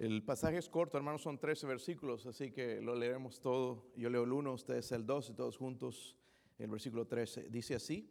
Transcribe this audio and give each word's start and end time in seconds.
El 0.00 0.22
pasaje 0.22 0.56
es 0.56 0.70
corto, 0.70 0.96
hermanos, 0.96 1.20
son 1.20 1.38
13 1.38 1.66
versículos, 1.66 2.24
así 2.24 2.52
que 2.52 2.80
lo 2.80 2.94
leeremos 2.94 3.38
todo. 3.38 3.92
Yo 3.94 4.08
leo 4.08 4.24
el 4.24 4.32
1, 4.32 4.50
ustedes 4.54 4.90
el 4.92 5.04
2 5.04 5.28
y 5.28 5.34
todos 5.34 5.58
juntos 5.58 6.16
el 6.58 6.70
versículo 6.70 7.06
13. 7.06 7.50
Dice 7.50 7.74
así, 7.74 8.08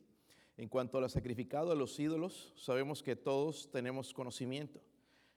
en 0.55 0.70
cuanto 0.70 0.99
al 0.99 1.10
sacrificado 1.10 1.71
a 1.71 1.75
los 1.75 1.99
ídolos, 1.99 2.54
sabemos 2.57 3.02
que 3.02 3.15
todos 3.15 3.71
tenemos 3.71 4.13
conocimiento. 4.13 4.79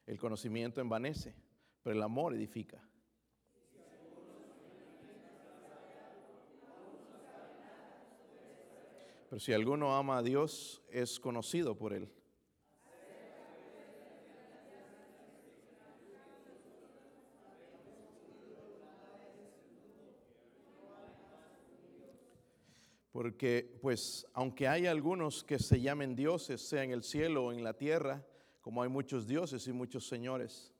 El 0.06 0.18
conocimiento 0.18 0.82
envanece, 0.82 1.35
pero 1.83 1.96
el 1.96 2.03
amor 2.03 2.35
edifica. 2.35 2.87
Pero 9.30 9.40
si 9.40 9.54
alguno 9.54 9.96
ama 9.96 10.19
a 10.19 10.22
Dios, 10.22 10.82
es 10.90 11.19
conocido 11.19 11.78
por 11.78 11.94
él. 11.94 12.12
Porque, 23.12 23.78
pues, 23.82 24.26
aunque 24.32 24.66
hay 24.66 24.86
algunos 24.86 25.44
que 25.44 25.58
se 25.58 25.80
llamen 25.80 26.16
dioses, 26.16 26.62
sea 26.62 26.82
en 26.82 26.92
el 26.92 27.02
cielo 27.02 27.44
o 27.44 27.52
en 27.52 27.62
la 27.62 27.74
tierra, 27.74 28.24
como 28.62 28.82
hay 28.82 28.88
muchos 28.88 29.26
dioses 29.26 29.66
y 29.68 29.72
muchos 29.72 30.08
señores. 30.08 30.72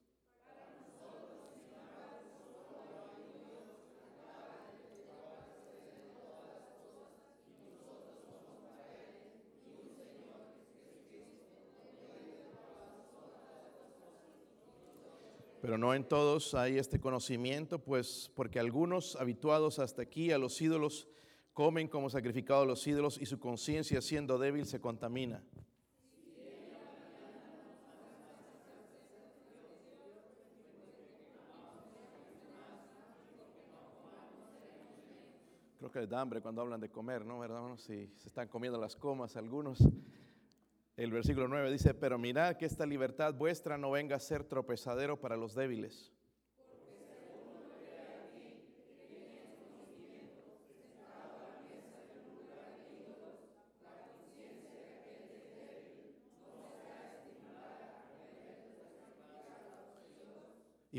Pero 15.61 15.79
no 15.79 15.95
en 15.95 16.03
todos 16.03 16.55
hay 16.55 16.77
este 16.77 16.99
conocimiento, 16.99 17.79
pues 17.79 18.33
porque 18.35 18.59
algunos 18.59 19.15
habituados 19.15 19.79
hasta 19.79 20.03
aquí 20.03 20.33
a 20.33 20.39
los 20.39 20.61
ídolos 20.61 21.07
comen 21.53 21.89
como 21.89 22.09
sacrificado 22.09 22.63
a 22.63 22.67
los 22.67 22.87
ídolos 22.87 23.21
y 23.21 23.27
su 23.27 23.39
conciencia 23.39 24.01
siendo 24.01 24.39
débil 24.39 24.67
se 24.67 24.81
contamina. 24.81 25.43
Creo 35.79 35.91
que 35.91 36.01
les 36.01 36.09
da 36.09 36.21
hambre 36.21 36.41
cuando 36.41 36.63
hablan 36.63 36.81
de 36.81 36.89
comer, 36.89 37.27
¿no? 37.27 37.41
¿Verdad? 37.41 37.77
Si 37.77 38.07
se 38.17 38.29
están 38.29 38.47
comiendo 38.49 38.81
las 38.81 38.95
comas 38.95 39.37
algunos. 39.37 39.81
El 40.97 41.11
versículo 41.11 41.49
9 41.49 41.73
dice, 41.73 41.93
pero 41.95 42.19
mirad 42.19 42.57
que 42.57 42.67
esta 42.67 42.87
libertad 42.87 43.35
vuestra 43.35 43.77
no 43.77 43.91
venga 43.91 44.15
a 44.15 44.21
ser 44.21 44.45
tropezadero 44.45 45.21
para 45.21 45.37
los 45.37 45.55
débiles. 45.55 46.13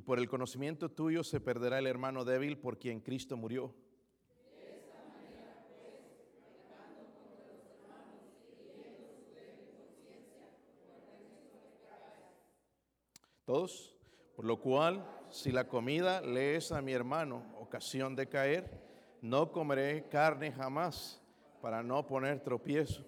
Por 0.06 0.20
el 0.20 0.28
conocimiento 0.30 0.90
tuyo 0.90 1.24
se 1.24 1.40
perderá 1.40 1.80
el 1.80 1.88
hermano 1.88 2.26
débil 2.26 2.58
por 2.58 2.78
quien 2.78 3.00
Cristo 3.00 3.38
murió. 3.38 3.74
Todos, 13.46 13.98
por 14.36 14.46
lo 14.46 14.60
cual, 14.62 15.06
si 15.30 15.52
la 15.52 15.68
comida 15.68 16.22
le 16.22 16.56
es 16.56 16.72
a 16.72 16.82
mi 16.82 16.94
hermano 16.94 17.44
ocasión 17.60 18.16
de 18.16 18.28
caer, 18.28 18.82
no 19.22 19.52
comeré 19.52 20.08
carne 20.08 20.52
jamás 20.52 21.22
para 21.62 21.84
no 21.84 22.06
poner 22.08 22.40
tropiezo. 22.42 23.04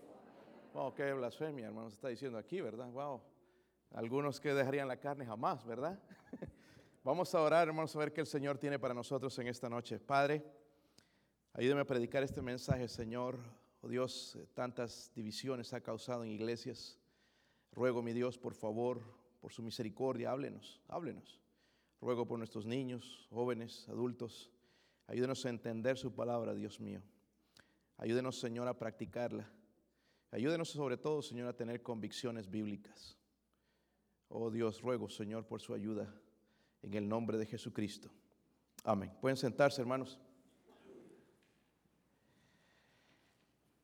Wow, 0.73 0.93
qué 0.93 1.13
blasfemia, 1.13 1.67
hermano, 1.67 1.89
se 1.89 1.95
está 1.95 2.09
diciendo 2.09 2.37
aquí, 2.37 2.59
¿verdad? 2.59 2.89
Wow. 2.91 3.21
Algunos 3.93 4.41
que 4.41 4.53
dejarían 4.53 4.89
la 4.89 4.97
carne 4.97 5.25
jamás, 5.25 5.65
¿verdad? 5.65 5.97
Vamos 7.05 7.35
a 7.35 7.39
orar, 7.39 7.67
hermanos, 7.67 7.95
a 7.95 7.99
ver 7.99 8.11
qué 8.11 8.21
el 8.21 8.25
Señor 8.25 8.57
tiene 8.57 8.79
para 8.79 8.91
nosotros 8.91 9.37
en 9.37 9.47
esta 9.47 9.69
noche. 9.69 9.99
Padre, 9.99 10.43
ayúdame 11.53 11.81
a 11.81 11.85
predicar 11.85 12.23
este 12.23 12.41
mensaje, 12.41 12.87
Señor. 12.87 13.37
Oh 13.81 13.87
Dios, 13.87 14.35
eh, 14.35 14.47
tantas 14.55 15.11
divisiones 15.13 15.71
ha 15.73 15.81
causado 15.81 16.23
en 16.23 16.31
iglesias. 16.31 16.97
Ruego, 17.71 18.01
mi 18.01 18.11
Dios, 18.11 18.39
por 18.39 18.55
favor, 18.55 19.03
por 19.39 19.53
su 19.53 19.61
misericordia, 19.61 20.31
háblenos, 20.31 20.81
háblenos. 20.87 21.39
Ruego 22.01 22.25
por 22.25 22.39
nuestros 22.39 22.65
niños, 22.65 23.27
jóvenes, 23.29 23.87
adultos. 23.87 24.49
Ayúdenos 25.05 25.45
a 25.45 25.49
entender 25.49 25.99
su 25.99 26.11
palabra, 26.11 26.55
Dios 26.55 26.79
mío. 26.79 27.03
Ayúdenos, 27.97 28.39
Señor, 28.39 28.67
a 28.67 28.79
practicarla. 28.79 29.47
Ayúdenos 30.31 30.69
sobre 30.69 30.97
todo, 30.97 31.21
Señor, 31.21 31.49
a 31.49 31.55
tener 31.55 31.83
convicciones 31.83 32.49
bíblicas. 32.49 33.15
Oh 34.27 34.49
Dios, 34.49 34.81
ruego, 34.81 35.07
Señor, 35.07 35.45
por 35.45 35.61
su 35.61 35.75
ayuda 35.75 36.11
en 36.85 36.93
el 36.93 37.09
nombre 37.09 37.37
de 37.37 37.45
Jesucristo. 37.47 38.09
Amén. 38.83 39.11
Pueden 39.19 39.37
sentarse, 39.37 39.81
hermanos. 39.81 40.19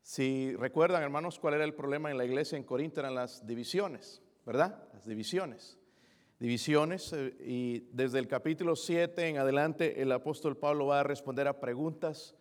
Si 0.03 0.55
recuerdan, 0.55 1.01
hermanos, 1.01 1.39
cuál 1.39 1.55
era 1.55 1.63
el 1.63 1.73
problema 1.73 2.11
en 2.11 2.17
la 2.17 2.25
iglesia 2.25 2.57
en 2.57 2.63
Corinto, 2.63 2.99
eran 2.99 3.15
las 3.15 3.45
divisiones, 3.47 4.21
¿verdad? 4.45 4.87
Las 4.93 5.05
divisiones. 5.05 5.79
Divisiones, 6.37 7.13
eh, 7.13 7.35
y 7.39 7.79
desde 7.91 8.19
el 8.19 8.27
capítulo 8.27 8.75
7 8.75 9.27
en 9.27 9.37
adelante, 9.37 10.01
el 10.01 10.11
apóstol 10.11 10.57
Pablo 10.57 10.87
va 10.87 10.99
a 10.99 11.03
responder 11.03 11.47
a 11.47 11.59
preguntas 11.59 12.35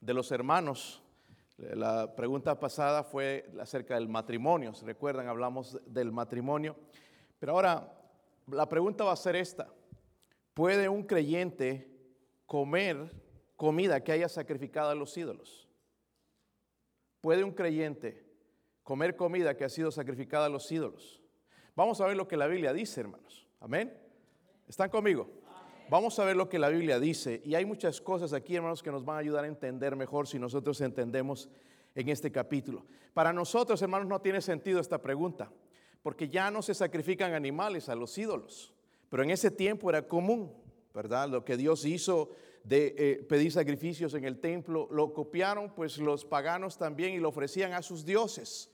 de 0.00 0.14
los 0.14 0.30
hermanos. 0.32 1.02
La 1.58 2.14
pregunta 2.14 2.58
pasada 2.60 3.02
fue 3.02 3.50
acerca 3.60 3.94
del 3.94 4.08
matrimonio. 4.08 4.72
Si 4.74 4.84
recuerdan, 4.84 5.28
hablamos 5.28 5.78
del 5.86 6.12
matrimonio. 6.12 6.76
Pero 7.38 7.52
ahora, 7.52 7.92
la 8.46 8.68
pregunta 8.68 9.04
va 9.04 9.12
a 9.12 9.16
ser 9.16 9.36
esta. 9.36 9.68
¿Puede 10.56 10.88
un 10.88 11.02
creyente 11.02 11.86
comer 12.46 13.12
comida 13.56 14.02
que 14.02 14.12
haya 14.12 14.26
sacrificado 14.26 14.88
a 14.88 14.94
los 14.94 15.14
ídolos? 15.18 15.68
¿Puede 17.20 17.44
un 17.44 17.52
creyente 17.52 18.24
comer 18.82 19.16
comida 19.16 19.54
que 19.54 19.66
ha 19.66 19.68
sido 19.68 19.90
sacrificada 19.90 20.46
a 20.46 20.48
los 20.48 20.72
ídolos? 20.72 21.20
Vamos 21.74 22.00
a 22.00 22.06
ver 22.06 22.16
lo 22.16 22.26
que 22.26 22.38
la 22.38 22.46
Biblia 22.46 22.72
dice, 22.72 23.02
hermanos. 23.02 23.46
Amén. 23.60 24.00
¿Están 24.66 24.88
conmigo? 24.88 25.28
Vamos 25.90 26.18
a 26.18 26.24
ver 26.24 26.36
lo 26.36 26.48
que 26.48 26.58
la 26.58 26.70
Biblia 26.70 26.98
dice. 26.98 27.42
Y 27.44 27.54
hay 27.54 27.66
muchas 27.66 28.00
cosas 28.00 28.32
aquí, 28.32 28.56
hermanos, 28.56 28.82
que 28.82 28.90
nos 28.90 29.04
van 29.04 29.16
a 29.16 29.20
ayudar 29.20 29.44
a 29.44 29.48
entender 29.48 29.94
mejor 29.94 30.26
si 30.26 30.38
nosotros 30.38 30.80
entendemos 30.80 31.50
en 31.94 32.08
este 32.08 32.32
capítulo. 32.32 32.86
Para 33.12 33.30
nosotros, 33.30 33.82
hermanos, 33.82 34.08
no 34.08 34.22
tiene 34.22 34.40
sentido 34.40 34.80
esta 34.80 35.02
pregunta, 35.02 35.52
porque 36.02 36.30
ya 36.30 36.50
no 36.50 36.62
se 36.62 36.72
sacrifican 36.72 37.34
animales 37.34 37.90
a 37.90 37.94
los 37.94 38.16
ídolos. 38.16 38.72
Pero 39.08 39.22
en 39.22 39.30
ese 39.30 39.50
tiempo 39.50 39.90
era 39.90 40.06
común, 40.06 40.52
¿verdad? 40.94 41.28
Lo 41.28 41.44
que 41.44 41.56
Dios 41.56 41.84
hizo 41.84 42.30
de 42.64 42.94
eh, 42.98 43.26
pedir 43.28 43.52
sacrificios 43.52 44.14
en 44.14 44.24
el 44.24 44.40
templo, 44.40 44.88
lo 44.90 45.12
copiaron 45.12 45.72
pues 45.74 45.98
los 45.98 46.24
paganos 46.24 46.76
también 46.76 47.14
y 47.14 47.18
lo 47.18 47.28
ofrecían 47.28 47.72
a 47.74 47.82
sus 47.82 48.04
dioses. 48.04 48.70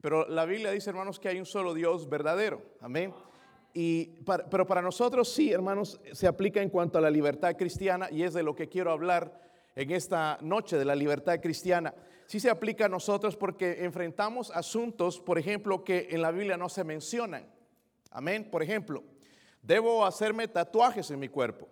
Pero 0.00 0.28
la 0.28 0.44
Biblia 0.44 0.70
dice, 0.70 0.90
hermanos, 0.90 1.18
que 1.18 1.28
hay 1.28 1.38
un 1.38 1.46
solo 1.46 1.72
Dios 1.72 2.08
verdadero. 2.08 2.62
Amén. 2.80 3.14
Y 3.72 4.06
pero 4.50 4.66
para 4.66 4.82
nosotros 4.82 5.32
sí, 5.32 5.52
hermanos, 5.52 6.00
se 6.12 6.26
aplica 6.26 6.60
en 6.60 6.70
cuanto 6.70 6.98
a 6.98 7.00
la 7.00 7.10
libertad 7.10 7.56
cristiana 7.56 8.08
y 8.10 8.24
es 8.24 8.34
de 8.34 8.42
lo 8.42 8.54
que 8.54 8.68
quiero 8.68 8.90
hablar 8.90 9.40
en 9.76 9.90
esta 9.90 10.38
noche 10.42 10.76
de 10.76 10.84
la 10.84 10.94
libertad 10.94 11.40
cristiana. 11.40 11.94
Sí 12.26 12.40
se 12.40 12.50
aplica 12.50 12.86
a 12.86 12.88
nosotros 12.88 13.36
porque 13.36 13.84
enfrentamos 13.84 14.50
asuntos, 14.50 15.20
por 15.20 15.38
ejemplo, 15.38 15.84
que 15.84 16.08
en 16.10 16.22
la 16.22 16.30
Biblia 16.30 16.56
no 16.56 16.68
se 16.68 16.84
mencionan. 16.84 17.46
Amén. 18.10 18.48
Por 18.50 18.62
ejemplo, 18.62 19.04
Debo 19.62 20.04
hacerme 20.04 20.48
tatuajes 20.48 21.10
en 21.10 21.18
mi 21.18 21.28
cuerpo. 21.28 21.68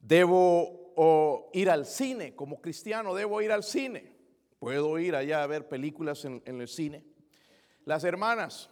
Debo 0.00 1.50
ir 1.52 1.70
al 1.70 1.86
cine, 1.86 2.34
como 2.34 2.60
cristiano 2.60 3.14
debo 3.14 3.40
ir 3.40 3.52
al 3.52 3.62
cine. 3.62 4.16
Puedo 4.58 4.98
ir 4.98 5.14
allá 5.14 5.42
a 5.42 5.46
ver 5.46 5.68
películas 5.68 6.24
en, 6.24 6.42
el 6.44 6.68
cine. 6.68 7.04
Las 7.84 8.04
hermanas 8.04 8.68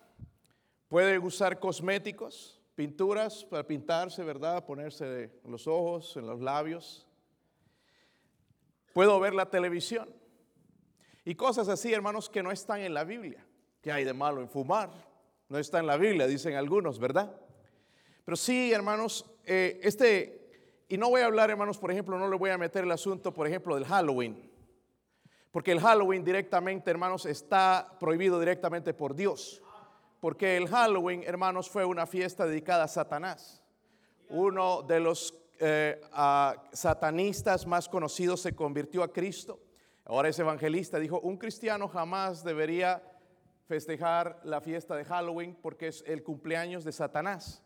pueden 0.88 1.22
usar 1.22 1.58
cosméticos, 1.58 2.60
pinturas 2.74 3.44
para 3.44 3.66
pintarse, 3.66 4.22
¿verdad? 4.22 4.64
Ponerse 4.66 5.30
en 5.42 5.50
los 5.50 5.66
ojos, 5.66 6.16
en 6.16 6.26
los 6.26 6.40
labios. 6.40 7.06
Puedo 8.92 9.18
ver 9.20 9.34
la 9.34 9.48
televisión. 9.48 10.14
Y 11.24 11.34
cosas 11.34 11.68
así, 11.68 11.92
hermanos, 11.92 12.28
que 12.28 12.42
no 12.42 12.50
están 12.50 12.80
en 12.80 12.92
la 12.92 13.04
Biblia. 13.04 13.46
¿Qué 13.80 13.92
hay 13.92 14.04
de 14.04 14.12
malo 14.12 14.40
en 14.40 14.48
fumar? 14.48 14.90
No 15.48 15.58
está 15.58 15.78
en 15.78 15.86
la 15.86 15.96
Biblia, 15.96 16.26
dicen 16.26 16.54
algunos, 16.54 16.98
¿verdad? 16.98 17.34
Pero 18.24 18.36
sí, 18.36 18.70
hermanos, 18.72 19.24
eh, 19.46 19.80
este, 19.82 20.50
y 20.88 20.98
no 20.98 21.08
voy 21.08 21.22
a 21.22 21.26
hablar, 21.26 21.48
hermanos, 21.48 21.78
por 21.78 21.90
ejemplo, 21.90 22.18
no 22.18 22.28
le 22.28 22.36
voy 22.36 22.50
a 22.50 22.58
meter 22.58 22.84
el 22.84 22.92
asunto, 22.92 23.32
por 23.32 23.46
ejemplo, 23.46 23.74
del 23.74 23.86
Halloween. 23.86 24.50
Porque 25.50 25.72
el 25.72 25.80
Halloween 25.80 26.22
directamente, 26.22 26.90
hermanos, 26.90 27.24
está 27.24 27.96
prohibido 27.98 28.38
directamente 28.38 28.92
por 28.92 29.14
Dios. 29.14 29.62
Porque 30.20 30.58
el 30.58 30.68
Halloween, 30.68 31.22
hermanos, 31.24 31.70
fue 31.70 31.86
una 31.86 32.06
fiesta 32.06 32.44
dedicada 32.44 32.84
a 32.84 32.88
Satanás. 32.88 33.62
Uno 34.28 34.82
de 34.82 35.00
los 35.00 35.34
eh, 35.58 35.98
satanistas 36.72 37.66
más 37.66 37.88
conocidos 37.88 38.42
se 38.42 38.54
convirtió 38.54 39.02
a 39.02 39.10
Cristo. 39.10 39.58
Ahora 40.04 40.28
es 40.28 40.38
evangelista. 40.38 40.98
Dijo, 40.98 41.20
un 41.20 41.38
cristiano 41.38 41.88
jamás 41.88 42.44
debería 42.44 43.02
festejar 43.68 44.40
la 44.44 44.60
fiesta 44.60 44.96
de 44.96 45.04
Halloween 45.04 45.56
porque 45.60 45.88
es 45.88 46.02
el 46.06 46.22
cumpleaños 46.22 46.84
de 46.84 46.92
Satanás. 46.92 47.62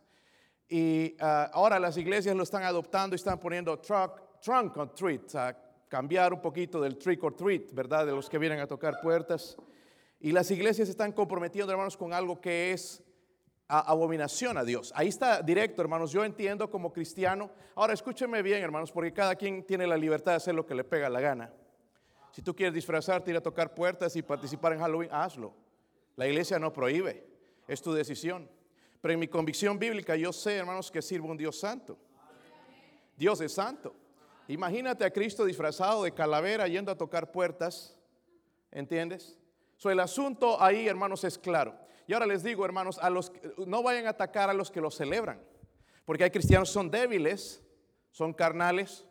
Y 0.69 1.17
ah, 1.21 1.49
ahora 1.53 1.79
las 1.79 1.97
iglesias 1.97 2.35
lo 2.35 2.43
están 2.43 2.65
adoptando 2.65 3.15
y 3.15 3.19
están 3.19 3.39
poniendo 3.39 3.79
truck, 3.79 4.41
trunk 4.41 4.77
or 4.77 4.93
treat, 4.93 5.35
a 5.37 5.57
cambiar 5.89 6.33
un 6.33 6.41
poquito 6.41 6.81
del 6.81 6.99
trick 6.99 7.23
or 7.23 7.35
treat, 7.37 7.73
¿verdad? 7.73 8.05
De 8.05 8.13
los 8.13 8.29
que 8.29 8.39
vienen 8.39 8.59
a 8.59 8.67
tocar 8.67 9.01
puertas. 9.01 9.57
Y 10.19 10.33
las 10.33 10.51
iglesias 10.51 10.89
están 10.89 11.13
comprometiendo, 11.13 11.73
hermanos, 11.73 11.97
con 11.97 12.13
algo 12.13 12.41
que 12.41 12.73
es 12.73 13.03
abominación 13.69 14.59
a 14.59 14.65
Dios. 14.65 14.93
Ahí 14.97 15.09
está 15.09 15.41
directo, 15.41 15.83
hermanos. 15.83 16.11
Yo 16.11 16.25
entiendo 16.25 16.71
como 16.71 16.93
cristiano. 16.93 17.51
Ahora 17.75 17.95
escúcheme 17.95 18.43
bien, 18.43 18.63
hermanos, 18.63 18.91
porque 18.91 19.13
cada 19.13 19.37
quien 19.37 19.65
tiene 19.65 19.87
la 19.87 19.97
libertad 19.97 20.33
de 20.33 20.37
hacer 20.37 20.55
lo 20.55 20.67
que 20.67 20.75
le 20.75 20.85
pega 20.85 21.09
la 21.09 21.21
gana. 21.21 21.53
Si 22.33 22.43
tú 22.43 22.57
quieres 22.57 22.75
disfrazarte, 22.75 23.31
ir 23.31 23.37
a 23.37 23.43
tocar 23.43 23.75
puertas 23.75 24.17
y 24.17 24.23
participar 24.23 24.73
en 24.73 24.81
Halloween, 24.81 25.11
hazlo. 25.13 25.55
La 26.17 26.27
iglesia 26.27 26.59
no 26.59 26.73
prohíbe, 26.73 27.27
es 27.67 27.83
tu 27.83 27.93
decisión. 27.93 28.49
Pero 29.01 29.15
en 29.15 29.21
mi 29.21 29.29
convicción 29.29 29.79
bíblica 29.79 30.15
yo 30.17 30.33
sé, 30.33 30.57
hermanos, 30.57 30.91
que 30.91 31.03
sirvo 31.03 31.29
un 31.29 31.37
Dios 31.37 31.59
santo. 31.59 31.99
Dios 33.17 33.41
es 33.41 33.53
santo. 33.53 33.95
Imagínate 34.49 35.05
a 35.05 35.11
Cristo 35.11 35.45
disfrazado 35.45 36.05
de 36.05 36.13
calavera 36.13 36.69
yendo 36.69 36.93
a 36.93 36.97
tocar 36.97 37.33
puertas. 37.33 37.97
¿Entiendes? 38.71 39.39
So, 39.77 39.91
el 39.91 40.01
asunto 40.01 40.63
ahí, 40.63 40.87
hermanos, 40.87 41.25
es 41.25 41.39
claro. 41.39 41.77
Y 42.07 42.13
ahora 42.13 42.27
les 42.27 42.43
digo, 42.43 42.65
hermanos, 42.65 42.99
a 42.99 43.11
los 43.11 43.33
no 43.67 43.83
vayan 43.83 44.07
a 44.07 44.11
atacar 44.11 44.51
a 44.51 44.55
los 44.55 44.71
que 44.71 44.81
lo 44.81 44.91
celebran. 44.91 45.41
Porque 46.05 46.25
hay 46.25 46.31
cristianos 46.31 46.69
que 46.71 46.75
son 46.75 46.91
débiles, 46.91 47.63
son 48.11 48.33
carnales. 48.33 49.07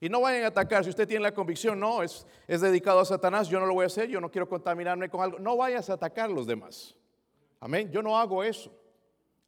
Y 0.00 0.08
no 0.08 0.20
vayan 0.20 0.44
a 0.44 0.48
atacar. 0.48 0.84
Si 0.84 0.90
usted 0.90 1.08
tiene 1.08 1.22
la 1.22 1.32
convicción, 1.32 1.80
no, 1.80 2.02
es, 2.02 2.26
es 2.46 2.60
dedicado 2.60 3.00
a 3.00 3.04
Satanás, 3.04 3.48
yo 3.48 3.58
no 3.58 3.66
lo 3.66 3.74
voy 3.74 3.84
a 3.84 3.86
hacer, 3.86 4.08
yo 4.08 4.20
no 4.20 4.30
quiero 4.30 4.48
contaminarme 4.48 5.08
con 5.08 5.22
algo. 5.22 5.38
No 5.38 5.56
vayas 5.56 5.88
a 5.90 5.94
atacar 5.94 6.30
a 6.30 6.32
los 6.32 6.46
demás. 6.46 6.94
Amén. 7.60 7.90
Yo 7.90 8.02
no 8.02 8.18
hago 8.18 8.44
eso. 8.44 8.70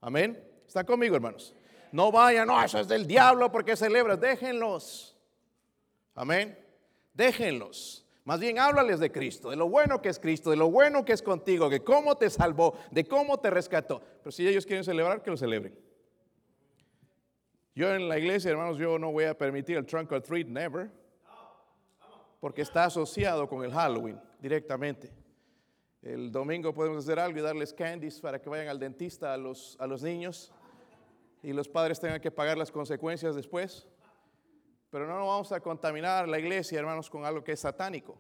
Amén. 0.01 0.43
¿Está 0.67 0.85
conmigo, 0.85 1.17
hermanos? 1.17 1.55
No 1.93 2.13
vayan, 2.13 2.47
no, 2.47 2.63
eso 2.63 2.79
es 2.79 2.89
del 2.89 3.07
diablo 3.07 3.51
porque 3.51 3.77
celebras. 3.77 4.21
Déjenlos. 4.21 5.17
Amén. 6.15 6.59
Déjenlos. 7.15 8.05
Más 8.25 8.41
bien 8.41 8.59
háblales 8.59 9.01
de 9.01 9.11
Cristo, 9.11 9.49
de 9.49 9.57
lo 9.57 9.71
bueno 9.71 10.03
que 10.03 10.11
es 10.11 10.19
Cristo, 10.19 10.51
de 10.51 10.57
lo 10.57 10.71
bueno 10.71 11.03
que 11.03 11.15
es 11.15 11.23
contigo, 11.23 11.71
de 11.71 11.83
cómo 11.83 12.15
te 12.17 12.29
salvó, 12.29 12.75
de 12.91 13.07
cómo 13.07 13.41
te 13.41 13.49
rescató. 13.49 14.03
Pero 14.19 14.31
si 14.31 14.47
ellos 14.47 14.67
quieren 14.67 14.85
celebrar, 14.85 15.23
que 15.23 15.31
lo 15.31 15.37
celebren. 15.39 15.75
Yo 17.79 17.95
en 17.95 18.09
la 18.09 18.19
iglesia, 18.19 18.51
hermanos, 18.51 18.77
yo 18.77 18.99
no 18.99 19.13
voy 19.13 19.23
a 19.23 19.39
permitir 19.39 19.77
el 19.77 19.87
trunk 19.87 20.11
or 20.11 20.21
treat, 20.21 20.49
never. 20.49 20.91
Porque 22.41 22.63
está 22.63 22.87
asociado 22.87 23.49
con 23.49 23.65
el 23.65 23.73
Halloween 23.73 24.21
directamente. 24.41 25.13
El 26.03 26.33
domingo 26.33 26.75
podemos 26.75 27.05
hacer 27.05 27.21
algo 27.21 27.39
y 27.39 27.41
darles 27.41 27.73
candies 27.73 28.21
para 28.21 28.41
que 28.41 28.49
vayan 28.49 28.67
al 28.67 28.81
dentista 28.81 29.33
a 29.33 29.37
los, 29.37 29.77
a 29.79 29.87
los 29.87 30.03
niños 30.03 30.53
y 31.41 31.53
los 31.53 31.69
padres 31.69 32.01
tengan 32.01 32.21
que 32.21 32.33
pagar 32.33 32.59
las 32.59 32.73
consecuencias 32.73 33.37
después. 33.37 33.87
Pero 34.91 35.07
no 35.07 35.17
nos 35.17 35.29
vamos 35.29 35.53
a 35.53 35.61
contaminar 35.61 36.29
la 36.29 36.41
iglesia, 36.41 36.81
hermanos, 36.81 37.09
con 37.09 37.25
algo 37.25 37.45
que 37.45 37.53
es 37.53 37.61
satánico. 37.61 38.19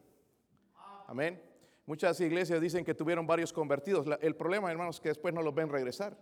Amén. 1.09 1.43
Muchas 1.85 2.21
iglesias 2.21 2.61
dicen 2.61 2.85
que 2.85 2.95
tuvieron 2.95 3.27
varios 3.27 3.53
convertidos. 3.53 4.07
El 4.21 4.37
problema, 4.37 4.71
hermanos, 4.71 4.99
es 4.99 5.01
que 5.01 5.09
después 5.09 5.35
no 5.35 5.43
los 5.43 5.53
ven 5.53 5.69
regresar. 5.69 6.17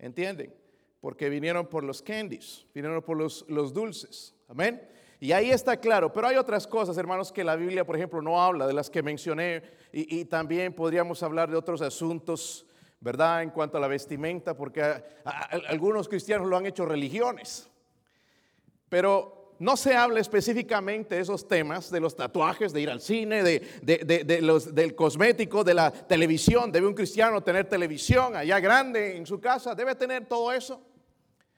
¿Entienden? 0.00 0.63
Porque 1.04 1.28
vinieron 1.28 1.66
por 1.66 1.84
los 1.84 2.00
candies, 2.00 2.64
vinieron 2.72 3.02
por 3.02 3.18
los, 3.18 3.44
dulces. 3.74 4.34
Amén. 4.48 4.80
Y 5.20 5.32
ahí 5.32 5.50
está 5.50 5.76
claro, 5.76 6.10
pero 6.10 6.28
hay 6.28 6.36
otras 6.36 6.66
cosas, 6.66 6.96
hermanos, 6.96 7.30
que 7.30 7.44
la 7.44 7.56
Biblia, 7.56 7.84
por 7.84 7.94
ejemplo, 7.94 8.22
no 8.22 8.42
habla, 8.42 8.66
de 8.66 8.72
las 8.72 8.88
que 8.88 9.02
mencioné, 9.02 9.62
y, 9.92 10.24
también 10.24 10.72
podríamos 10.72 11.22
hablar 11.22 11.50
de 11.50 11.58
otros 11.58 11.82
asuntos, 11.82 12.64
¿verdad? 13.00 13.42
En 13.42 13.50
cuanto 13.50 13.76
a 13.76 13.82
la 13.82 13.86
vestimenta, 13.86 14.56
porque 14.56 14.82
algunos 15.68 16.08
cristianos 16.08 16.48
lo 16.48 16.56
han 16.56 16.64
hecho 16.64 16.86
religiones. 16.86 17.68
Pero 18.88 19.56
no 19.58 19.76
se 19.76 19.94
habla 19.94 20.20
específicamente 20.20 21.16
de 21.16 21.20
esos 21.20 21.46
temas, 21.46 21.90
de 21.90 22.00
los 22.00 22.16
tatuajes, 22.16 22.72
de 22.72 22.80
ir 22.80 22.88
al 22.88 23.02
cine, 23.02 23.42
de, 23.42 23.60
del 24.72 24.94
cosmético, 24.94 25.64
de 25.64 25.74
la 25.74 25.90
televisión. 25.90 26.72
¿Debe 26.72 26.86
un 26.86 26.94
cristiano 26.94 27.42
tener 27.42 27.68
televisión 27.68 28.36
allá 28.36 28.58
grande 28.58 29.18
en 29.18 29.26
su 29.26 29.38
casa? 29.38 29.74
¿Debe 29.74 29.94
tener 29.96 30.24
todo 30.24 30.50
eso? 30.50 30.93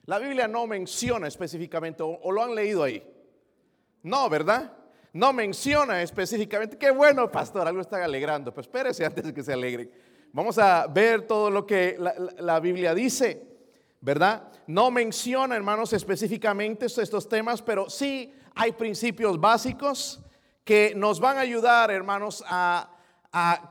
La 0.06 0.18
Biblia 0.18 0.48
no 0.48 0.66
menciona 0.66 1.26
específicamente, 1.26 2.02
o 2.02 2.32
lo 2.32 2.42
han 2.42 2.54
leído 2.54 2.82
ahí. 2.82 3.02
No, 4.02 4.28
¿verdad? 4.30 4.72
No 5.12 5.32
menciona 5.32 6.02
específicamente. 6.02 6.78
Qué 6.78 6.90
bueno, 6.90 7.30
pastor, 7.30 7.66
algo 7.66 7.80
está 7.80 8.04
alegrando. 8.04 8.52
Pues 8.54 8.66
espérese 8.66 9.04
antes 9.04 9.24
de 9.24 9.34
que 9.34 9.42
se 9.42 9.52
alegre. 9.52 9.90
Vamos 10.32 10.58
a 10.58 10.86
ver 10.86 11.26
todo 11.26 11.50
lo 11.50 11.66
que 11.66 11.96
la, 12.38 12.60
Biblia 12.60 12.94
dice, 12.94 13.42
¿verdad? 14.00 14.52
No 14.66 14.90
menciona, 14.90 15.56
hermanos, 15.56 15.92
específicamente 15.92 16.86
estos 16.86 17.28
temas, 17.28 17.62
pero 17.62 17.88
sí 17.88 18.32
hay 18.54 18.72
principios 18.72 19.40
básicos 19.40 20.20
que 20.62 20.92
nos 20.94 21.18
van 21.18 21.38
a 21.38 21.40
ayudar, 21.40 21.90
hermanos, 21.90 22.44
a, 22.46 22.90
a 23.32 23.68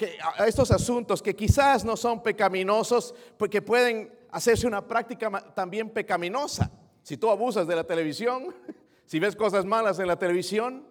estos 0.48 0.72
asuntos 0.72 1.22
que 1.22 1.36
quizás 1.36 1.86
no 1.86 1.96
son 1.96 2.24
pecaminosos, 2.24 3.14
porque 3.38 3.62
pueden 3.62 4.12
hacerse 4.36 4.68
una 4.68 4.86
práctica 4.86 5.32
también 5.56 5.90
pecaminosa. 5.90 6.70
Si 7.04 7.16
tú 7.16 7.30
abusas 7.30 7.68
de 7.68 7.76
la 7.76 7.86
televisión, 7.86 8.54
si 9.06 9.18
ves 9.18 9.34
cosas 9.34 9.64
malas 9.64 9.98
en 10.00 10.08
la 10.08 10.20
televisión, 10.20 10.86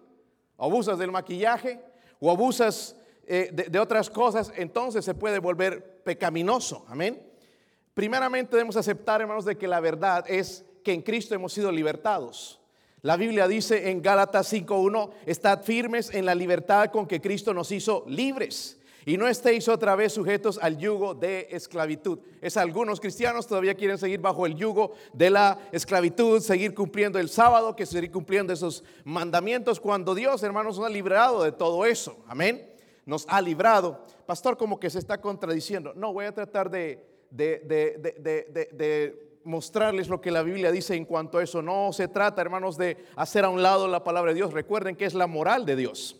abusas 0.57 0.97
del 0.97 1.11
maquillaje 1.11 1.79
o 2.19 2.31
abusas 2.31 2.95
eh, 3.27 3.51
de, 3.53 3.79
otras 3.79 4.09
cosas, 4.09 4.51
entonces 4.55 5.05
se 5.05 5.13
puede 5.13 5.37
volver 5.37 6.01
pecaminoso. 6.03 6.85
Amén. 6.87 7.21
Primeramente 7.93 8.55
debemos 8.55 8.77
aceptar, 8.77 9.21
hermanos, 9.21 9.45
de 9.45 9.55
que 9.55 9.67
la 9.67 9.79
verdad 9.79 10.25
es 10.27 10.65
que 10.83 10.93
en 10.93 11.03
Cristo 11.03 11.35
hemos 11.35 11.53
sido 11.53 11.71
libertados. 11.71 12.59
La 13.03 13.15
Biblia 13.15 13.47
dice 13.47 13.91
en 13.91 14.01
Gálatas 14.01 14.51
5.1, 14.51 15.11
estad 15.27 15.61
firmes 15.61 16.11
en 16.11 16.25
la 16.25 16.33
libertad 16.33 16.89
con 16.89 17.05
que 17.05 17.21
Cristo 17.21 17.53
nos 17.53 17.71
hizo 17.71 18.05
libres 18.07 18.79
y 19.05 19.17
no 19.17 19.27
estéis 19.27 19.67
otra 19.67 19.95
vez 19.95 20.13
sujetos 20.13 20.57
al 20.61 20.77
yugo 20.79 21.13
de 21.13 21.47
esclavitud. 21.51 22.19
Es 22.41 22.57
algunos 22.57 22.99
cristianos 22.99 23.45
todavía 23.45 23.75
quieren 23.75 23.99
seguir 23.99 24.19
bajo 24.19 24.47
el 24.47 24.55
yugo 24.55 24.93
de 25.13 25.29
la 25.29 25.59
esclavitud, 25.71 26.39
seguir 26.41 26.73
cumpliendo 26.73 27.19
el 27.19 27.29
sábado, 27.29 27.75
que 27.75 27.85
seguir 27.85 28.11
cumpliendo 28.11 28.51
esos 28.51 28.83
mandamientos 29.03 29.79
cuando 29.79 30.15
Dios, 30.15 30.41
hermanos, 30.41 30.79
nos 30.79 30.87
ha 30.87 30.89
librado 30.89 31.43
de 31.43 31.51
todo 31.51 31.85
eso. 31.85 32.17
Amén. 32.27 32.73
Nos 33.05 33.27
ha 33.29 33.39
librado. 33.41 34.01
Pastor, 34.25 34.57
como 34.57 34.79
que 34.79 34.89
se 34.89 34.97
está 34.97 35.21
contradiciendo. 35.21 35.93
No, 35.95 36.11
voy 36.11 36.25
a 36.25 36.33
tratar 36.33 36.71
de, 36.71 37.05
de 37.29 39.25
mostrarles 39.43 40.09
lo 40.09 40.19
que 40.19 40.31
la 40.31 40.41
Biblia 40.41 40.71
dice 40.71 40.95
en 40.95 41.05
cuanto 41.05 41.37
a 41.37 41.43
eso. 41.43 41.61
No 41.61 41.93
se 41.93 42.07
trata, 42.07 42.41
hermanos, 42.41 42.75
de 42.75 42.97
hacer 43.15 43.45
a 43.45 43.49
un 43.49 43.61
lado 43.61 43.87
la 43.87 44.03
palabra 44.03 44.31
de 44.31 44.35
Dios. 44.35 44.51
Recuerden 44.51 44.95
que 44.95 45.05
es 45.05 45.13
la 45.13 45.27
moral 45.27 45.63
de 45.67 45.75
Dios. 45.75 46.19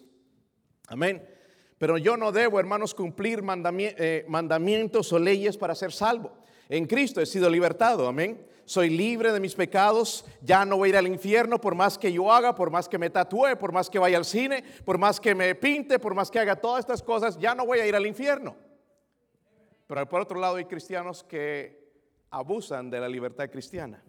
Amén. 0.88 1.35
Pero 1.77 1.98
yo 1.98 2.15
no 2.15 2.32
debo, 2.32 2.60
hermanos, 2.60 2.94
cumplir 2.94 3.44
eh, 3.44 4.25
mandamientos 4.27 5.12
o 5.12 5.20
leyes 5.20 5.58
para 5.58 5.75
ser 5.75 5.91
salvo. 5.91 6.32
En 6.70 6.86
Cristo 6.86 7.22
he 7.22 7.25
sido 7.25 7.50
libertado, 7.50 8.08
amén. 8.08 8.48
Soy 8.65 8.89
libre 8.89 9.32
de 9.32 9.39
mis 9.39 9.53
pecados, 9.53 10.25
ya 10.41 10.65
no 10.65 10.77
voy 10.77 10.89
a 10.89 10.91
ir 10.94 10.98
al 10.98 11.08
infierno 11.08 11.62
por 11.62 11.75
más 11.75 12.00
que 12.00 12.12
yo 12.12 12.32
haga, 12.32 12.55
por 12.55 12.72
más 12.72 12.89
que 12.89 12.98
me 12.98 13.12
tatúe, 13.12 13.58
por 13.60 13.72
más 13.72 13.89
que 13.89 14.00
vaya 14.00 14.17
al 14.17 14.25
cine, 14.25 14.63
por 14.84 14.98
más 14.98 15.20
que 15.20 15.36
me 15.36 15.53
pinte, 15.53 16.00
por 16.00 16.15
más 16.15 16.32
que 16.32 16.39
haga 16.39 16.55
todas 16.55 16.79
estas 16.79 17.03
cosas, 17.03 17.38
ya 17.38 17.53
no 17.53 17.65
voy 17.65 17.79
a 17.79 17.86
ir 17.86 17.96
al 17.96 18.08
infierno. 18.08 18.55
Pero 19.86 20.10
por 20.10 20.22
otro 20.22 20.39
lado 20.39 20.55
hay 20.55 20.65
cristianos 20.65 21.24
que 21.24 21.91
abusan 22.32 22.89
de 22.89 23.00
la 23.00 23.08
libertad 23.08 23.50
cristiana. 23.51 24.03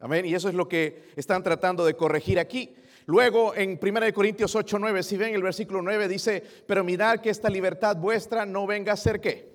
Amén. 0.00 0.24
Y 0.24 0.34
eso 0.34 0.48
es 0.48 0.54
lo 0.54 0.68
que 0.68 1.10
están 1.16 1.42
tratando 1.42 1.84
de 1.84 1.94
corregir 1.94 2.38
aquí. 2.38 2.74
Luego 3.08 3.54
en 3.54 3.80
1 3.82 4.12
Corintios 4.12 4.54
8, 4.54 4.78
9, 4.78 5.02
si 5.02 5.16
ven 5.16 5.34
el 5.34 5.42
versículo 5.42 5.80
9 5.80 6.08
dice, 6.08 6.42
pero 6.66 6.84
mirad 6.84 7.20
que 7.20 7.30
esta 7.30 7.48
libertad 7.48 7.96
vuestra 7.96 8.44
no 8.44 8.66
venga 8.66 8.92
a 8.92 8.98
ser 8.98 9.18
qué? 9.18 9.50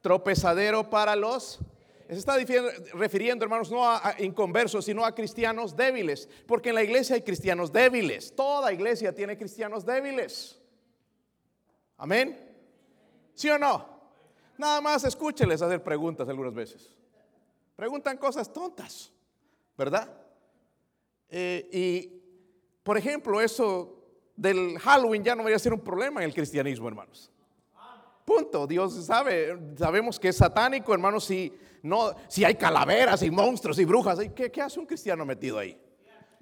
Tropezadero 0.00 0.88
para 0.88 1.14
los... 1.14 1.58
Se 2.08 2.14
está 2.14 2.38
refiriendo, 2.94 3.44
hermanos, 3.44 3.70
no 3.70 3.86
a, 3.86 4.14
inconversos, 4.20 4.86
sino 4.86 5.04
a 5.04 5.14
cristianos 5.14 5.76
débiles, 5.76 6.26
porque 6.46 6.70
en 6.70 6.76
la 6.76 6.82
iglesia 6.82 7.16
hay 7.16 7.22
cristianos 7.22 7.70
débiles. 7.70 8.34
Toda 8.34 8.72
iglesia 8.72 9.14
tiene 9.14 9.36
cristianos 9.36 9.84
débiles. 9.84 10.58
Amén. 11.98 12.40
¿Sí 13.34 13.50
o 13.50 13.58
no? 13.58 13.86
Nada 14.56 14.80
más 14.80 15.04
escúcheles 15.04 15.60
hacer 15.60 15.82
preguntas 15.82 16.26
algunas 16.30 16.54
veces. 16.54 16.96
Preguntan 17.74 18.16
cosas 18.16 18.50
tontas, 18.50 19.12
¿verdad? 19.76 20.25
Eh, 21.28 21.68
y, 21.72 22.22
por 22.82 22.96
ejemplo, 22.96 23.40
eso 23.40 23.96
del 24.36 24.78
Halloween 24.78 25.24
ya 25.24 25.34
no 25.34 25.44
vaya 25.44 25.56
a 25.56 25.58
ser 25.58 25.72
un 25.72 25.80
problema 25.80 26.20
en 26.20 26.28
el 26.28 26.34
cristianismo, 26.34 26.88
hermanos. 26.88 27.32
Punto. 28.24 28.66
Dios 28.66 28.92
sabe, 29.06 29.56
sabemos 29.76 30.18
que 30.18 30.28
es 30.28 30.36
satánico, 30.36 30.92
hermanos, 30.92 31.24
si, 31.24 31.52
no, 31.82 32.12
si 32.28 32.44
hay 32.44 32.56
calaveras 32.56 33.22
y 33.22 33.30
monstruos 33.30 33.78
y 33.78 33.84
brujas. 33.84 34.18
¿Qué, 34.34 34.50
¿Qué 34.50 34.60
hace 34.60 34.80
un 34.80 34.86
cristiano 34.86 35.24
metido 35.24 35.58
ahí? 35.58 35.80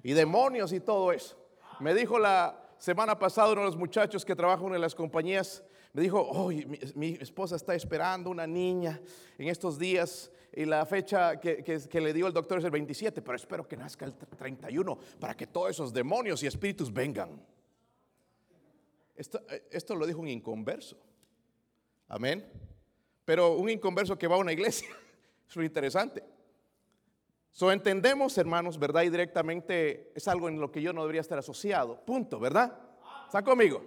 Y 0.01 0.13
demonios 0.13 0.73
y 0.73 0.79
todo 0.79 1.11
eso. 1.11 1.37
Me 1.79 1.93
dijo 1.93 2.17
la 2.17 2.65
semana 2.77 3.17
pasada 3.17 3.51
uno 3.51 3.61
de 3.61 3.67
los 3.67 3.77
muchachos 3.77 4.25
que 4.25 4.35
trabaja 4.35 4.59
en 4.59 4.67
una 4.67 4.75
de 4.75 4.81
las 4.81 4.95
compañías, 4.95 5.63
me 5.93 6.01
dijo, 6.01 6.19
oh, 6.19 6.49
mi, 6.95 7.17
esposa 7.21 7.55
está 7.55 7.73
esperando 7.73 8.29
una 8.29 8.45
niña 8.45 9.01
en 9.37 9.47
estos 9.47 9.79
días 9.79 10.31
y 10.55 10.65
la 10.65 10.85
fecha 10.85 11.39
que, 11.39 11.63
que, 11.63 12.01
le 12.01 12.13
dio 12.13 12.27
el 12.27 12.33
doctor 12.33 12.59
es 12.59 12.63
el 12.63 12.71
27, 12.71 13.21
pero 13.21 13.35
espero 13.35 13.67
que 13.67 13.75
nazca 13.75 14.05
el 14.05 14.15
31 14.15 14.97
para 15.19 15.35
que 15.35 15.47
todos 15.47 15.71
esos 15.71 15.93
demonios 15.93 16.41
y 16.43 16.47
espíritus 16.47 16.93
vengan. 16.93 17.41
Esto, 19.15 19.41
esto 19.69 19.95
lo 19.95 20.05
dijo 20.05 20.19
un 20.19 20.29
inconverso. 20.29 20.97
Amén. 22.07 22.45
Pero 23.25 23.55
un 23.55 23.69
inconverso 23.69 24.17
que 24.17 24.27
va 24.27 24.35
a 24.35 24.39
una 24.39 24.53
iglesia, 24.53 24.87
es 25.49 25.55
lo 25.55 25.63
interesante. 25.63 26.23
So 27.51 27.71
entendemos, 27.71 28.37
hermanos, 28.37 28.77
¿verdad? 28.77 29.03
Y 29.03 29.09
directamente 29.09 30.11
es 30.15 30.27
algo 30.27 30.47
en 30.47 30.59
lo 30.59 30.71
que 30.71 30.81
yo 30.81 30.93
no 30.93 31.01
debería 31.01 31.21
estar 31.21 31.37
asociado. 31.37 31.99
Punto, 32.05 32.39
¿verdad? 32.39 32.77
¿Está 33.25 33.43
conmigo? 33.43 33.81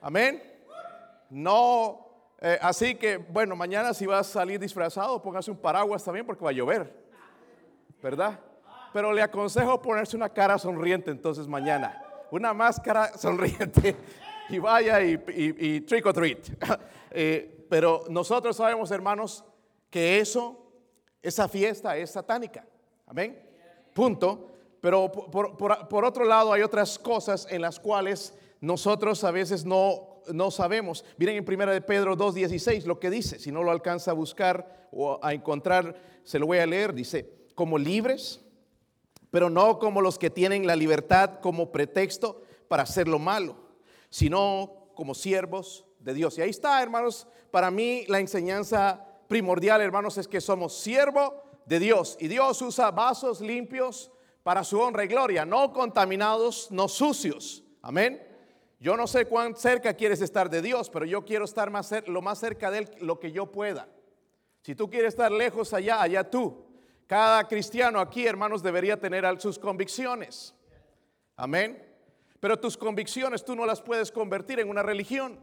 Amén. 0.00 0.42
No, 1.30 2.01
eh, 2.44 2.58
así 2.60 2.96
que, 2.96 3.16
bueno, 3.16 3.54
mañana 3.54 3.94
si 3.94 4.04
vas 4.04 4.28
a 4.28 4.32
salir 4.32 4.58
disfrazado, 4.58 5.22
póngase 5.22 5.50
un 5.50 5.56
paraguas 5.56 6.02
también 6.02 6.26
porque 6.26 6.44
va 6.44 6.50
a 6.50 6.52
llover, 6.52 6.92
¿verdad? 8.02 8.38
Pero 8.92 9.12
le 9.12 9.22
aconsejo 9.22 9.80
ponerse 9.80 10.16
una 10.16 10.28
cara 10.28 10.58
sonriente 10.58 11.12
entonces 11.12 11.46
mañana, 11.46 12.02
una 12.32 12.52
máscara 12.52 13.12
sonriente 13.16 13.96
y 14.48 14.58
vaya 14.58 15.00
y, 15.00 15.80
trick 15.82 16.04
or 16.06 16.12
treat. 16.12 16.38
Eh, 17.14 17.66
pero 17.68 18.04
nosotros 18.08 18.56
sabemos, 18.56 18.90
hermanos, 18.90 19.44
que 19.90 20.18
eso, 20.18 20.72
esa 21.20 21.46
fiesta 21.46 21.94
es 21.94 22.10
satánica. 22.10 22.64
Amén. 23.06 23.38
Punto. 23.92 24.48
Pero 24.80 25.12
por, 25.12 26.04
otro 26.04 26.24
lado 26.24 26.52
hay 26.52 26.62
otras 26.62 26.98
cosas 26.98 27.46
en 27.50 27.62
las 27.62 27.78
cuales 27.78 28.34
nosotros 28.60 29.22
a 29.22 29.30
veces 29.30 29.64
no, 29.64 30.11
no 30.32 30.50
sabemos. 30.50 31.04
Miren 31.16 31.36
en 31.36 31.44
primera 31.44 31.72
de 31.72 31.80
Pedro 31.80 32.16
2.16 32.16 32.84
lo 32.84 32.98
que 32.98 33.10
dice. 33.10 33.38
Si 33.38 33.50
no 33.50 33.62
lo 33.62 33.70
alcanza 33.70 34.10
a 34.10 34.14
buscar 34.14 34.88
o 34.92 35.18
a 35.22 35.32
encontrar, 35.32 35.96
se 36.24 36.38
lo 36.38 36.46
voy 36.46 36.58
a 36.58 36.66
leer. 36.66 36.94
Dice, 36.94 37.28
como 37.54 37.78
libres, 37.78 38.40
pero 39.30 39.50
no 39.50 39.78
como 39.78 40.00
los 40.00 40.18
que 40.18 40.30
tienen 40.30 40.66
la 40.66 40.76
libertad 40.76 41.40
como 41.40 41.72
pretexto 41.72 42.42
para 42.68 42.82
hacer 42.82 43.08
lo 43.08 43.18
malo, 43.18 43.56
sino 44.10 44.90
como 44.94 45.14
siervos 45.14 45.86
de 45.98 46.14
Dios. 46.14 46.38
Y 46.38 46.42
ahí 46.42 46.50
está, 46.50 46.82
hermanos, 46.82 47.26
para 47.50 47.70
mí 47.70 48.04
la 48.08 48.20
enseñanza 48.20 49.06
primordial, 49.28 49.80
hermanos, 49.80 50.18
es 50.18 50.28
que 50.28 50.40
somos 50.40 50.78
siervos 50.78 51.32
de 51.66 51.78
Dios. 51.78 52.16
Y 52.20 52.28
Dios 52.28 52.60
usa 52.60 52.90
vasos 52.90 53.40
limpios 53.40 54.10
para 54.42 54.64
su 54.64 54.78
honra 54.80 55.04
y 55.04 55.08
gloria, 55.08 55.44
no 55.44 55.72
contaminados, 55.72 56.70
no 56.70 56.88
sucios. 56.88 57.64
Amén. 57.80 58.31
Yo 58.82 58.96
no 58.96 59.06
sé 59.06 59.26
cuán 59.26 59.54
cerca 59.54 59.94
quieres 59.94 60.20
estar 60.22 60.50
de 60.50 60.60
Dios, 60.60 60.90
pero 60.90 61.04
yo 61.04 61.24
quiero 61.24 61.44
estar 61.44 61.70
lo 62.08 62.20
más 62.20 62.38
cerca 62.40 62.68
de 62.68 62.78
Él 62.78 62.90
lo 62.98 63.20
que 63.20 63.30
yo 63.30 63.46
pueda. 63.46 63.86
Si 64.62 64.74
tú 64.74 64.90
quieres 64.90 65.10
estar 65.10 65.30
lejos 65.30 65.72
allá, 65.72 66.02
allá 66.02 66.28
tú. 66.28 66.66
Cada 67.06 67.46
cristiano 67.46 68.00
aquí, 68.00 68.26
hermanos, 68.26 68.60
debería 68.60 68.98
tener 68.98 69.24
sus 69.40 69.56
convicciones. 69.56 70.52
Amén. 71.36 71.80
Pero 72.40 72.58
tus 72.58 72.76
convicciones 72.76 73.44
tú 73.44 73.54
no 73.54 73.66
las 73.66 73.80
puedes 73.80 74.10
convertir 74.10 74.58
en 74.58 74.68
una 74.68 74.82
religión, 74.82 75.38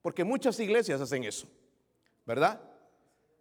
porque 0.00 0.22
muchas 0.22 0.60
iglesias 0.60 1.00
hacen 1.00 1.24
eso, 1.24 1.48
¿verdad? 2.24 2.60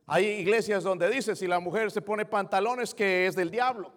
Hay 0.08 0.26
iglesias 0.26 0.82
donde 0.82 1.08
dice, 1.12 1.36
si 1.36 1.46
la 1.46 1.60
mujer 1.60 1.92
se 1.92 2.02
pone 2.02 2.26
pantalones, 2.26 2.96
que 2.96 3.28
es 3.28 3.36
del 3.36 3.52
diablo. 3.52 3.94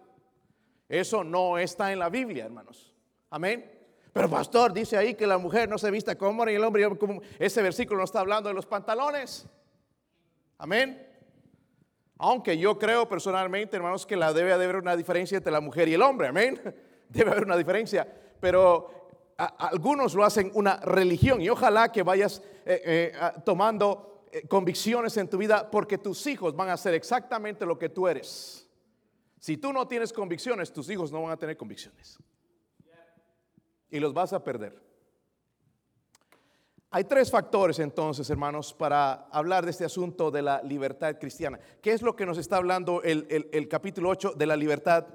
Eso 0.87 1.23
no 1.23 1.57
está 1.57 1.91
en 1.91 1.97
la 1.97 2.09
Biblia, 2.09 2.45
hermanos. 2.45 2.93
Amén. 3.31 3.74
Pero 4.15 4.29
pastor 4.29 4.71
dice 4.71 4.95
ahí 4.95 5.13
que 5.13 5.27
la 5.27 5.37
mujer 5.37 5.67
no 5.67 5.77
se 5.77 5.91
vista 5.91 6.17
como 6.17 6.47
y 6.49 6.55
el 6.55 6.63
hombre 6.63 6.87
ese 7.37 7.61
versículo 7.61 7.97
no 7.97 8.05
está 8.05 8.21
hablando 8.21 8.47
de 8.47 8.55
los 8.55 8.65
pantalones. 8.65 9.45
Amén. 10.57 11.05
Aunque 12.17 12.57
yo 12.57 12.79
creo 12.79 13.09
personalmente, 13.09 13.75
hermanos, 13.75 14.05
que 14.05 14.15
la 14.15 14.31
debe 14.31 14.53
haber 14.53 14.77
una 14.77 14.95
diferencia 14.95 15.35
entre 15.35 15.51
la 15.51 15.59
mujer 15.59 15.89
y 15.89 15.95
el 15.95 16.01
hombre. 16.01 16.29
Amén. 16.29 16.61
Debe 17.09 17.31
haber 17.31 17.43
una 17.43 17.57
diferencia. 17.57 18.07
Pero 18.39 19.09
algunos 19.35 20.13
lo 20.13 20.23
hacen 20.23 20.49
una 20.53 20.77
religión 20.77 21.41
y 21.41 21.49
ojalá 21.49 21.91
que 21.91 22.01
vayas 22.01 22.41
eh, 22.65 23.11
eh, 23.11 23.13
tomando 23.43 24.27
eh, 24.31 24.47
convicciones 24.47 25.17
en 25.17 25.27
tu 25.27 25.37
vida 25.37 25.69
porque 25.69 25.97
tus 25.97 26.25
hijos 26.25 26.55
van 26.55 26.69
a 26.69 26.73
hacer 26.73 26.93
exactamente 26.93 27.65
lo 27.65 27.77
que 27.77 27.89
tú 27.89 28.07
eres. 28.07 28.65
Si 29.41 29.57
tú 29.57 29.73
no 29.73 29.85
tienes 29.89 30.13
convicciones, 30.13 30.71
tus 30.71 30.89
hijos 30.89 31.11
no 31.11 31.21
van 31.21 31.33
a 31.33 31.37
tener 31.37 31.57
convicciones. 31.57 32.17
Y 33.89 33.99
los 33.99 34.13
vas 34.13 34.33
a 34.33 34.43
perder. 34.43 34.81
Hay 36.91 37.03
tres 37.03 37.29
factores 37.29 37.79
entonces, 37.79 38.29
hermanos, 38.29 38.73
para 38.73 39.27
hablar 39.31 39.65
de 39.65 39.71
este 39.71 39.85
asunto 39.85 40.31
de 40.31 40.41
la 40.41 40.61
libertad 40.63 41.17
cristiana. 41.19 41.59
¿Qué 41.81 41.91
es 41.91 42.01
lo 42.01 42.15
que 42.15 42.25
nos 42.25 42.37
está 42.37 42.57
hablando 42.57 43.01
el, 43.03 43.67
capítulo 43.69 44.09
8 44.09 44.33
de 44.37 44.45
la 44.45 44.55
libertad 44.55 45.05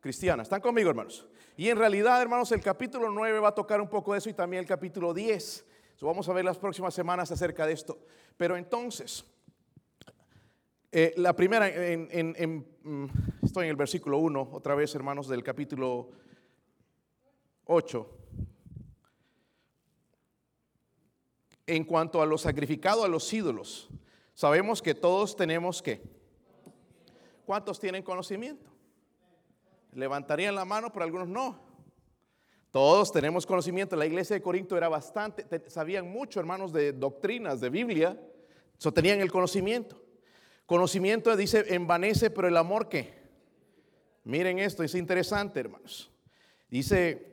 cristiana? 0.00 0.42
¿Están 0.42 0.60
conmigo, 0.60 0.90
hermanos? 0.90 1.28
Y 1.56 1.68
en 1.68 1.78
realidad, 1.78 2.20
hermanos, 2.20 2.50
el 2.52 2.60
capítulo 2.60 3.10
9 3.10 3.38
va 3.38 3.48
a 3.48 3.54
tocar 3.54 3.80
un 3.80 3.88
poco 3.88 4.12
de 4.12 4.18
eso 4.18 4.30
y 4.30 4.34
también 4.34 4.60
el 4.60 4.66
capítulo 4.66 5.14
10 5.14 5.66
vamos 6.06 6.28
a 6.28 6.32
ver 6.32 6.44
las 6.44 6.58
próximas 6.58 6.94
semanas 6.94 7.30
acerca 7.30 7.66
de 7.66 7.72
esto. 7.72 7.98
Pero 8.36 8.56
entonces, 8.56 9.24
eh, 10.90 11.14
la 11.16 11.34
primera, 11.34 11.66
mm, 11.66 13.06
estoy 13.42 13.64
en 13.64 13.70
el 13.70 13.76
versículo 13.76 14.18
1, 14.18 14.48
otra 14.52 14.74
vez 14.74 14.94
hermanos 14.94 15.28
del 15.28 15.42
capítulo 15.42 16.10
8. 17.64 18.18
En 21.66 21.84
cuanto 21.84 22.20
a 22.20 22.26
lo 22.26 22.36
sacrificado 22.36 23.04
a 23.04 23.08
los 23.08 23.32
ídolos, 23.32 23.88
sabemos 24.34 24.82
que 24.82 24.94
todos 24.94 25.36
tenemos 25.36 25.82
que. 25.82 26.02
¿Cuántos 27.46 27.78
tienen 27.78 28.02
conocimiento? 28.02 28.70
Levantarían 29.92 30.54
la 30.54 30.64
mano, 30.64 30.92
pero 30.92 31.04
algunos 31.04 31.28
no. 31.28 31.58
Todos 32.70 33.10
tenemos 33.10 33.46
conocimiento. 33.46 33.96
La 33.96 34.06
iglesia 34.06 34.34
de 34.34 34.42
Corinto 34.42 34.76
era 34.76 34.88
bastante, 34.88 35.44
sabían 35.68 36.08
mucho, 36.10 36.38
hermanos, 36.38 36.72
de 36.72 36.92
doctrinas, 36.92 37.60
de 37.60 37.70
Biblia. 37.70 38.20
Eso 38.78 38.92
tenían 38.92 39.20
el 39.20 39.32
conocimiento. 39.32 40.00
Conocimiento 40.66 41.34
dice 41.36 41.64
envanece, 41.74 42.30
pero 42.30 42.46
el 42.46 42.56
amor 42.56 42.88
qué. 42.88 43.12
Miren 44.22 44.60
esto, 44.60 44.84
es 44.84 44.94
interesante, 44.94 45.58
hermanos. 45.58 46.12
Dice 46.68 47.29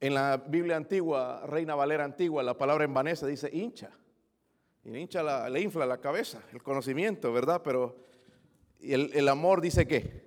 en 0.00 0.14
la 0.14 0.36
Biblia 0.36 0.76
antigua, 0.76 1.44
Reina 1.46 1.74
Valera 1.74 2.04
antigua, 2.04 2.42
la 2.42 2.56
palabra 2.56 2.84
envanece 2.84 3.26
dice 3.26 3.48
hincha. 3.52 3.90
Y 4.84 4.94
hincha 4.96 5.48
le 5.48 5.60
infla 5.60 5.86
la 5.86 5.98
cabeza, 5.98 6.42
el 6.52 6.62
conocimiento, 6.62 7.32
¿verdad? 7.32 7.62
Pero 7.64 7.96
el, 8.82 9.10
el 9.14 9.28
amor 9.28 9.60
dice 9.60 9.86
qué. 9.86 10.24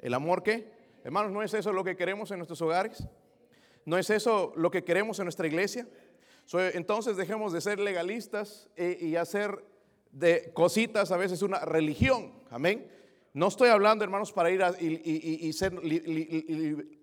¿El 0.00 0.14
amor 0.14 0.42
qué? 0.42 0.72
Hermanos, 1.04 1.32
¿no 1.32 1.42
es 1.42 1.54
eso 1.54 1.72
lo 1.72 1.84
que 1.84 1.96
queremos 1.96 2.30
en 2.32 2.38
nuestros 2.38 2.60
hogares? 2.60 3.06
¿No 3.84 3.98
es 3.98 4.10
eso 4.10 4.52
lo 4.56 4.70
que 4.70 4.84
queremos 4.84 5.18
en 5.18 5.26
nuestra 5.26 5.46
iglesia? 5.46 5.86
entonces 6.74 7.16
dejemos 7.16 7.52
de 7.52 7.60
ser 7.60 7.78
legalistas 7.78 8.68
e, 8.76 8.98
y 9.00 9.16
hacer 9.16 9.64
de 10.10 10.52
cositas 10.52 11.10
a 11.10 11.16
veces 11.16 11.40
una 11.40 11.60
religión. 11.60 12.32
Amén. 12.50 12.86
No 13.34 13.48
estoy 13.48 13.70
hablando, 13.70 14.04
hermanos, 14.04 14.30
para 14.30 14.50
ir 14.50 14.62
y, 14.78 15.50
ser 15.54 15.72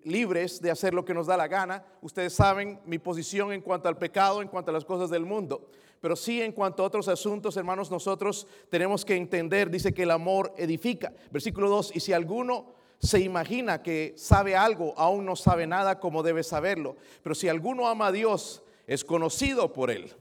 libres 0.04 0.60
de 0.62 0.70
hacer 0.70 0.94
lo 0.94 1.04
que 1.04 1.12
nos 1.12 1.26
da 1.26 1.36
la 1.36 1.48
gana. 1.48 1.84
Ustedes 2.02 2.34
saben 2.34 2.78
mi 2.86 2.98
posición 2.98 3.52
en 3.52 3.60
cuanto 3.60 3.88
al 3.88 3.98
pecado, 3.98 4.40
en 4.40 4.46
cuanto 4.46 4.70
a 4.70 4.74
las 4.74 4.84
cosas 4.84 5.10
del 5.10 5.24
mundo. 5.24 5.66
Pero 6.00 6.14
sí 6.14 6.40
en 6.40 6.52
cuanto 6.52 6.84
a 6.84 6.86
otros 6.86 7.08
asuntos, 7.08 7.56
hermanos, 7.56 7.90
nosotros 7.90 8.46
tenemos 8.68 9.04
que 9.04 9.16
entender, 9.16 9.70
dice 9.70 9.92
que 9.92 10.04
el 10.04 10.12
amor 10.12 10.54
edifica. 10.56 11.12
Versículo 11.32 11.68
2, 11.68 11.96
y 11.96 12.00
si 12.00 12.12
alguno 12.12 12.74
se 13.00 13.18
imagina 13.18 13.82
que 13.82 14.14
sabe 14.16 14.54
algo, 14.54 14.94
aún 14.96 15.24
no 15.24 15.34
sabe 15.34 15.66
nada 15.66 15.98
como 15.98 16.22
debe 16.22 16.44
saberlo. 16.44 16.94
Pero 17.24 17.34
si 17.34 17.48
alguno 17.48 17.88
ama 17.88 18.06
a 18.06 18.12
Dios, 18.12 18.62
es 18.86 19.04
conocido 19.04 19.72
por 19.72 19.90
él. 19.90 20.14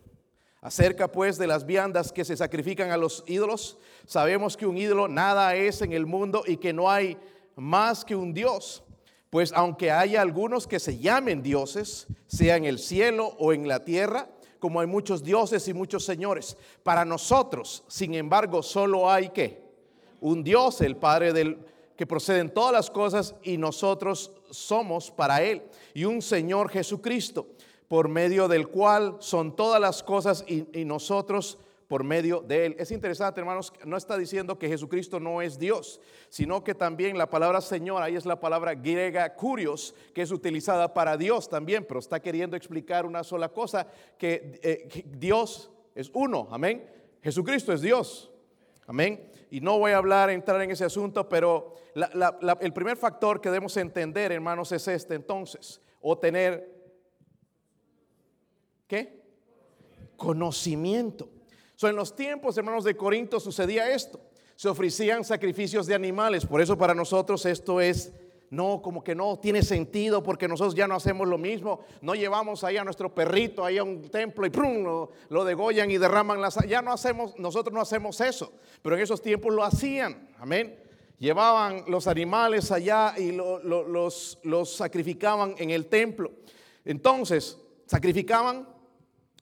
Acerca 0.61 1.09
pues 1.09 1.37
de 1.37 1.47
las 1.47 1.65
viandas 1.65 2.11
que 2.11 2.25
se 2.25 2.35
sacrifican 2.35 2.91
a 2.91 2.97
los 2.97 3.23
ídolos, 3.27 3.77
sabemos 4.05 4.57
que 4.57 4.65
un 4.65 4.77
ídolo 4.77 5.07
nada 5.07 5.55
es 5.55 5.81
en 5.81 5.93
el 5.93 6.05
mundo 6.05 6.43
y 6.45 6.57
que 6.57 6.73
no 6.73 6.89
hay 6.89 7.17
más 7.55 8.03
que 8.03 8.15
un 8.15 8.33
Dios. 8.33 8.83
Pues 9.29 9.53
aunque 9.53 9.91
haya 9.91 10.21
algunos 10.21 10.67
que 10.67 10.79
se 10.79 10.97
llamen 10.97 11.41
dioses, 11.41 12.07
sea 12.27 12.57
en 12.57 12.65
el 12.65 12.79
cielo 12.79 13.35
o 13.37 13.53
en 13.53 13.67
la 13.67 13.85
tierra, 13.85 14.27
como 14.59 14.81
hay 14.81 14.87
muchos 14.87 15.23
dioses 15.23 15.67
y 15.67 15.73
muchos 15.73 16.03
señores, 16.03 16.57
para 16.83 17.05
nosotros, 17.05 17.83
sin 17.87 18.13
embargo, 18.15 18.61
solo 18.61 19.09
hay 19.09 19.29
que 19.29 19.61
un 20.19 20.43
Dios, 20.43 20.81
el 20.81 20.97
Padre 20.97 21.31
del 21.31 21.57
que 21.95 22.07
proceden 22.07 22.49
todas 22.49 22.71
las 22.71 22.89
cosas 22.89 23.35
y 23.43 23.57
nosotros 23.57 24.31
somos 24.49 25.11
para 25.11 25.41
Él. 25.41 25.63
Y 25.93 26.05
un 26.05 26.21
Señor 26.21 26.69
Jesucristo, 26.69 27.47
por 27.89 28.07
medio 28.07 28.47
del 28.47 28.69
cual 28.69 29.17
son 29.19 29.55
todas 29.55 29.81
las 29.81 30.03
cosas 30.03 30.45
y, 30.47 30.85
nosotros 30.85 31.57
por 31.87 32.03
medio 32.03 32.41
de 32.41 32.67
él. 32.67 32.75
Es 32.77 32.91
interesante, 32.91 33.41
hermanos, 33.41 33.73
no 33.83 33.97
está 33.97 34.15
diciendo 34.15 34.59
que 34.59 34.69
Jesucristo 34.69 35.19
no 35.19 35.41
es 35.41 35.57
Dios, 35.57 35.99
sino 36.29 36.63
que 36.63 36.75
también 36.75 37.17
la 37.17 37.31
palabra 37.31 37.61
Señor, 37.61 38.03
ahí 38.03 38.15
es 38.15 38.27
la 38.27 38.39
palabra 38.39 38.75
griega 38.75 39.33
curios, 39.33 39.95
que 40.13 40.21
es 40.21 40.31
utilizada 40.31 40.93
para 40.93 41.17
Dios 41.17 41.49
también, 41.49 41.83
pero 41.83 41.99
está 41.99 42.21
queriendo 42.21 42.55
explicar 42.55 43.07
una 43.07 43.23
sola 43.23 43.49
cosa, 43.49 43.87
que, 44.19 44.59
eh, 44.61 44.87
que 44.87 45.03
Dios 45.17 45.71
es 45.95 46.11
uno, 46.13 46.47
amén. 46.51 46.87
Jesucristo 47.23 47.73
es 47.73 47.81
Dios, 47.81 48.31
amén. 48.85 49.31
Y 49.49 49.61
no 49.61 49.79
voy 49.79 49.93
a 49.93 49.97
hablar, 49.97 50.29
entrar 50.29 50.61
en 50.61 50.69
ese 50.69 50.85
asunto, 50.85 51.27
pero 51.27 51.73
el 52.61 52.71
primer 52.71 52.97
factor 52.97 53.41
que 53.41 53.49
debemos 53.49 53.75
entender, 53.77 54.31
hermanos, 54.31 54.71
es 54.73 54.87
este 54.87 55.15
entonces, 55.15 55.81
o 56.01 56.19
tener, 56.19 56.78
¿qué? 58.89 59.21
Conocimiento. 60.17 61.29
So, 61.75 61.87
en 61.87 61.95
los 61.95 62.13
tiempos, 62.13 62.57
hermanos 62.57 62.83
de 62.83 62.97
Corinto, 62.97 63.39
sucedía 63.39 63.89
esto. 63.89 64.19
Se 64.57 64.67
ofrecían 64.67 65.23
sacrificios 65.23 65.87
de 65.87 65.95
animales. 65.95 66.45
Por 66.45 66.59
eso 66.59 66.77
para 66.77 66.93
nosotros 66.93 67.45
esto 67.45 67.79
es, 67.79 68.11
no, 68.49 68.81
como 68.81 69.01
que 69.01 69.15
no 69.15 69.39
tiene 69.39 69.63
sentido 69.63 70.21
porque 70.21 70.49
nosotros 70.49 70.75
ya 70.75 70.87
no 70.89 70.95
hacemos 70.95 71.25
lo 71.25 71.37
mismo. 71.37 71.79
No 72.01 72.15
llevamos 72.15 72.65
ahí 72.65 72.75
a 72.75 72.83
nuestro 72.83 73.13
perrito 73.15 73.63
ahí 73.63 73.77
a 73.77 73.83
un 73.83 74.01
templo 74.09 74.45
y 74.45 74.49
¡prum! 74.49 74.83
Lo, 74.83 75.11
lo 75.29 75.45
degollan 75.45 75.89
y 75.89 75.97
derraman 75.97 76.41
la 76.41 76.51
sa- 76.51 76.65
Ya 76.65 76.81
no 76.81 76.91
hacemos, 76.91 77.37
nosotros 77.39 77.73
no 77.73 77.79
hacemos 77.79 78.19
eso. 78.19 78.51
Pero 78.81 78.97
en 78.97 79.01
esos 79.03 79.21
tiempos 79.21 79.53
lo 79.53 79.63
hacían. 79.63 80.27
Amén. 80.39 80.77
Llevaban 81.19 81.85
los 81.87 82.07
animales 82.07 82.71
allá 82.71 83.13
y 83.17 83.31
lo- 83.31 83.59
lo- 83.63 83.87
los, 83.87 84.39
los 84.43 84.75
sacrificaban 84.75 85.55
en 85.57 85.69
el 85.69 85.85
templo. 85.85 86.31
Entonces, 86.83 87.57
sacrificaban 87.85 88.67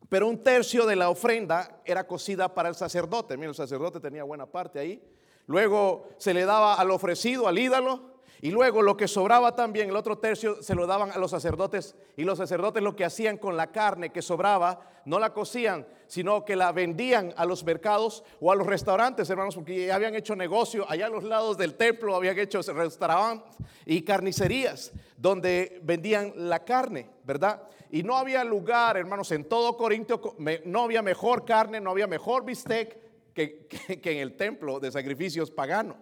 pero 0.09 0.27
un 0.27 0.41
tercio 0.41 0.85
de 0.85 0.95
la 0.95 1.09
ofrenda 1.09 1.81
era 1.85 2.07
cocida 2.07 2.53
para 2.53 2.69
el 2.69 2.75
sacerdote. 2.75 3.35
Mira, 3.35 3.49
el 3.49 3.55
sacerdote 3.55 3.99
tenía 3.99 4.23
buena 4.23 4.45
parte 4.45 4.79
ahí. 4.79 5.01
Luego 5.47 6.07
se 6.17 6.33
le 6.33 6.45
daba 6.45 6.75
al 6.75 6.91
ofrecido, 6.91 7.47
al 7.47 7.59
ídolo. 7.59 8.17
Y 8.39 8.51
luego 8.51 8.83
lo 8.83 8.95
que 8.95 9.07
sobraba 9.07 9.55
también, 9.55 9.89
el 9.89 9.95
otro 9.95 10.19
tercio, 10.19 10.61
se 10.61 10.75
lo 10.75 10.85
daban 10.85 11.11
a 11.11 11.17
los 11.17 11.31
sacerdotes. 11.31 11.95
Y 12.15 12.23
los 12.23 12.37
sacerdotes 12.37 12.83
lo 12.83 12.95
que 12.95 13.03
hacían 13.03 13.37
con 13.37 13.57
la 13.57 13.71
carne 13.71 14.11
que 14.11 14.21
sobraba, 14.21 14.79
no 15.05 15.19
la 15.19 15.33
cocían, 15.33 15.87
sino 16.05 16.45
que 16.45 16.55
la 16.55 16.71
vendían 16.71 17.33
a 17.35 17.45
los 17.45 17.63
mercados 17.63 18.23
o 18.39 18.51
a 18.51 18.55
los 18.55 18.67
restaurantes, 18.67 19.29
hermanos, 19.29 19.55
porque 19.55 19.87
ya 19.87 19.95
habían 19.95 20.15
hecho 20.15 20.35
negocio. 20.35 20.85
Allá 20.87 21.07
a 21.07 21.09
los 21.09 21.23
lados 21.23 21.57
del 21.57 21.75
templo 21.75 22.15
habían 22.15 22.37
hecho 22.37 22.61
restaurantes 22.61 23.57
y 23.85 24.03
carnicerías 24.03 24.91
donde 25.17 25.79
vendían 25.83 26.33
la 26.35 26.63
carne, 26.63 27.09
¿verdad? 27.23 27.63
Y 27.91 28.03
no 28.03 28.17
había 28.17 28.43
lugar, 28.43 28.97
hermanos, 28.97 29.31
en 29.31 29.45
todo 29.45 29.77
Corinto, 29.77 30.19
co- 30.21 30.35
me- 30.37 30.61
no 30.65 30.83
había 30.83 31.01
mejor 31.01 31.45
carne, 31.45 31.79
no 31.79 31.91
había 31.91 32.07
mejor 32.07 32.43
bistec 32.45 32.97
que, 33.33 33.67
que- 33.67 34.11
en 34.11 34.17
el 34.19 34.35
templo 34.35 34.79
de 34.79 34.91
sacrificios 34.91 35.51
pagano. 35.51 35.95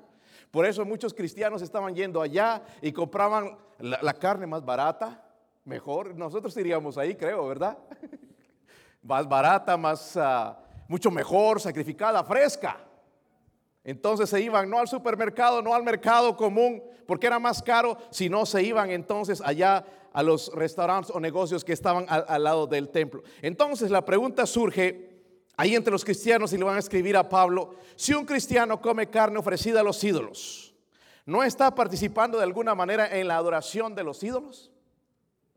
Por 0.51 0.65
eso 0.65 0.85
muchos 0.85 1.13
cristianos 1.13 1.61
estaban 1.61 1.93
yendo 1.95 2.21
allá 2.21 2.63
y 2.81 2.91
compraban 2.91 3.57
la, 3.79 3.99
la 4.01 4.13
carne 4.13 4.47
más 4.47 4.63
barata, 4.63 5.21
mejor. 5.65 6.15
Nosotros 6.15 6.55
iríamos 6.57 6.97
ahí, 6.97 7.15
creo, 7.15 7.45
¿verdad? 7.47 7.77
más 9.03 9.27
barata, 9.27 9.75
más, 9.77 10.15
ah, 10.17 10.57
mucho 10.87 11.11
mejor, 11.11 11.59
sacrificada, 11.59 12.23
fresca. 12.23 12.77
Entonces 13.85 14.29
se 14.29 14.41
iban 14.41 14.69
no 14.69 14.79
al 14.79 14.87
supermercado, 14.87 15.61
no 15.61 15.73
al 15.73 15.83
mercado 15.83 16.35
común, 16.35 16.83
porque 17.05 17.27
era 17.27 17.39
más 17.39 17.61
caro, 17.61 17.97
sino 18.09 18.45
se 18.45 18.63
iban 18.63 18.89
entonces 18.89 19.41
allá 19.45 19.85
a 20.11 20.23
los 20.23 20.51
restaurantes 20.53 21.15
o 21.15 21.19
negocios 21.19 21.63
que 21.63 21.73
estaban 21.73 22.05
al, 22.09 22.25
al 22.27 22.43
lado 22.43 22.67
del 22.67 22.89
templo. 22.89 23.23
Entonces 23.41 23.91
la 23.91 24.03
pregunta 24.03 24.45
surge 24.47 25.15
ahí 25.55 25.75
entre 25.75 25.91
los 25.91 26.03
cristianos 26.03 26.51
y 26.51 26.57
le 26.57 26.63
van 26.63 26.77
a 26.77 26.79
escribir 26.79 27.15
a 27.15 27.29
Pablo, 27.29 27.75
si 27.95 28.13
un 28.13 28.25
cristiano 28.25 28.81
come 28.81 29.09
carne 29.09 29.37
ofrecida 29.37 29.81
a 29.81 29.83
los 29.83 30.03
ídolos, 30.03 30.75
¿no 31.25 31.43
está 31.43 31.73
participando 31.73 32.37
de 32.37 32.43
alguna 32.43 32.75
manera 32.75 33.17
en 33.17 33.27
la 33.27 33.37
adoración 33.37 33.93
de 33.93 34.03
los 34.03 34.21
ídolos? 34.23 34.71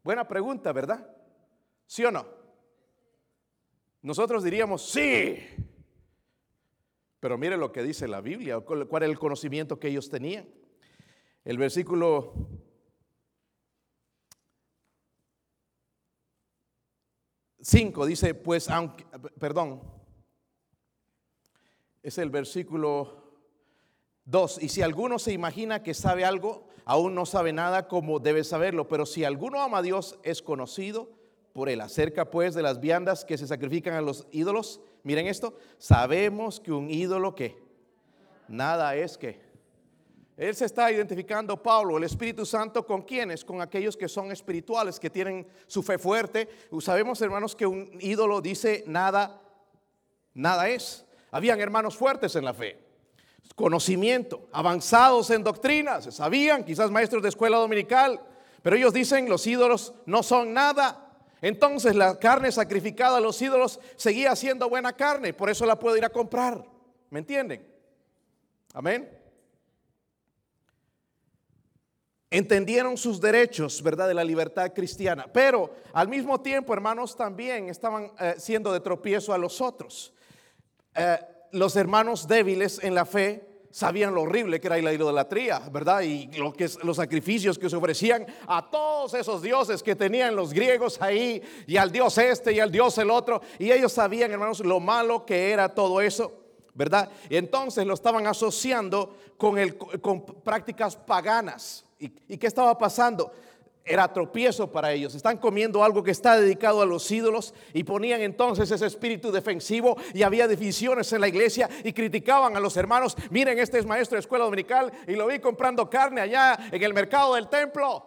Buena 0.04 0.28
pregunta, 0.28 0.70
¿verdad? 0.72 1.06
¿Sí 1.86 2.04
o 2.04 2.10
no? 2.10 2.26
Nosotros 4.02 4.44
diríamos, 4.44 4.82
sí. 4.88 5.38
Pero 7.20 7.36
mire 7.36 7.56
lo 7.56 7.72
que 7.72 7.82
dice 7.82 8.06
la 8.06 8.20
Biblia, 8.20 8.60
cuál 8.60 8.86
era 8.92 9.06
el 9.06 9.18
conocimiento 9.18 9.78
que 9.78 9.88
ellos 9.88 10.08
tenían. 10.08 10.48
El 11.44 11.58
versículo 11.58 12.32
5 17.60 18.06
dice, 18.06 18.34
pues 18.34 18.70
aunque, 18.70 19.04
perdón, 19.38 19.82
es 22.02 22.18
el 22.18 22.30
versículo 22.30 23.34
2, 24.24 24.62
y 24.62 24.68
si 24.68 24.82
alguno 24.82 25.18
se 25.18 25.32
imagina 25.32 25.82
que 25.82 25.94
sabe 25.94 26.24
algo, 26.24 26.68
aún 26.84 27.14
no 27.14 27.26
sabe 27.26 27.52
nada 27.52 27.88
como 27.88 28.20
debe 28.20 28.44
saberlo, 28.44 28.88
pero 28.88 29.06
si 29.06 29.24
alguno 29.24 29.60
ama 29.60 29.78
a 29.78 29.82
Dios, 29.82 30.18
es 30.22 30.40
conocido 30.40 31.10
por 31.52 31.68
él. 31.68 31.80
Acerca 31.80 32.30
pues 32.30 32.54
de 32.54 32.62
las 32.62 32.80
viandas 32.80 33.24
que 33.24 33.36
se 33.36 33.46
sacrifican 33.46 33.94
a 33.94 34.00
los 34.00 34.26
ídolos, 34.30 34.80
miren 35.08 35.26
esto, 35.26 35.56
sabemos 35.78 36.60
que 36.60 36.70
un 36.70 36.90
ídolo 36.90 37.34
que 37.34 37.56
nada 38.46 38.94
es 38.94 39.16
que. 39.16 39.40
Él 40.36 40.54
se 40.54 40.66
está 40.66 40.92
identificando, 40.92 41.60
Pablo, 41.62 41.96
el 41.96 42.04
Espíritu 42.04 42.44
Santo, 42.44 42.84
¿con 42.84 43.02
quiénes? 43.02 43.42
Con 43.42 43.62
aquellos 43.62 43.96
que 43.96 44.06
son 44.06 44.30
espirituales, 44.30 45.00
que 45.00 45.08
tienen 45.08 45.46
su 45.66 45.82
fe 45.82 45.98
fuerte. 45.98 46.46
Sabemos, 46.80 47.22
hermanos, 47.22 47.56
que 47.56 47.66
un 47.66 47.88
ídolo 48.00 48.42
dice 48.42 48.84
nada, 48.86 49.40
nada 50.34 50.68
es. 50.68 51.06
Habían 51.30 51.58
hermanos 51.58 51.96
fuertes 51.96 52.36
en 52.36 52.44
la 52.44 52.52
fe, 52.52 52.78
conocimiento, 53.56 54.46
avanzados 54.52 55.30
en 55.30 55.42
doctrinas, 55.42 56.14
sabían, 56.14 56.64
quizás 56.64 56.90
maestros 56.90 57.22
de 57.22 57.30
escuela 57.30 57.56
dominical, 57.56 58.20
pero 58.62 58.76
ellos 58.76 58.92
dicen 58.92 59.28
los 59.30 59.46
ídolos 59.46 59.94
no 60.04 60.22
son 60.22 60.52
nada. 60.52 61.07
Entonces 61.40 61.94
la 61.94 62.18
carne 62.18 62.50
sacrificada 62.50 63.18
a 63.18 63.20
los 63.20 63.40
ídolos 63.40 63.80
seguía 63.96 64.34
siendo 64.34 64.68
buena 64.68 64.94
carne, 64.94 65.32
por 65.32 65.50
eso 65.50 65.66
la 65.66 65.78
puedo 65.78 65.96
ir 65.96 66.04
a 66.04 66.10
comprar. 66.10 66.64
¿Me 67.10 67.20
entienden? 67.20 67.66
Amén. 68.74 69.18
Entendieron 72.30 72.98
sus 72.98 73.20
derechos, 73.20 73.82
¿verdad? 73.82 74.08
De 74.08 74.14
la 74.14 74.24
libertad 74.24 74.72
cristiana. 74.74 75.26
Pero 75.32 75.74
al 75.94 76.08
mismo 76.08 76.40
tiempo, 76.40 76.74
hermanos, 76.74 77.16
también 77.16 77.70
estaban 77.70 78.12
eh, 78.20 78.34
siendo 78.36 78.70
de 78.72 78.80
tropiezo 78.80 79.32
a 79.32 79.38
los 79.38 79.62
otros. 79.62 80.12
Eh, 80.94 81.18
los 81.52 81.74
hermanos 81.76 82.28
débiles 82.28 82.82
en 82.82 82.94
la 82.94 83.06
fe 83.06 83.47
sabían 83.70 84.14
lo 84.14 84.22
horrible 84.22 84.60
que 84.60 84.66
era 84.66 84.78
la 84.78 84.92
idolatría, 84.92 85.60
¿verdad? 85.70 86.02
Y 86.02 86.26
lo 86.38 86.52
que 86.52 86.64
es, 86.64 86.82
los 86.84 86.96
sacrificios 86.96 87.58
que 87.58 87.68
se 87.68 87.76
ofrecían 87.76 88.26
a 88.46 88.70
todos 88.70 89.14
esos 89.14 89.42
dioses 89.42 89.82
que 89.82 89.94
tenían 89.94 90.34
los 90.34 90.52
griegos 90.52 91.00
ahí, 91.00 91.42
y 91.66 91.76
al 91.76 91.92
dios 91.92 92.16
este 92.18 92.52
y 92.52 92.60
al 92.60 92.70
dios 92.70 92.96
el 92.98 93.10
otro. 93.10 93.40
Y 93.58 93.70
ellos 93.70 93.92
sabían, 93.92 94.30
hermanos, 94.32 94.60
lo 94.60 94.80
malo 94.80 95.24
que 95.24 95.50
era 95.50 95.74
todo 95.74 96.00
eso. 96.00 96.32
¿Verdad? 96.74 97.10
Y 97.28 97.36
entonces 97.36 97.84
lo 97.84 97.94
estaban 97.94 98.28
asociando 98.28 99.16
con, 99.36 100.24
prácticas 100.44 100.94
paganas. 100.94 101.84
¿Y, 101.98 102.12
¿Y 102.28 102.38
qué 102.38 102.46
estaba 102.46 102.78
pasando? 102.78 103.32
Era 103.88 104.12
tropiezo 104.12 104.70
para 104.70 104.92
ellos. 104.92 105.14
Están 105.14 105.38
comiendo 105.38 105.82
algo 105.82 106.02
que 106.02 106.10
está 106.10 106.38
dedicado 106.38 106.82
a 106.82 106.86
los 106.86 107.10
ídolos 107.10 107.54
y 107.72 107.84
ponían 107.84 108.20
entonces 108.20 108.70
ese 108.70 108.86
espíritu 108.86 109.32
defensivo 109.32 109.96
y 110.12 110.22
había 110.22 110.46
divisiones 110.46 111.12
en 111.12 111.20
la 111.20 111.28
iglesia 111.28 111.68
y 111.84 111.92
criticaban 111.92 112.56
a 112.56 112.60
los 112.60 112.76
hermanos. 112.76 113.16
Miren, 113.30 113.58
este 113.58 113.78
es 113.78 113.86
maestro 113.86 114.16
de 114.16 114.20
escuela 114.20 114.44
dominical 114.44 114.92
y 115.06 115.12
lo 115.12 115.26
vi 115.26 115.38
comprando 115.38 115.88
carne 115.88 116.20
allá 116.20 116.58
en 116.70 116.82
el 116.82 116.92
mercado 116.92 117.34
del 117.34 117.48
templo. 117.48 118.04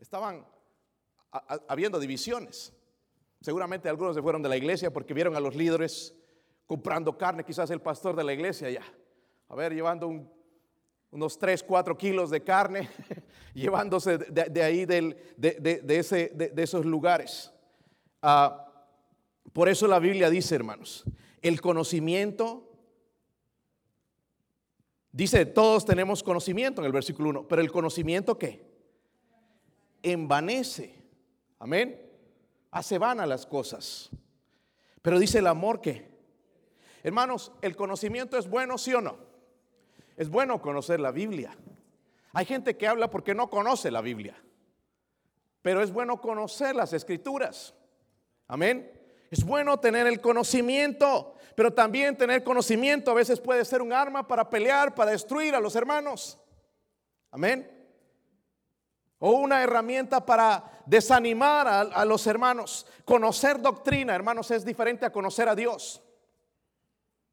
Estaban 0.00 0.46
habiendo 1.68 2.00
divisiones. 2.00 2.72
Seguramente 3.40 3.88
algunos 3.88 4.14
se 4.14 4.22
fueron 4.22 4.42
de 4.42 4.48
la 4.48 4.56
iglesia 4.56 4.92
porque 4.92 5.14
vieron 5.14 5.36
a 5.36 5.40
los 5.40 5.54
líderes 5.54 6.14
comprando 6.66 7.18
carne, 7.18 7.44
quizás 7.44 7.70
el 7.70 7.80
pastor 7.80 8.16
de 8.16 8.24
la 8.24 8.32
iglesia 8.32 8.70
ya. 8.70 8.82
A 9.48 9.54
ver, 9.54 9.74
llevando 9.74 10.08
un, 10.08 10.30
unos 11.12 11.38
3, 11.38 11.62
4 11.62 11.96
kilos 11.96 12.30
de 12.30 12.42
carne, 12.42 12.88
llevándose 13.54 14.18
de, 14.18 14.62
ahí 14.62 14.86
de, 14.86 15.14
de, 15.36 15.98
ese, 15.98 16.32
de, 16.34 16.62
esos 16.62 16.84
lugares. 16.86 17.52
Uh, 18.22 18.62
por 19.52 19.68
eso 19.68 19.86
la 19.86 19.98
Biblia 19.98 20.30
dice, 20.30 20.54
hermanos, 20.54 21.04
el 21.42 21.60
conocimiento, 21.60 22.66
dice, 25.12 25.44
todos 25.44 25.84
tenemos 25.84 26.22
conocimiento 26.22 26.80
en 26.80 26.86
el 26.86 26.92
versículo 26.92 27.28
1, 27.28 27.48
pero 27.48 27.60
el 27.60 27.70
conocimiento 27.70 28.38
qué? 28.38 28.64
Envanece. 30.02 30.94
Amén. 31.58 32.10
Hace 32.70 32.96
vana 32.96 33.26
las 33.26 33.44
cosas. 33.44 34.08
Pero 35.02 35.18
dice 35.18 35.40
el 35.40 35.46
amor 35.46 35.82
que, 35.82 36.08
hermanos, 37.02 37.52
el 37.60 37.76
conocimiento 37.76 38.38
es 38.38 38.48
bueno, 38.48 38.78
sí 38.78 38.94
o 38.94 39.02
no. 39.02 39.31
Es 40.16 40.28
bueno 40.28 40.60
conocer 40.60 41.00
la 41.00 41.10
Biblia. 41.10 41.56
Hay 42.32 42.44
gente 42.44 42.76
que 42.76 42.88
habla 42.88 43.10
porque 43.10 43.34
no 43.34 43.50
conoce 43.50 43.90
la 43.90 44.00
Biblia. 44.00 44.36
Pero 45.62 45.82
es 45.82 45.92
bueno 45.92 46.20
conocer 46.20 46.74
las 46.74 46.92
escrituras. 46.92 47.74
Amén. 48.48 48.90
Es 49.30 49.44
bueno 49.44 49.80
tener 49.80 50.06
el 50.06 50.20
conocimiento, 50.20 51.36
pero 51.54 51.72
también 51.72 52.18
tener 52.18 52.44
conocimiento 52.44 53.10
a 53.10 53.14
veces 53.14 53.40
puede 53.40 53.64
ser 53.64 53.80
un 53.80 53.92
arma 53.92 54.26
para 54.26 54.50
pelear, 54.50 54.94
para 54.94 55.12
destruir 55.12 55.54
a 55.54 55.60
los 55.60 55.74
hermanos. 55.74 56.38
Amén. 57.30 57.66
O 59.18 59.30
una 59.30 59.62
herramienta 59.62 60.26
para 60.26 60.82
desanimar 60.84 61.66
a, 61.66 62.04
los 62.04 62.26
hermanos. 62.26 62.86
Conocer 63.04 63.60
doctrina, 63.60 64.14
hermanos, 64.14 64.50
es 64.50 64.64
diferente 64.64 65.06
a 65.06 65.12
conocer 65.12 65.48
a 65.48 65.54
Dios. 65.54 66.02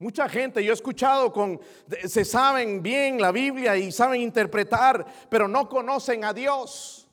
Mucha 0.01 0.29
gente, 0.29 0.63
yo 0.63 0.71
he 0.71 0.73
escuchado 0.73 1.33
con, 1.33 1.59
se 2.07 2.23
saben 2.23 2.81
bien 2.81 3.19
la 3.21 3.33
Biblia 3.33 3.75
y 3.75 3.91
saben 3.91 4.21
interpretar, 4.21 5.05
pero 5.29 5.45
no 5.45 5.67
conocen 5.67 6.23
a 6.23 6.33
Dios. 6.33 7.05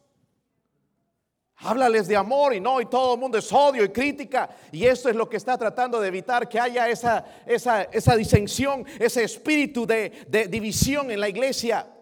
Háblales 1.57 2.07
de 2.07 2.14
amor 2.14 2.55
y 2.55 2.61
no, 2.61 2.81
y 2.81 2.87
todo 2.87 3.14
el 3.14 3.20
mundo 3.20 3.38
es 3.38 3.53
odio 3.53 3.83
y 3.83 3.88
crítica. 3.88 4.49
Y 4.70 4.87
eso 4.87 5.09
es 5.09 5.16
lo 5.16 5.29
que 5.29 5.37
está 5.37 5.59
tratando 5.59 6.01
de 6.01 6.07
evitar 6.07 6.49
que 6.49 6.61
haya 6.61 6.88
esa, 6.88 7.25
esa, 7.44 7.83
esa 7.83 8.14
disensión, 8.14 8.87
ese 9.01 9.25
espíritu 9.25 9.85
de, 9.85 10.25
de 10.29 10.46
división 10.46 11.11
en 11.11 11.18
la 11.18 11.29
iglesia. 11.29 11.92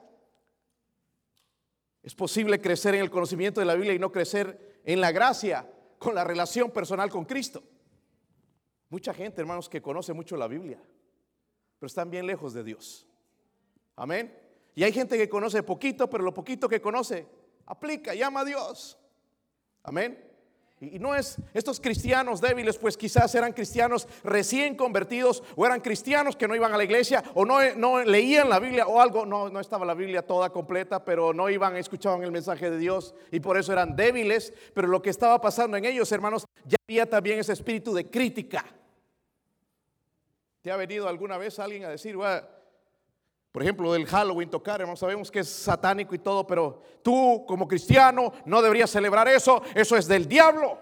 Es 2.02 2.14
posible 2.14 2.60
crecer 2.60 2.94
en 2.94 3.00
el 3.00 3.10
conocimiento 3.10 3.60
de 3.60 3.66
la 3.66 3.74
Biblia 3.74 3.94
y 3.94 3.98
no 3.98 4.12
crecer 4.12 4.82
en 4.84 5.00
la 5.00 5.12
gracia 5.12 5.66
con 5.98 6.14
la 6.14 6.24
relación 6.24 6.70
personal 6.70 7.08
con 7.08 7.24
Cristo. 7.24 7.62
Mucha 8.94 9.12
gente, 9.12 9.40
hermanos, 9.40 9.68
que 9.68 9.82
conoce 9.82 10.12
mucho 10.12 10.36
la 10.36 10.46
Biblia, 10.46 10.78
pero 11.80 11.88
están 11.88 12.10
bien 12.10 12.28
lejos 12.28 12.54
de 12.54 12.62
Dios. 12.62 13.08
Amén. 13.96 14.32
Y 14.76 14.84
hay 14.84 14.92
gente 14.92 15.18
que 15.18 15.28
conoce 15.28 15.64
poquito, 15.64 16.08
pero 16.08 16.22
lo 16.22 16.32
poquito 16.32 16.68
que 16.68 16.80
conoce, 16.80 17.26
aplica, 17.66 18.14
llama 18.14 18.42
a 18.42 18.44
Dios. 18.44 18.96
Amén. 19.82 20.16
Y 20.78 21.00
no 21.00 21.12
es 21.12 21.38
estos 21.54 21.80
cristianos 21.80 22.40
débiles, 22.40 22.78
pues 22.78 22.96
quizás 22.96 23.34
eran 23.34 23.52
cristianos 23.52 24.06
recién 24.22 24.76
convertidos 24.76 25.42
o 25.56 25.66
eran 25.66 25.80
cristianos 25.80 26.36
que 26.36 26.46
no 26.46 26.54
iban 26.54 26.72
a 26.72 26.76
la 26.76 26.84
iglesia 26.84 27.20
o 27.34 27.44
no, 27.44 28.04
leían 28.04 28.48
la 28.48 28.60
Biblia 28.60 28.86
o 28.86 29.00
algo, 29.00 29.26
no, 29.26 29.48
no 29.48 29.58
estaba 29.58 29.84
la 29.84 29.94
Biblia 29.94 30.24
toda 30.24 30.50
completa, 30.50 31.04
pero 31.04 31.34
no 31.34 31.50
iban, 31.50 31.76
escuchaban 31.76 32.22
el 32.22 32.30
mensaje 32.30 32.70
de 32.70 32.78
Dios 32.78 33.12
y 33.32 33.40
por 33.40 33.58
eso 33.58 33.72
eran 33.72 33.96
débiles. 33.96 34.52
Pero 34.72 34.86
lo 34.86 35.02
que 35.02 35.10
estaba 35.10 35.40
pasando 35.40 35.76
en 35.76 35.84
ellos, 35.84 36.12
hermanos, 36.12 36.44
ya 36.64 36.76
había 36.88 37.10
también 37.10 37.40
ese 37.40 37.54
espíritu 37.54 37.92
de 37.92 38.08
crítica. 38.08 38.64
¿Te 40.64 40.72
ha 40.72 40.76
venido 40.76 41.06
alguna 41.06 41.36
vez 41.36 41.58
alguien 41.58 41.84
a 41.84 41.90
decir, 41.90 42.16
por 43.52 43.62
ejemplo, 43.62 43.92
del 43.92 44.06
Halloween 44.06 44.48
tocar, 44.48 44.80
hermanos, 44.80 44.98
sabemos 44.98 45.30
que 45.30 45.40
es 45.40 45.48
satánico 45.50 46.14
y 46.14 46.18
todo, 46.18 46.46
pero 46.46 46.80
tú 47.02 47.44
como 47.46 47.68
cristiano 47.68 48.32
no 48.46 48.62
deberías 48.62 48.88
celebrar 48.88 49.28
eso, 49.28 49.62
eso 49.74 49.94
es 49.94 50.08
del 50.08 50.26
diablo. 50.26 50.78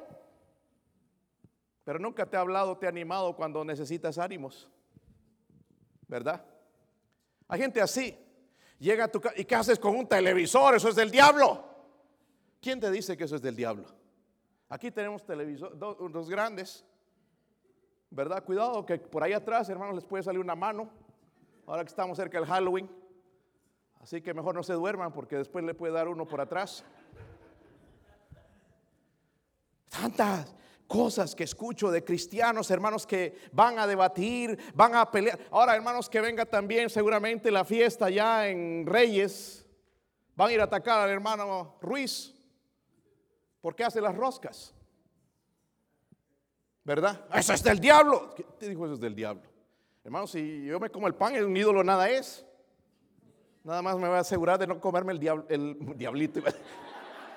Pero 1.83 1.99
nunca 1.99 2.25
te 2.27 2.37
ha 2.37 2.41
hablado, 2.43 2.79
te 2.79 2.87
ha 2.87 2.91
animado 2.91 3.35
cuando 3.35 3.65
necesitas 3.65 4.19
ánimos, 4.19 4.69
¿verdad? 6.07 6.45
Hay 7.49 7.59
gente 7.59 7.81
así, 7.81 8.17
llega 8.79 9.07
a 9.07 9.09
tu 9.09 9.21
casa 9.21 9.35
y 9.37 9.45
¿qué 9.45 9.57
haces 9.57 9.81
con 9.81 9.97
un 9.97 10.07
televisor? 10.07 10.77
Eso 10.77 10.91
es 10.91 10.95
del 10.95 11.11
diablo. 11.11 11.65
¿Quién 12.61 12.79
te 12.79 12.89
dice 12.89 13.17
que 13.17 13.25
eso 13.25 13.35
es 13.35 13.43
del 13.43 13.57
diablo? 13.57 13.89
Aquí 14.69 14.93
tenemos 14.93 15.27
televisores, 15.27 15.77
dos 15.77 16.31
grandes, 16.31 16.85
¿verdad? 18.13 18.45
Cuidado 18.45 18.85
que 18.85 18.99
por 18.99 19.23
ahí 19.23 19.33
atrás, 19.33 19.69
hermanos, 19.71 19.95
les 19.95 20.05
puede 20.05 20.23
salir 20.23 20.39
una 20.39 20.55
mano 20.55 20.91
ahora 21.67 21.83
que 21.83 21.89
estamos 21.89 22.17
cerca 22.17 22.39
del 22.39 22.47
Halloween. 22.47 22.89
Así 24.01 24.21
que 24.21 24.35
mejor 24.35 24.55
no 24.55 24.63
se 24.63 24.75
duerman 24.75 25.13
porque 25.13 25.37
después 25.37 25.65
le 25.65 25.75
puede 25.75 25.95
dar 25.95 26.09
uno 26.09 26.27
por 26.27 26.41
atrás. 26.41 26.85
Tantas 29.89 30.55
cosas 30.87 31.35
que 31.35 31.45
escucho 31.45 31.91
de 31.91 32.05
cristianos, 32.05 32.71
hermanos, 32.71 33.07
que 33.07 33.39
van 33.53 33.79
a 33.79 33.87
debatir, 33.87 34.59
van 34.75 34.95
a 34.95 35.11
pelear. 35.11 35.39
Ahora, 35.51 35.75
hermanos, 35.75 36.11
que 36.11 36.21
venga 36.21 36.45
también 36.45 36.91
seguramente 36.91 37.51
la 37.51 37.65
fiesta 37.65 38.11
ya 38.11 38.47
en 38.49 38.85
Reyes. 38.85 39.67
Van 40.35 40.51
a 40.51 40.53
ir 40.53 40.61
a 40.61 40.65
atacar 40.65 41.01
al 41.01 41.11
hermano 41.11 41.77
Ruiz 41.81 42.35
porque 43.63 43.85
hace 43.85 44.03
las 44.03 44.15
roscas. 44.15 44.75
¿Verdad? 46.85 47.25
Eso 47.35 47.53
es 47.53 47.63
del 47.63 47.79
diablo. 47.79 48.35
¿Qué 48.35 48.45
te 48.59 48.69
dijo 48.69 48.85
eso 48.85 48.95
es 48.95 49.01
del 49.01 49.15
diablo? 49.15 49.43
Hermano, 50.05 50.27
si 50.27 50.65
yo 50.65 50.81
me 50.81 50.91
como 50.91 51.07
el 51.07 51.15
pan, 51.15 51.35
un 51.45 51.57
ídolo 51.57 51.85
nada 51.85 52.11
es. 52.11 52.45
Nada 53.63 53.83
más 53.83 53.97
me 53.97 54.09
voy 54.09 54.17
a 54.17 54.21
asegurar 54.21 54.59
de 54.59 54.67
no 54.67 54.81
comerme 54.81 55.13
el, 55.13 55.45
el 55.49 55.77
diablito, 55.97 56.41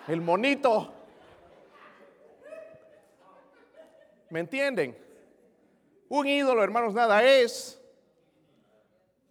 el 0.08 0.22
monito. 0.22 0.92
¿Me 4.32 4.40
entienden? 4.40 4.98
Un 6.10 6.28
ídolo, 6.28 6.64
hermanos, 6.64 6.94
nada 6.96 7.24
es. 7.24 7.80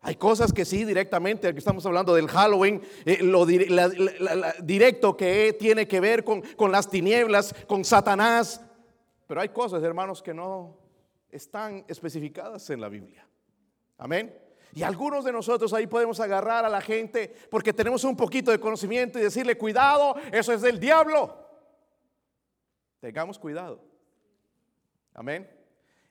Hay 0.03 0.17
cosas 0.17 0.53
que 0.53 0.65
sí, 0.65 0.85
directamente, 0.85 1.49
aquí 1.49 1.59
estamos 1.59 1.85
hablando 1.87 2.15
del 2.15 2.29
Halloween, 2.29 2.83
eh, 3.07 3.19
lo 3.23 3.47
directo 3.47 5.17
que 5.17 5.57
tiene 5.59 5.89
que 5.89 5.99
ver 5.99 6.23
con, 6.23 6.43
con 6.57 6.71
las 6.71 6.91
tinieblas, 6.91 7.55
con 7.67 7.85
Satanás. 7.85 8.61
Pero 9.35 9.43
hay 9.43 9.49
cosas, 9.49 9.83
hermanos, 9.83 10.23
que 10.23 10.33
no 10.33 10.79
están 11.29 11.85
especificadas 11.89 12.71
en 12.71 12.81
la 12.81 12.89
Biblia. 12.89 13.27
Amén. 13.99 14.33
Y 14.75 14.85
algunos 14.85 15.25
de 15.25 15.33
nosotros 15.33 15.73
ahí 15.73 15.89
podemos 15.89 16.21
agarrar 16.21 16.65
a 16.65 16.69
la 16.69 16.81
gente 16.81 17.35
porque 17.51 17.73
tenemos 17.73 18.05
un 18.05 18.17
poquito 18.17 18.53
de 18.53 18.61
conocimiento 18.61 19.19
y 19.19 19.23
decirle, 19.23 19.59
cuidado, 19.59 20.15
eso 20.31 20.53
es 20.53 20.63
del 20.63 20.79
diablo. 20.79 21.37
Tengamos 23.01 23.37
cuidado. 23.37 23.85
Amén. 25.15 25.51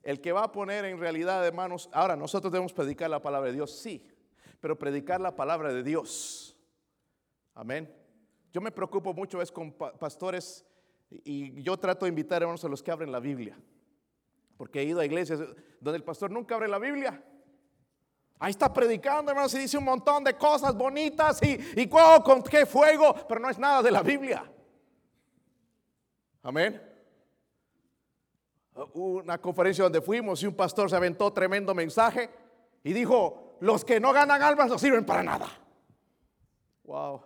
El 0.01 0.19
que 0.19 0.33
va 0.33 0.43
a 0.43 0.51
poner 0.51 0.83
en 0.83 0.99
realidad, 0.99 1.47
hermanos, 1.47 1.89
ahora 1.93 2.17
nosotros 2.17 2.51
debemos 2.51 2.73
predicar 2.73 3.09
la 3.09 3.21
palabra 3.21 3.51
de 3.51 3.55
Dios, 3.55 3.71
sí, 3.71 4.05
pero 4.59 4.77
predicar 4.77 5.21
la 5.21 5.33
palabra 5.33 5.71
de 5.71 5.81
Dios. 5.81 6.57
Amén. 7.55 7.89
Yo 8.51 8.59
me 8.59 8.73
preocupo 8.73 9.13
mucho 9.13 9.41
es 9.41 9.49
con 9.49 9.71
pastores 9.71 10.65
y 11.23 11.61
yo 11.61 11.77
trato 11.77 12.05
de 12.05 12.09
invitar, 12.09 12.41
hermanos, 12.41 12.63
a 12.63 12.67
los 12.67 12.81
que 12.81 12.91
abren 12.91 13.11
la 13.11 13.19
Biblia. 13.19 13.57
Porque 14.57 14.81
he 14.81 14.83
ido 14.83 14.99
a 14.99 15.05
iglesias 15.05 15.39
donde 15.79 15.97
el 15.97 16.03
pastor 16.03 16.31
nunca 16.31 16.55
abre 16.55 16.67
la 16.67 16.79
Biblia. 16.79 17.23
Ahí 18.39 18.51
está 18.51 18.73
predicando, 18.73 19.31
hermanos, 19.31 19.53
y 19.53 19.59
dice 19.59 19.77
un 19.77 19.85
montón 19.85 20.23
de 20.23 20.35
cosas 20.35 20.75
bonitas 20.75 21.41
y, 21.43 21.57
y 21.75 21.87
con 21.87 22.43
qué 22.43 22.65
fuego, 22.65 23.15
pero 23.27 23.39
no 23.39 23.49
es 23.49 23.57
nada 23.57 23.81
de 23.81 23.91
la 23.91 24.03
Biblia. 24.03 24.43
Amén. 26.41 26.81
Una 28.93 29.37
conferencia 29.37 29.85
donde 29.85 30.01
fuimos 30.01 30.43
y 30.43 30.47
un 30.47 30.55
pastor 30.55 30.89
se 30.89 30.95
aventó 30.95 31.31
tremendo 31.31 31.73
mensaje 31.73 32.29
y 32.83 32.91
dijo, 32.91 33.57
los 33.61 33.85
que 33.85 33.99
no 33.99 34.11
ganan 34.11 34.41
almas 34.41 34.69
no 34.69 34.77
sirven 34.77 35.05
para 35.05 35.23
nada. 35.23 35.47
Wow, 36.83 37.21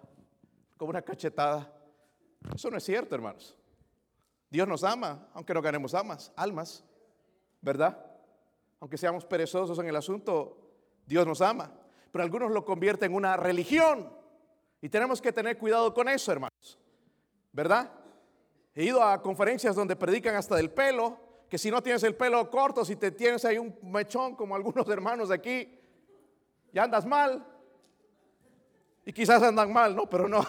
como 0.77 0.91
una 0.91 1.01
cachetada. 1.01 1.73
Eso 2.53 2.69
no 2.69 2.77
es 2.77 2.83
cierto, 2.83 3.15
hermanos. 3.15 3.56
Dios 4.49 4.67
nos 4.67 4.83
ama, 4.83 5.27
aunque 5.33 5.53
no 5.53 5.61
ganemos 5.61 5.93
almas, 5.93 6.31
almas. 6.35 6.83
¿verdad? 7.61 7.97
Aunque 8.79 8.97
seamos 8.97 9.25
perezosos 9.25 9.77
en 9.79 9.87
el 9.87 9.95
asunto, 9.95 10.57
Dios 11.05 11.25
nos 11.25 11.41
ama. 11.41 11.71
Pero 12.11 12.23
algunos 12.23 12.51
lo 12.51 12.63
convierten 12.63 13.11
en 13.11 13.17
una 13.17 13.35
religión. 13.37 14.11
Y 14.81 14.89
tenemos 14.89 15.21
que 15.21 15.31
tener 15.31 15.57
cuidado 15.57 15.93
con 15.93 16.07
eso, 16.07 16.31
hermanos. 16.31 16.79
¿Verdad? 17.51 17.91
He 18.75 18.85
ido 18.85 19.01
a 19.01 19.21
conferencias 19.21 19.75
donde 19.75 19.95
predican 19.95 20.35
hasta 20.35 20.55
del 20.55 20.69
pelo, 20.69 21.19
que 21.49 21.57
si 21.57 21.71
no 21.71 21.81
tienes 21.81 22.03
el 22.03 22.15
pelo 22.15 22.49
corto, 22.51 22.85
si 22.85 22.95
te 22.95 23.11
tienes 23.11 23.43
ahí 23.45 23.57
un 23.57 23.75
mechón 23.81 24.35
como 24.35 24.55
algunos 24.55 24.87
hermanos 24.89 25.29
de 25.29 25.35
aquí, 25.35 25.79
ya 26.71 26.83
andas 26.83 27.05
mal. 27.05 27.45
Y 29.03 29.13
quizás 29.13 29.41
andan 29.41 29.73
mal, 29.73 29.95
¿no? 29.95 30.07
Pero 30.09 30.27
no, 30.27 30.45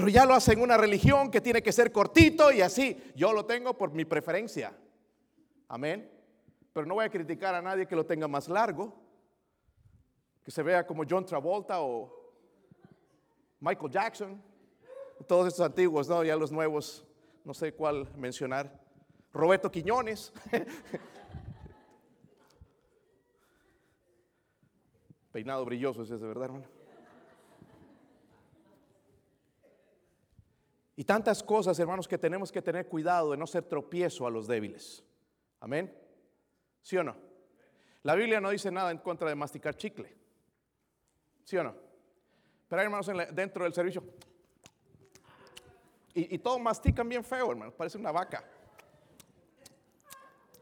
pero 0.00 0.08
ya 0.08 0.24
lo 0.24 0.32
hacen 0.32 0.62
una 0.62 0.78
religión 0.78 1.30
que 1.30 1.42
tiene 1.42 1.62
que 1.62 1.72
ser 1.72 1.92
cortito 1.92 2.50
y 2.50 2.62
así. 2.62 3.12
Yo 3.14 3.34
lo 3.34 3.44
tengo 3.44 3.76
por 3.76 3.92
mi 3.92 4.06
preferencia. 4.06 4.74
Amén. 5.68 6.10
Pero 6.72 6.86
no 6.86 6.94
voy 6.94 7.04
a 7.04 7.10
criticar 7.10 7.54
a 7.54 7.60
nadie 7.60 7.86
que 7.86 7.94
lo 7.94 8.06
tenga 8.06 8.26
más 8.26 8.48
largo, 8.48 8.98
que 10.42 10.50
se 10.50 10.62
vea 10.62 10.86
como 10.86 11.02
John 11.08 11.26
Travolta 11.26 11.82
o 11.82 12.18
Michael 13.60 13.92
Jackson, 13.92 14.42
todos 15.28 15.48
estos 15.48 15.66
antiguos, 15.66 16.08
¿no? 16.08 16.24
Ya 16.24 16.34
los 16.34 16.50
nuevos, 16.50 17.06
no 17.44 17.52
sé 17.52 17.74
cuál 17.74 18.08
mencionar. 18.16 18.80
Roberto 19.34 19.70
Quiñones. 19.70 20.32
Peinado 25.30 25.66
brilloso 25.66 26.04
ese, 26.04 26.16
¿verdad, 26.16 26.44
hermano? 26.44 26.79
Y 31.00 31.04
tantas 31.04 31.42
cosas, 31.42 31.78
hermanos, 31.78 32.06
que 32.06 32.18
tenemos 32.18 32.52
que 32.52 32.60
tener 32.60 32.86
cuidado 32.86 33.30
de 33.30 33.38
no 33.38 33.46
ser 33.46 33.62
tropiezo 33.62 34.26
a 34.26 34.30
los 34.30 34.46
débiles. 34.46 35.02
Amén. 35.58 35.90
¿Sí 36.82 36.94
o 36.98 37.02
no? 37.02 37.16
La 38.02 38.14
Biblia 38.14 38.38
no 38.38 38.50
dice 38.50 38.70
nada 38.70 38.90
en 38.90 38.98
contra 38.98 39.26
de 39.26 39.34
masticar 39.34 39.74
chicle. 39.74 40.14
¿Sí 41.42 41.56
o 41.56 41.64
no? 41.64 41.74
Pero 42.68 42.80
hay 42.82 42.84
hermanos 42.84 43.10
dentro 43.32 43.64
del 43.64 43.72
servicio. 43.72 44.04
Y, 46.12 46.34
y 46.34 46.38
todos 46.38 46.60
mastican 46.60 47.08
bien 47.08 47.24
feo, 47.24 47.50
hermanos. 47.50 47.72
Parece 47.72 47.96
una 47.96 48.12
vaca. 48.12 48.44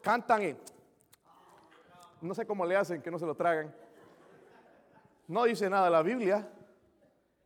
cantan 0.00 0.44
y 0.44 0.56
no 2.20 2.32
sé 2.32 2.46
cómo 2.46 2.64
le 2.64 2.76
hacen 2.76 3.02
que 3.02 3.10
no 3.10 3.18
se 3.18 3.26
lo 3.26 3.34
tragan. 3.34 3.74
No 5.26 5.42
dice 5.42 5.68
nada 5.68 5.90
la 5.90 6.02
Biblia. 6.02 6.48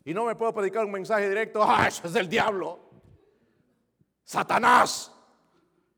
Y 0.04 0.14
no 0.14 0.24
me 0.24 0.34
puedo 0.34 0.52
predicar 0.52 0.84
un 0.84 0.92
mensaje 0.92 1.28
directo, 1.28 1.62
ah, 1.62 1.86
eso 1.86 2.06
es 2.06 2.12
del 2.12 2.28
diablo. 2.28 2.80
Satanás, 4.24 5.12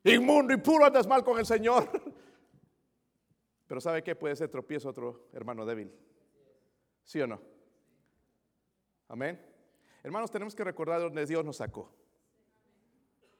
inmundo 0.03 0.53
y 0.53 0.57
puro 0.57 0.85
andas 0.85 1.07
mal 1.07 1.23
con 1.23 1.39
el 1.39 1.45
Señor. 1.45 1.89
Pero 3.67 3.81
¿sabe 3.81 4.03
qué? 4.03 4.15
Puede 4.15 4.35
ser 4.35 4.49
tropiezo 4.49 4.89
otro 4.89 5.29
hermano 5.33 5.65
débil. 5.65 5.91
¿Sí 7.03 7.19
o 7.21 7.27
no? 7.27 7.41
Amén. 9.07 9.43
Hermanos, 10.03 10.29
tenemos 10.29 10.55
que 10.55 10.63
recordar 10.63 10.99
de 10.99 11.05
donde 11.05 11.25
Dios 11.25 11.43
nos 11.43 11.57
sacó. 11.57 11.91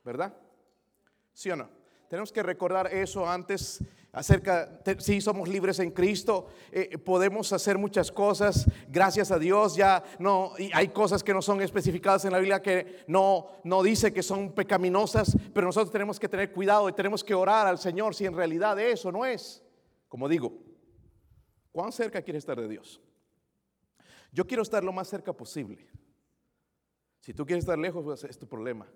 ¿Verdad? 0.04 0.36
¿Sí 1.34 1.50
o 1.52 1.56
no? 1.56 1.70
Tenemos 2.16 2.32
que 2.32 2.44
recordar 2.44 2.94
eso 2.94 3.28
antes 3.28 3.84
acerca, 4.14 4.80
si 5.00 5.20
somos 5.20 5.50
libres 5.50 5.80
en 5.80 5.92
Cristo, 5.92 6.48
eh, 6.72 6.98
podemos 6.98 7.52
hacer 7.52 7.78
muchas 7.78 8.10
cosas, 8.10 8.66
gracias 8.88 9.32
a 9.32 9.38
Dios, 9.38 9.76
ya 9.76 10.02
no, 10.18 10.54
y 10.58 10.72
hay 10.74 10.88
cosas 10.88 11.26
que 11.26 11.34
no 11.34 11.42
son 11.42 11.62
especificadas 11.62 12.24
en 12.24 12.32
la 12.32 12.40
Biblia 12.40 12.62
que 12.62 13.04
no, 13.08 13.48
no 13.66 13.84
dice 13.84 14.14
que 14.14 14.24
son 14.24 14.54
pecaminosas, 14.54 15.36
pero 15.54 15.68
nosotros 15.68 15.92
tenemos 15.92 16.18
que 16.18 16.30
tener 16.30 16.54
cuidado 16.54 16.88
y 16.88 16.94
tenemos 16.94 17.22
que 17.22 17.34
orar 17.34 17.68
al 17.68 17.80
Señor 17.80 18.16
si 18.16 18.26
en 18.26 18.34
realidad 18.34 18.80
eso 18.80 19.12
no 19.12 19.26
es. 19.26 19.62
Como 20.08 20.30
digo, 20.30 20.54
¿cuán 21.74 21.92
cerca 21.92 22.22
quiere 22.22 22.38
estar 22.38 22.58
de 22.58 22.70
Dios? 22.70 23.02
Yo 24.32 24.48
quiero 24.48 24.64
estar 24.64 24.86
lo 24.86 24.94
más 24.94 25.10
cerca 25.10 25.34
posible. 25.34 25.86
Si 27.20 27.34
tú 27.34 27.46
quieres 27.46 27.66
estar 27.66 27.78
lejos, 27.78 28.06
pues 28.06 28.24
es 28.24 28.40
tu 28.40 28.48
problema. 28.48 28.88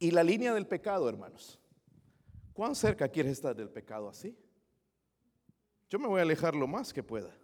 Y 0.00 0.10
la 0.10 0.24
línea 0.24 0.52
del 0.52 0.66
pecado, 0.66 1.08
hermanos. 1.08 1.60
¿Cuán 2.52 2.74
cerca 2.74 3.08
quieres 3.08 3.32
estar 3.32 3.56
del 3.56 3.70
pecado 3.70 4.08
así? 4.08 4.36
Yo 5.88 5.98
me 5.98 6.06
voy 6.06 6.20
a 6.20 6.22
alejar 6.22 6.54
lo 6.54 6.66
más 6.66 6.92
que 6.92 7.02
pueda. 7.02 7.34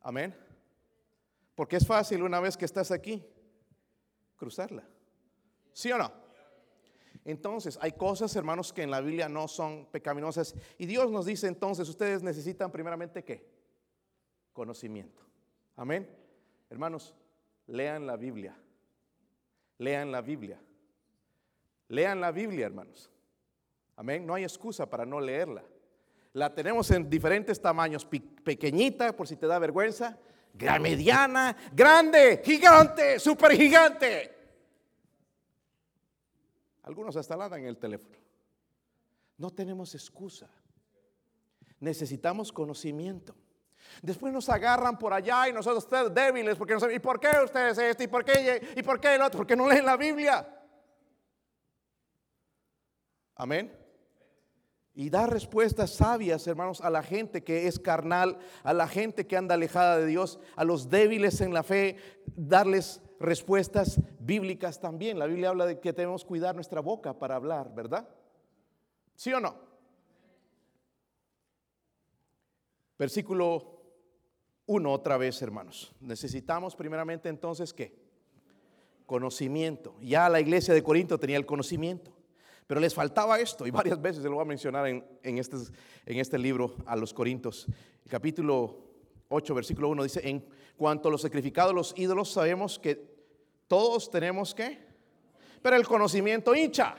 Amén. 0.00 0.34
Porque 1.54 1.76
es 1.76 1.86
fácil 1.86 2.22
una 2.22 2.40
vez 2.40 2.56
que 2.56 2.64
estás 2.64 2.90
aquí 2.90 3.24
cruzarla. 4.36 4.88
¿Sí 5.72 5.92
o 5.92 5.98
no? 5.98 6.12
Entonces, 7.24 7.78
hay 7.80 7.92
cosas, 7.92 8.34
hermanos, 8.34 8.72
que 8.72 8.82
en 8.82 8.90
la 8.90 9.00
Biblia 9.00 9.28
no 9.28 9.46
son 9.46 9.86
pecaminosas. 9.86 10.54
Y 10.76 10.86
Dios 10.86 11.10
nos 11.10 11.26
dice 11.26 11.46
entonces, 11.46 11.88
ustedes 11.88 12.22
necesitan 12.22 12.72
primeramente 12.72 13.22
qué? 13.22 13.48
Conocimiento. 14.52 15.22
Amén. 15.76 16.08
Hermanos, 16.68 17.14
lean 17.66 18.06
la 18.06 18.16
Biblia. 18.16 18.56
Lean 19.78 20.10
la 20.10 20.20
Biblia. 20.20 20.60
Lean 21.88 22.20
la 22.20 22.32
Biblia, 22.32 22.66
hermanos. 22.66 23.11
Amén. 23.96 24.26
No 24.26 24.34
hay 24.34 24.44
excusa 24.44 24.88
para 24.88 25.04
no 25.04 25.20
leerla. 25.20 25.62
La 26.34 26.54
tenemos 26.54 26.90
en 26.90 27.10
diferentes 27.10 27.60
tamaños, 27.60 28.06
pequeñita 28.06 29.14
por 29.14 29.28
si 29.28 29.36
te 29.36 29.46
da 29.46 29.58
vergüenza, 29.58 30.18
mediana, 30.80 31.54
grande, 31.72 32.40
gigante, 32.42 33.18
super 33.18 33.52
gigante. 33.52 34.34
Algunos 36.84 37.16
hasta 37.16 37.36
la 37.36 37.48
dan 37.48 37.60
en 37.60 37.66
el 37.66 37.76
teléfono. 37.76 38.16
No 39.36 39.50
tenemos 39.50 39.94
excusa. 39.94 40.48
Necesitamos 41.80 42.50
conocimiento. 42.50 43.34
Después 44.00 44.32
nos 44.32 44.48
agarran 44.48 44.98
por 44.98 45.12
allá 45.12 45.48
y 45.48 45.52
nosotros 45.52 45.84
ustedes 45.84 46.14
débiles 46.14 46.56
porque 46.56 46.72
no 46.72 46.80
saben, 46.80 46.96
¿y 46.96 46.98
por 46.98 47.20
qué 47.20 47.28
ustedes 47.44 47.76
esto? 47.76 48.02
¿Y 48.04 48.06
por 48.06 48.24
qué? 48.24 48.72
¿Y 48.74 48.82
por 48.82 48.98
qué 48.98 49.16
el 49.16 49.22
otro? 49.22 49.38
Porque 49.38 49.56
no 49.56 49.68
leen 49.68 49.84
la 49.84 49.96
Biblia. 49.98 50.48
Amén 53.34 53.81
y 54.94 55.08
dar 55.08 55.32
respuestas 55.32 55.90
sabias, 55.90 56.46
hermanos, 56.46 56.80
a 56.82 56.90
la 56.90 57.02
gente 57.02 57.42
que 57.42 57.66
es 57.66 57.78
carnal, 57.78 58.38
a 58.62 58.74
la 58.74 58.86
gente 58.86 59.26
que 59.26 59.36
anda 59.36 59.54
alejada 59.54 59.98
de 59.98 60.06
Dios, 60.06 60.38
a 60.54 60.64
los 60.64 60.90
débiles 60.90 61.40
en 61.40 61.54
la 61.54 61.62
fe, 61.62 61.96
darles 62.36 63.00
respuestas 63.18 64.00
bíblicas 64.18 64.80
también. 64.80 65.18
La 65.18 65.26
Biblia 65.26 65.48
habla 65.48 65.64
de 65.64 65.80
que 65.80 65.92
tenemos 65.92 66.24
que 66.24 66.28
cuidar 66.28 66.54
nuestra 66.54 66.80
boca 66.80 67.18
para 67.18 67.36
hablar, 67.36 67.74
¿verdad? 67.74 68.06
¿Sí 69.14 69.32
o 69.32 69.40
no? 69.40 69.56
Versículo 72.98 73.80
1 74.66 74.92
otra 74.92 75.16
vez, 75.16 75.40
hermanos. 75.40 75.94
Necesitamos 76.00 76.76
primeramente 76.76 77.28
entonces 77.28 77.72
qué? 77.72 77.98
Conocimiento. 79.06 79.96
Ya 80.00 80.28
la 80.28 80.40
iglesia 80.40 80.74
de 80.74 80.82
Corinto 80.82 81.18
tenía 81.18 81.38
el 81.38 81.46
conocimiento. 81.46 82.11
Pero 82.72 82.80
les 82.80 82.94
faltaba 82.94 83.38
esto, 83.38 83.66
y 83.66 83.70
varias 83.70 84.00
veces 84.00 84.22
se 84.22 84.30
lo 84.30 84.36
voy 84.36 84.44
a 84.44 84.46
mencionar 84.46 84.86
en, 84.86 85.04
este, 85.22 85.58
en 86.06 86.18
este 86.18 86.38
libro 86.38 86.74
a 86.86 86.96
los 86.96 87.12
Corintios. 87.12 87.66
Capítulo 88.08 88.78
8, 89.28 89.54
versículo 89.54 89.90
1 89.90 90.04
dice, 90.04 90.26
en 90.26 90.42
cuanto 90.74 91.08
a 91.08 91.10
los 91.10 91.20
sacrificados, 91.20 91.74
los 91.74 91.92
ídolos, 91.98 92.32
sabemos 92.32 92.78
que 92.78 92.98
todos 93.68 94.10
tenemos 94.10 94.54
que, 94.54 94.78
pero 95.60 95.76
el 95.76 95.86
conocimiento 95.86 96.54
hincha. 96.54 96.96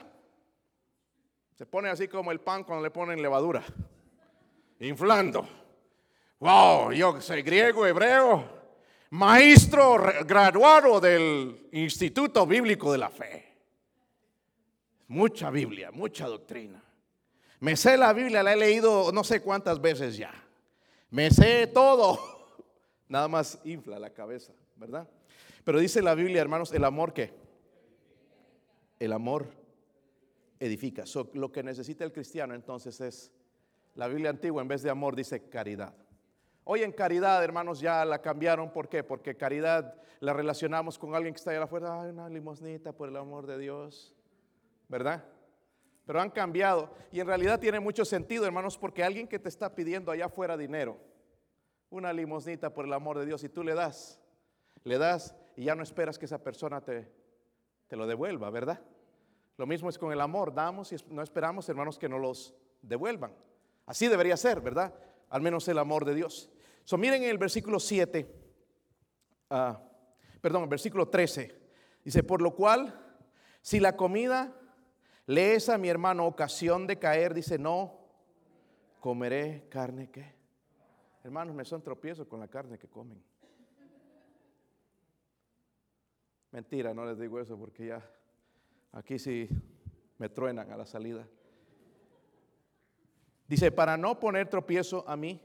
Se 1.57 1.65
pone 1.65 1.89
así 1.89 2.07
como 2.07 2.31
el 2.31 2.39
pan 2.39 2.63
cuando 2.65 2.83
le 2.83 2.91
ponen 2.91 3.19
levadura, 3.19 3.63
inflando. 4.79 5.47
Wow, 6.38 6.91
yo 6.91 7.19
soy 7.19 7.41
griego, 7.41 7.88
hebreo, 7.88 8.47
maestro 9.09 9.97
graduado 10.23 10.99
del 10.99 11.67
Instituto 11.71 12.45
Bíblico 12.45 12.91
de 12.91 12.97
la 12.99 13.09
Fe. 13.09 13.53
Mucha 15.08 15.50
Biblia, 15.50 15.92
mucha 15.92 16.28
doctrina. 16.28 16.84
Me 17.60 17.76
sé 17.76 17.98
la 17.98 18.12
Biblia, 18.13 18.44
la 18.44 18.54
he 18.54 18.58
leído 18.58 19.12
no 19.12 19.24
sé 19.24 19.42
cuántas 19.42 19.80
veces 19.82 20.18
ya. 20.18 20.34
Me 21.10 21.30
sé 21.32 21.68
todo. 21.68 22.20
Nada 23.08 23.28
más 23.28 23.60
infla 23.63 24.00
la 24.00 24.10
cabeza, 24.10 24.54
¿verdad? 24.76 25.08
Pero 25.63 25.80
dice 25.80 26.02
la 26.02 26.16
Biblia, 26.16 26.42
hermanos, 26.42 26.74
el 26.74 26.84
amor 26.84 27.13
que 27.13 27.34
el 29.00 29.13
amor 29.13 29.48
edifica. 30.60 31.04
lo 31.34 31.52
que 31.52 31.63
necesita 31.63 32.04
el 32.04 32.12
cristiano 32.12 32.54
entonces 32.54 33.00
es 33.02 33.32
la 33.96 34.08
Biblia 34.08 34.30
antigua 34.30 34.62
en 34.62 34.68
vez 34.68 34.82
de 34.82 34.89
amor 34.89 35.16
dice 35.16 35.50
caridad. 35.50 35.94
Hoy 36.63 36.82
en 36.82 36.94
caridad, 36.94 37.44
hermanos, 37.44 37.80
ya 37.80 38.06
la 38.06 38.22
cambiaron. 38.22 38.72
¿Por 38.72 38.88
qué? 38.88 39.04
Porque 39.04 39.36
caridad 39.36 39.96
la 40.22 40.32
relacionamos 40.32 40.98
con 40.98 41.13
alguien 41.13 41.34
que 41.34 41.38
está 41.38 41.52
allá 41.52 41.63
afuera. 41.63 42.02
Ay, 42.02 42.10
una 42.12 42.30
limosnita 42.30 42.94
por 42.94 43.10
el 43.10 43.18
amor 43.18 43.46
de 43.46 43.58
Dios. 43.58 44.16
¿Verdad? 44.93 45.25
Pero 46.06 46.21
han 46.21 46.29
cambiado 46.29 46.93
y 47.12 47.19
en 47.19 47.25
realidad 47.25 47.60
tiene 47.60 47.79
mucho 47.79 48.06
sentido, 48.06 48.45
hermanos, 48.45 48.77
porque 48.77 49.03
alguien 49.03 49.27
que 49.27 49.39
te 49.39 49.49
está 49.49 49.73
pidiendo 49.73 50.12
allá 50.12 50.25
afuera 50.25 50.56
dinero, 50.56 50.99
una 51.89 52.13
limosnita 52.13 52.71
por 52.71 52.86
el 52.86 52.93
amor 52.93 53.17
de 53.17 53.25
Dios, 53.25 53.43
y 53.43 53.49
tú 53.49 53.63
le 53.63 53.73
das, 53.73 54.21
le 54.84 54.99
das 54.99 55.36
y 55.56 55.63
ya 55.63 55.73
no 55.73 55.82
esperas 55.82 56.19
que 56.19 56.25
esa 56.25 56.43
persona 56.43 56.79
te, 56.79 57.12
te 57.88 57.95
lo 57.95 58.06
devuelva, 58.06 58.51
¿verdad? 58.51 58.82
Lo 59.58 59.65
mismo 59.65 59.89
es 59.89 59.97
con 59.97 60.12
el 60.12 60.21
amor, 60.21 60.53
damos 60.53 60.93
y 60.93 60.97
no 61.08 61.23
esperamos, 61.23 61.67
hermanos, 61.69 61.97
que 61.97 62.08
nos 62.08 62.21
los 62.21 62.53
devuelvan. 62.84 63.34
Así 63.88 64.08
debería 64.08 64.38
ser, 64.38 64.62
¿verdad? 64.62 64.93
Al 65.27 65.41
menos 65.41 65.67
el 65.69 65.79
amor 65.79 66.06
de 66.06 66.13
Dios. 66.13 66.51
Miren 66.95 67.23
en 67.23 67.32
el 67.32 67.39
versículo 67.39 67.79
7, 67.79 68.32
ah, 69.49 69.82
perdón, 70.39 70.63
el 70.63 70.69
versículo 70.69 71.10
13, 71.10 71.60
dice, 72.06 72.21
por 72.21 72.43
lo 72.43 72.53
cual, 72.53 72.99
si 73.60 73.79
la 73.79 73.95
comida 73.97 74.56
Lees 75.25 75.69
a 75.69 75.77
mi 75.77 75.89
hermano 75.89 76.25
ocasión 76.25 76.86
de 76.86 76.99
caer, 76.99 77.33
dice, 77.33 77.57
no, 77.57 77.97
comeré 78.99 79.67
carne 79.69 80.09
que. 80.09 80.33
Hermanos, 81.23 81.55
me 81.55 81.63
son 81.63 81.81
tropiezos 81.81 82.27
con 82.27 82.39
la 82.39 82.47
carne 82.47 82.77
que 82.77 82.88
comen. 82.88 83.23
Mentira, 86.51 86.93
no 86.93 87.05
les 87.05 87.17
digo 87.17 87.39
eso 87.39 87.57
porque 87.57 87.88
ya 87.88 88.12
aquí 88.91 89.17
sí 89.17 89.47
me 90.17 90.29
truenan 90.29 90.71
a 90.71 90.77
la 90.77 90.86
salida. 90.86 91.25
Dice, 93.47 93.71
para 93.71 93.97
no 93.97 94.19
poner 94.19 94.49
tropiezo 94.49 95.03
a 95.07 95.15
mí. 95.15 95.41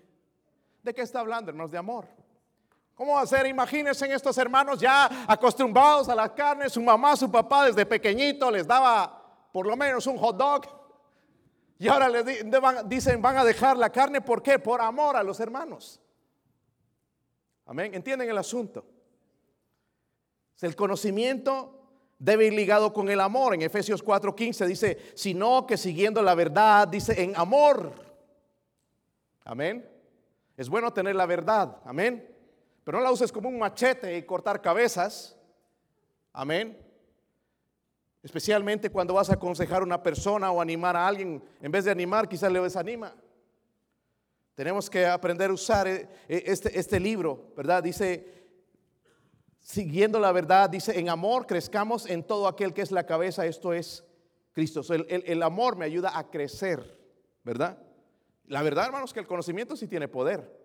¿De 0.83 0.95
qué 0.95 1.03
está 1.03 1.21
hablando, 1.21 1.51
hermanos? 1.51 1.71
De 1.71 1.79
amor. 1.79 2.07
¿Cómo 2.95 3.15
va 3.15 3.23
a 3.23 3.27
ser? 3.27 3.47
Imagínense 3.47 4.07
en 4.07 4.13
estos 4.13 4.37
hermanos 4.39 4.81
ya 4.81 5.27
acostumbrados 5.27 6.09
a 6.09 6.15
la 6.15 6.35
carne. 6.35 6.69
Su 6.69 6.83
mamá, 6.83 7.17
su 7.17 7.31
papá 7.31 7.67
desde 7.67 7.87
pequeñito 7.87 8.51
les 8.51 8.67
daba 8.67 9.18
por 9.53 9.67
lo 9.67 9.77
menos 9.77 10.07
un 10.07 10.17
hot 10.17 10.37
dog. 10.37 10.63
Y 11.79 11.89
ahora 11.89 12.09
le 12.09 12.25
dicen, 12.85 13.23
van 13.23 13.37
a 13.37 13.45
dejar 13.45 13.77
la 13.77 13.91
carne, 13.91 14.21
¿por 14.21 14.43
qué? 14.43 14.59
Por 14.59 14.81
amor 14.81 15.17
a 15.17 15.23
los 15.23 15.39
hermanos. 15.39 16.01
Amén, 17.67 17.95
¿entienden 17.95 18.29
el 18.29 18.39
asunto? 18.39 18.85
El 20.61 20.75
conocimiento 20.75 21.79
debe 22.19 22.47
ir 22.47 22.53
ligado 22.53 22.93
con 22.93 23.09
el 23.09 23.21
amor. 23.21 23.55
En 23.55 23.63
Efesios 23.63 24.05
4:15 24.05 24.67
dice, 24.67 24.99
sino 25.15 25.67
que 25.67 25.77
siguiendo 25.77 26.21
la 26.23 26.35
verdad, 26.35 26.89
dice, 26.89 27.23
en 27.23 27.37
amor. 27.37 27.93
Amén. 29.45 29.89
Es 30.57 30.69
bueno 30.69 30.93
tener 30.93 31.15
la 31.15 31.27
verdad, 31.27 31.81
amén. 31.85 32.35
Pero 32.83 32.99
no 32.99 33.05
la 33.05 33.13
uses 33.13 33.31
como 33.31 33.49
un 33.49 33.59
machete 33.59 34.17
y 34.17 34.23
cortar 34.25 34.61
cabezas. 34.61 35.37
Amén. 36.33 36.88
Especialmente 38.23 38.91
cuando 38.91 39.15
vas 39.15 39.31
a 39.31 39.35
aconsejar 39.35 39.83
a 39.83 39.85
una 39.85 40.03
persona 40.03 40.51
o 40.51 40.61
animar 40.61 40.97
a 40.97 41.07
alguien, 41.07 41.43
en 41.61 41.73
vez 41.73 41.85
de 41.85 41.91
animar, 41.91 42.29
quizás 42.29 42.51
le 42.51 42.61
desanima. 42.61 43.15
Tenemos 44.55 44.91
que 44.91 45.07
aprender 45.07 45.51
a 45.51 45.53
usar 45.53 45.87
eh, 45.87 46.09
eh, 46.29 46.43
este, 46.47 46.77
este 46.77 46.99
libro, 46.99 47.53
¿verdad? 47.57 47.81
Dice, 47.81 48.49
siguiendo 49.61 50.19
la 50.19 50.33
verdad, 50.33 50.69
dice, 50.69 50.99
en 50.99 51.09
amor 51.09 51.47
crezcamos 51.47 52.07
en 52.07 52.25
todo 52.25 52.49
aquel 52.49 52.75
que 52.75 52.83
es 52.83 52.91
la 52.91 53.07
cabeza, 53.07 53.47
esto 53.47 53.73
es 53.73 54.05
Cristo. 54.53 54.83
el, 54.93 55.07
el, 55.09 55.43
amor 55.45 55.77
me 55.77 55.85
ayuda 55.85 56.19
a 56.19 56.29
crecer, 56.29 56.99
¿verdad? 57.45 57.79
La 58.47 58.63
verdad, 58.63 58.87
hermanos, 58.87 59.13
que 59.13 59.21
el 59.21 59.29
conocimiento 59.29 59.77
sí 59.77 59.87
tiene 59.87 60.09
poder. 60.09 60.59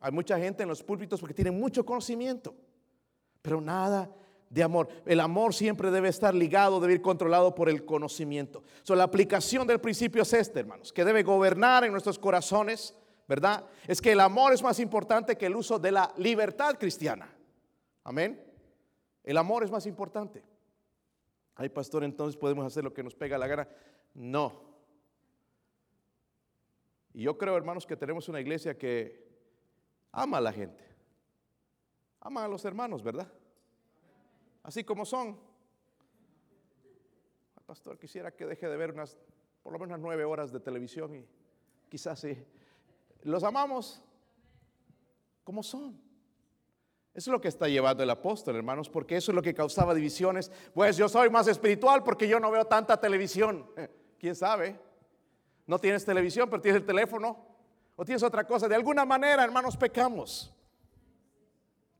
Hay 0.00 0.12
mucha 0.12 0.38
gente 0.38 0.62
en 0.62 0.68
los 0.68 0.82
púlpitos 0.82 1.20
porque 1.20 1.34
tiene 1.34 1.52
mucho 1.52 1.86
conocimiento, 1.86 2.54
pero 3.40 3.62
nada 3.62 4.10
de 4.50 4.64
amor. 4.64 4.88
El 5.06 5.20
amor 5.20 5.54
siempre 5.54 5.90
debe 5.90 6.08
estar 6.08 6.34
ligado, 6.34 6.80
debe 6.80 6.94
ir 6.94 7.02
controlado 7.02 7.54
por 7.54 7.70
el 7.70 7.84
conocimiento. 7.84 8.62
So, 8.82 8.94
la 8.96 9.04
aplicación 9.04 9.66
del 9.66 9.80
principio 9.80 10.22
es 10.22 10.32
este, 10.34 10.60
hermanos, 10.60 10.92
que 10.92 11.04
debe 11.04 11.22
gobernar 11.22 11.84
en 11.84 11.92
nuestros 11.92 12.18
corazones, 12.18 12.94
¿verdad? 13.28 13.64
Es 13.86 14.02
que 14.02 14.12
el 14.12 14.20
amor 14.20 14.52
es 14.52 14.62
más 14.62 14.80
importante 14.80 15.38
que 15.38 15.46
el 15.46 15.56
uso 15.56 15.78
de 15.78 15.92
la 15.92 16.12
libertad 16.18 16.74
cristiana. 16.78 17.32
Amén. 18.02 18.44
El 19.22 19.36
amor 19.36 19.62
es 19.62 19.70
más 19.70 19.86
importante. 19.86 20.42
Ay, 21.54 21.68
pastor, 21.68 22.02
entonces 22.02 22.36
podemos 22.36 22.66
hacer 22.66 22.82
lo 22.82 22.92
que 22.92 23.04
nos 23.04 23.14
pega 23.14 23.38
la 23.38 23.46
gana. 23.46 23.68
No. 24.14 24.68
Y 27.12 27.22
yo 27.22 27.38
creo, 27.38 27.56
hermanos, 27.56 27.86
que 27.86 27.96
tenemos 27.96 28.28
una 28.28 28.40
iglesia 28.40 28.76
que 28.76 29.28
ama 30.10 30.38
a 30.38 30.40
la 30.40 30.52
gente. 30.52 30.84
Ama 32.20 32.44
a 32.44 32.48
los 32.48 32.64
hermanos, 32.64 33.02
¿verdad? 33.02 33.30
Así 34.62 34.84
como 34.84 35.04
son. 35.04 35.38
pastor, 37.66 37.98
quisiera 37.98 38.30
que 38.32 38.46
deje 38.46 38.68
de 38.68 38.76
ver 38.76 38.92
unas, 38.92 39.16
por 39.62 39.72
lo 39.72 39.78
menos 39.78 39.98
nueve 40.00 40.24
horas 40.24 40.52
de 40.52 40.60
televisión 40.60 41.14
y 41.14 41.26
quizás 41.88 42.20
sí. 42.20 42.36
Los 43.22 43.44
amamos 43.44 44.02
como 45.44 45.62
son. 45.62 46.00
Eso 47.12 47.30
es 47.30 47.32
lo 47.32 47.40
que 47.40 47.48
está 47.48 47.68
llevando 47.68 48.02
el 48.02 48.10
apóstol, 48.10 48.56
hermanos, 48.56 48.88
porque 48.88 49.16
eso 49.16 49.32
es 49.32 49.34
lo 49.34 49.42
que 49.42 49.52
causaba 49.52 49.94
divisiones. 49.94 50.50
Pues 50.72 50.96
yo 50.96 51.08
soy 51.08 51.28
más 51.28 51.48
espiritual 51.48 52.04
porque 52.04 52.28
yo 52.28 52.38
no 52.38 52.50
veo 52.50 52.64
tanta 52.64 53.00
televisión. 53.00 53.68
¿Quién 54.18 54.36
sabe? 54.36 54.78
No 55.66 55.78
tienes 55.78 56.04
televisión, 56.04 56.48
pero 56.48 56.62
tienes 56.62 56.80
el 56.80 56.86
teléfono. 56.86 57.46
O 57.96 58.04
tienes 58.04 58.22
otra 58.22 58.44
cosa. 58.46 58.68
De 58.68 58.74
alguna 58.76 59.04
manera, 59.04 59.42
hermanos, 59.42 59.76
pecamos. 59.76 60.54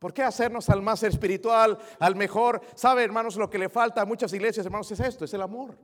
¿Por 0.01 0.15
qué 0.15 0.23
hacernos 0.23 0.71
al 0.71 0.81
más 0.81 1.03
espiritual, 1.03 1.79
al 1.99 2.17
mejor? 2.17 2.63
¿Sabe, 2.75 3.05
hermanos, 3.05 3.37
lo 3.37 3.51
que 3.51 3.59
le 3.59 3.69
falta 3.69 4.01
a 4.01 4.07
muchas 4.07 4.33
iglesias, 4.33 4.65
hermanos, 4.65 4.91
es 4.91 4.99
esto, 4.99 5.27
es 5.27 5.35
el 5.35 5.43
amor. 5.43 5.77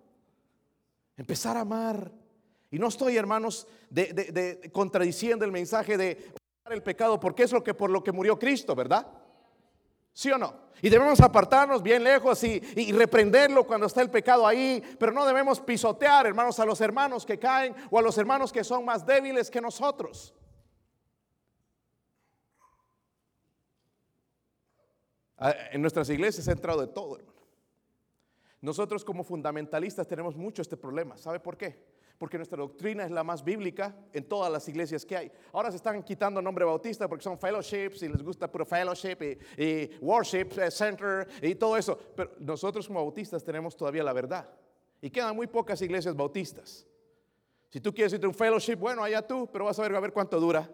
Empezar 1.19 1.59
a 1.59 1.61
amar. 1.61 2.11
Y 2.71 2.79
no 2.79 2.89
estoy, 2.89 3.19
hermanos, 3.19 3.67
de, 3.91 4.71
contradiciendo 4.73 5.45
el 5.45 5.53
mensaje 5.53 5.99
de 5.99 6.33
el 6.71 6.83
pecado, 6.83 7.21
porque 7.21 7.43
es 7.43 7.53
lo 7.53 7.63
que 7.63 7.75
por 7.75 7.91
lo 7.91 8.03
que 8.03 8.11
murió 8.11 8.39
Cristo, 8.39 8.75
¿verdad? 8.75 9.07
¿Sí 10.15 10.33
o 10.33 10.39
no? 10.39 10.55
Y 10.81 10.89
debemos 10.89 11.21
apartarnos 11.21 11.83
bien 11.83 12.03
lejos 12.03 12.43
y, 12.43 12.63
y, 12.75 12.93
reprenderlo 12.93 13.67
cuando 13.67 13.87
está 13.87 14.01
el 14.01 14.11
pecado 14.11 14.47
ahí, 14.47 14.83
pero 14.99 15.13
no 15.13 15.27
debemos 15.27 15.61
pisotear, 15.61 16.27
hermanos, 16.27 16.59
a 16.59 16.65
los 16.65 16.81
hermanos 16.81 17.27
que 17.27 17.39
caen 17.39 17.75
o 17.91 17.99
a 17.99 18.03
los 18.03 18.17
hermanos 18.17 18.51
que 18.51 18.65
son 18.65 18.83
más 18.83 19.05
débiles 19.05 19.51
que 19.51 19.61
nosotros. 19.61 20.35
Ah, 22.59 22.63
en 25.39 25.83
nuestras 25.83 26.09
iglesias 26.11 26.49
ha 26.49 26.53
entrado 26.53 26.81
de 26.81 26.89
todo. 26.89 27.19
Nosotros 28.61 29.05
como 29.05 29.23
fundamentalistas 29.23 30.09
tenemos 30.09 30.35
mucho 30.35 30.63
este 30.63 30.77
problema. 30.77 31.17
¿Sabe 31.17 31.41
por 31.41 31.57
qué? 31.57 31.79
Porque 32.19 32.39
nuestra 32.39 32.57
doctrina 32.57 33.05
es 33.05 33.11
la 33.11 33.23
más 33.23 33.45
bíblica 33.45 33.95
en 34.13 34.25
todas 34.25 34.51
las 34.51 34.67
iglesias 34.69 35.05
que 35.05 35.17
hay. 35.17 35.33
Ahora 35.53 35.71
se 35.71 35.77
están 35.77 36.03
quitando 36.03 36.41
nombre 36.41 36.65
bautista 36.65 37.07
porque 37.07 37.23
son 37.23 37.39
fellowships 37.39 38.03
y 38.03 38.09
les 38.09 38.23
gusta 38.23 38.51
puro 38.51 38.65
fellowship 38.65 39.19
y, 39.21 39.63
y 39.63 39.91
worship 40.01 40.49
eh, 40.59 40.71
center 40.71 41.29
y 41.43 41.55
todo 41.55 41.77
eso. 41.77 41.99
Pero 42.17 42.33
nosotros 42.41 42.87
como 42.87 43.01
bautistas 43.01 43.45
tenemos 43.45 43.77
todavía 43.77 44.03
la 44.03 44.15
verdad. 44.15 44.49
Y 45.03 45.11
quedan 45.11 45.37
muy 45.37 45.47
pocas 45.47 45.81
iglesias 45.83 46.17
bautistas. 46.17 46.87
Si 47.69 47.81
tú 47.81 47.93
quieres 47.93 48.15
irte 48.15 48.25
a 48.25 48.29
un 48.31 48.35
fellowship, 48.35 48.77
bueno, 48.77 49.03
allá 49.05 49.21
tú, 49.21 49.47
pero 49.53 49.67
vas 49.67 49.79
a 49.79 49.83
ver 49.83 49.95
a 49.95 50.01
ver 50.01 50.13
cuánto 50.13 50.41
dura. 50.41 50.69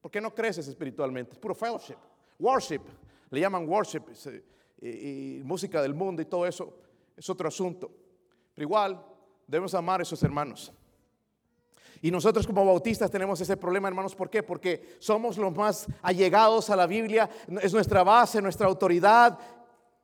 Porque 0.00 0.20
no 0.20 0.34
creces 0.34 0.66
espiritualmente. 0.66 1.34
Es 1.34 1.38
puro 1.38 1.54
fellowship. 1.54 1.96
Worship 2.40 2.82
le 3.30 3.40
llaman 3.40 3.68
worship 3.68 4.02
y, 4.80 5.40
música 5.44 5.82
del 5.82 5.94
mundo 5.94 6.22
y 6.22 6.26
todo 6.26 6.46
eso, 6.46 6.74
es 7.16 7.28
otro 7.30 7.48
asunto. 7.48 7.90
Pero 8.54 8.64
igual 8.64 9.04
debemos 9.46 9.74
amar 9.74 10.00
a 10.00 10.02
esos 10.02 10.22
hermanos. 10.22 10.72
Y 12.02 12.10
nosotros 12.10 12.46
como 12.46 12.64
bautistas 12.64 13.10
tenemos 13.10 13.40
ese 13.40 13.56
problema, 13.56 13.88
hermanos, 13.88 14.14
¿por 14.14 14.30
qué? 14.30 14.42
Porque 14.42 14.96
somos 15.00 15.36
los 15.36 15.54
más 15.54 15.86
allegados 16.02 16.70
a 16.70 16.76
la 16.76 16.86
Biblia, 16.86 17.28
es 17.60 17.74
nuestra 17.74 18.02
base, 18.02 18.40
nuestra 18.40 18.66
autoridad, 18.66 19.38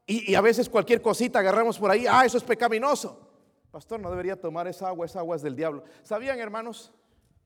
y, 0.06 0.30
y, 0.30 0.34
a 0.34 0.40
veces 0.40 0.68
cualquier 0.68 1.02
cosita 1.02 1.40
agarramos 1.40 1.78
por 1.78 1.90
ahí, 1.90 2.06
ah, 2.08 2.24
eso 2.24 2.38
es 2.38 2.44
pecaminoso. 2.44 3.26
Pastor, 3.72 3.98
no 3.98 4.10
debería 4.10 4.40
tomar 4.40 4.68
esa 4.68 4.88
agua, 4.88 5.06
esa 5.06 5.18
agua 5.18 5.36
es 5.36 5.42
del 5.42 5.56
diablo. 5.56 5.82
¿Sabían, 6.02 6.38
hermanos? 6.38 6.92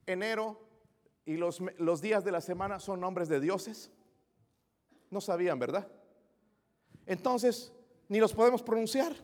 Enero 0.06 0.60
y 1.24 1.36
los, 1.36 1.62
los 1.78 2.02
días 2.02 2.24
de 2.24 2.32
la 2.32 2.40
semana 2.40 2.80
son 2.80 3.00
nombres 3.00 3.28
de 3.28 3.40
dioses. 3.40 3.90
No 5.10 5.20
sabían, 5.20 5.58
¿verdad? 5.58 5.86
Entonces, 7.06 7.72
ni 8.08 8.20
los 8.20 8.32
podemos 8.32 8.62
pronunciar. 8.62 9.14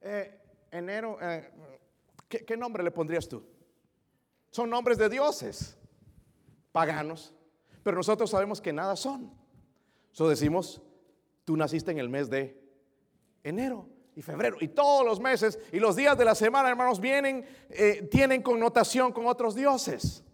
Eh, 0.00 0.40
enero, 0.70 1.18
eh, 1.20 1.50
¿qué, 2.28 2.56
nombre 2.56 2.82
le 2.82 2.90
pondrías 2.90 3.28
tú? 3.28 3.44
Son 4.50 4.68
nombres 4.68 4.98
de 4.98 5.08
dioses, 5.08 5.76
paganos, 6.72 7.32
pero 7.82 7.96
nosotros 7.96 8.30
sabemos 8.30 8.60
que 8.60 8.72
nada 8.72 8.96
son. 8.96 9.32
So 10.12 10.28
decimos, 10.28 10.82
tú 11.44 11.56
naciste 11.56 11.90
en 11.90 11.98
el 11.98 12.08
mes 12.08 12.28
de 12.28 12.60
enero 13.44 13.88
y 14.14 14.22
febrero 14.22 14.56
y 14.60 14.68
todos 14.68 15.06
los 15.06 15.20
meses 15.20 15.58
y 15.72 15.78
los 15.78 15.96
días 15.96 16.18
de 16.18 16.24
la 16.24 16.34
semana, 16.34 16.68
hermanos, 16.68 17.00
vienen, 17.00 17.46
eh, 17.70 18.08
tienen 18.10 18.42
connotación 18.42 19.12
con 19.12 19.26
otros 19.26 19.54
dioses. 19.54 20.24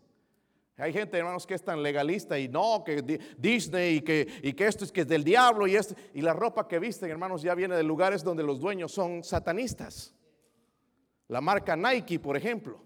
Hay 0.79 0.93
gente, 0.93 1.19
hermanos, 1.19 1.45
que 1.45 1.55
es 1.55 1.63
tan 1.63 1.83
legalista 1.83 2.39
y 2.39 2.49
no, 2.49 2.85
que 2.85 3.03
Disney 3.37 3.97
y 3.97 4.01
que, 4.01 4.29
y 4.43 4.53
que 4.53 4.67
esto 4.67 4.85
es 4.85 4.93
que 4.93 5.01
es 5.01 5.09
del 5.09 5.25
diablo 5.25 5.67
y, 5.67 5.75
esto, 5.75 5.97
y 6.15 6.21
la 6.21 6.33
ropa 6.33 6.69
que 6.69 6.79
visten, 6.79 7.11
hermanos, 7.11 7.43
ya 7.43 7.57
viene 7.57 7.75
de 7.75 7.83
lugares 7.83 8.23
donde 8.23 8.45
los 8.45 8.61
dueños 8.61 8.93
son 8.93 9.25
satanistas. 9.25 10.15
La 11.27 11.41
marca 11.41 11.75
Nike, 11.75 12.21
por 12.21 12.37
ejemplo, 12.37 12.81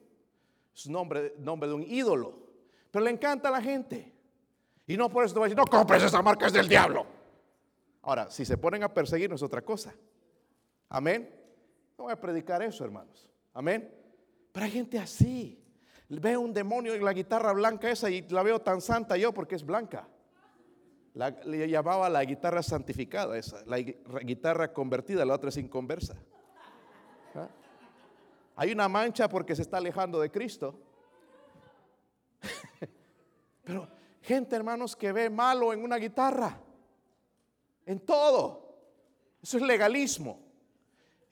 es 0.75 0.89
nombre, 0.89 1.35
nombre 1.39 1.69
de 1.69 1.75
un 1.75 1.83
ídolo, 1.83 2.39
pero 2.91 3.05
le 3.05 3.11
encanta 3.11 3.51
a 3.51 3.53
la 3.53 3.61
gente. 3.61 4.11
Y 4.87 4.97
no 4.97 5.11
por 5.11 5.25
eso 5.25 5.35
te 5.35 5.41
voy 5.41 5.47
a 5.47 5.49
decir, 5.51 5.59
no 5.59 5.67
compres 5.67 6.03
esa 6.03 6.23
marca, 6.23 6.47
es 6.47 6.53
del 6.55 6.69
diablo. 6.69 7.07
Ahora, 8.01 8.31
si 8.31 8.47
se 8.47 8.57
ponen 8.57 8.83
a 8.83 8.93
perseguirnos 8.93 9.41
es 9.41 9.45
otra 9.45 9.63
cosa. 9.63 9.95
Amén. 10.89 11.29
No 11.99 12.05
voy 12.05 12.13
a 12.13 12.21
predicar 12.21 12.63
eso, 12.63 12.85
hermanos. 12.85 13.29
Amén. 13.53 13.95
Pero 14.51 14.65
hay 14.65 14.73
gente 14.73 14.99
así. 14.99 15.62
Veo 16.21 16.41
un 16.41 16.53
demonio 16.53 16.93
en 16.95 17.03
la 17.03 17.15
guitarra 17.15 17.53
blanca 17.53 17.91
esa 17.91 18.11
y 18.11 18.29
la 18.29 18.43
veo 18.43 18.61
tan 18.61 18.83
santa 18.83 19.17
yo 19.17 19.33
porque 19.33 19.55
es 19.55 19.65
blanca. 19.65 20.07
le 21.15 21.69
llamaba 21.69 22.11
la 22.11 22.23
guitarra 22.25 22.63
santificada 22.63 23.39
esa, 23.39 23.65
la 23.65 23.79
guitarra 23.79 24.73
convertida, 24.75 25.25
la 25.25 25.35
otra 25.35 25.49
es 25.49 25.57
inconversa. 25.57 26.17
¿Ah? 27.35 27.49
Hay 28.57 28.73
una 28.73 28.89
mancha 28.89 29.27
porque 29.27 29.57
se 29.57 29.63
está 29.63 29.79
alejando 29.79 30.21
de 30.21 30.31
Cristo. 30.31 30.79
Pero 33.65 33.89
gente, 34.21 34.55
hermanos, 34.55 34.95
que 34.95 35.13
ve 35.13 35.31
malo 35.31 35.73
en 35.73 35.83
una 35.83 35.97
guitarra, 35.97 36.59
en 37.87 38.01
todo. 38.01 38.77
Eso 39.43 39.57
es 39.57 39.63
legalismo. 39.63 40.42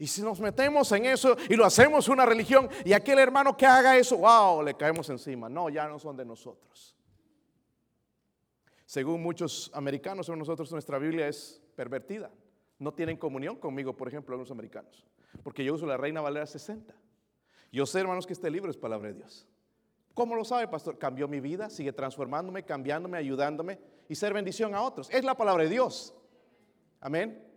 Y 0.00 0.06
si 0.06 0.22
nos 0.22 0.40
metemos 0.40 0.90
en 0.92 1.04
eso 1.04 1.36
y 1.46 1.56
lo 1.56 1.66
hacemos 1.66 2.08
una 2.08 2.24
religión 2.24 2.70
y 2.86 2.94
aquel 2.94 3.18
hermano 3.18 3.54
que 3.54 3.66
haga 3.66 3.98
eso, 3.98 4.16
wow, 4.16 4.62
le 4.62 4.72
caemos 4.72 5.10
encima. 5.10 5.46
No, 5.50 5.68
ya 5.68 5.86
no 5.88 5.98
son 5.98 6.16
de 6.16 6.24
nosotros. 6.24 6.96
Según 8.86 9.22
muchos 9.22 9.70
americanos, 9.74 10.26
nosotros 10.30 10.72
nuestra 10.72 10.98
Biblia 10.98 11.28
es 11.28 11.60
pervertida. 11.76 12.30
No 12.78 12.94
tienen 12.94 13.18
comunión 13.18 13.56
conmigo, 13.56 13.94
por 13.94 14.08
ejemplo, 14.08 14.38
los 14.38 14.50
americanos. 14.50 15.04
Porque 15.42 15.62
yo 15.62 15.74
uso 15.74 15.84
la 15.84 15.98
Reina 15.98 16.22
Valera 16.22 16.46
60. 16.46 16.94
Yo 17.70 17.84
sé, 17.84 18.00
hermanos, 18.00 18.26
que 18.26 18.32
este 18.32 18.50
libro 18.50 18.70
es 18.70 18.78
palabra 18.78 19.08
de 19.08 19.16
Dios. 19.16 19.46
¿Cómo 20.14 20.34
lo 20.34 20.46
sabe, 20.46 20.66
pastor? 20.66 20.96
Cambió 20.96 21.28
mi 21.28 21.40
vida, 21.40 21.68
sigue 21.68 21.92
transformándome, 21.92 22.64
cambiándome, 22.64 23.18
ayudándome 23.18 23.78
y 24.08 24.14
ser 24.14 24.32
bendición 24.32 24.74
a 24.74 24.80
otros. 24.80 25.10
Es 25.10 25.24
la 25.24 25.36
palabra 25.36 25.64
de 25.64 25.68
Dios. 25.68 26.14
Amén. 27.00 27.49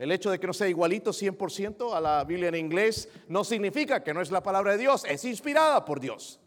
El 0.00 0.10
hecho 0.12 0.30
de 0.30 0.40
que 0.40 0.46
no 0.46 0.54
sea 0.54 0.66
igualito 0.66 1.10
100% 1.10 1.94
a 1.94 2.00
la 2.00 2.24
Biblia 2.24 2.48
en 2.48 2.54
inglés 2.54 3.06
no 3.28 3.44
significa 3.44 4.02
que 4.02 4.14
no 4.14 4.22
es 4.22 4.30
la 4.30 4.42
palabra 4.42 4.72
de 4.72 4.78
Dios, 4.78 5.04
es 5.04 5.22
inspirada 5.26 5.84
por 5.84 6.00
Dios. 6.00 6.40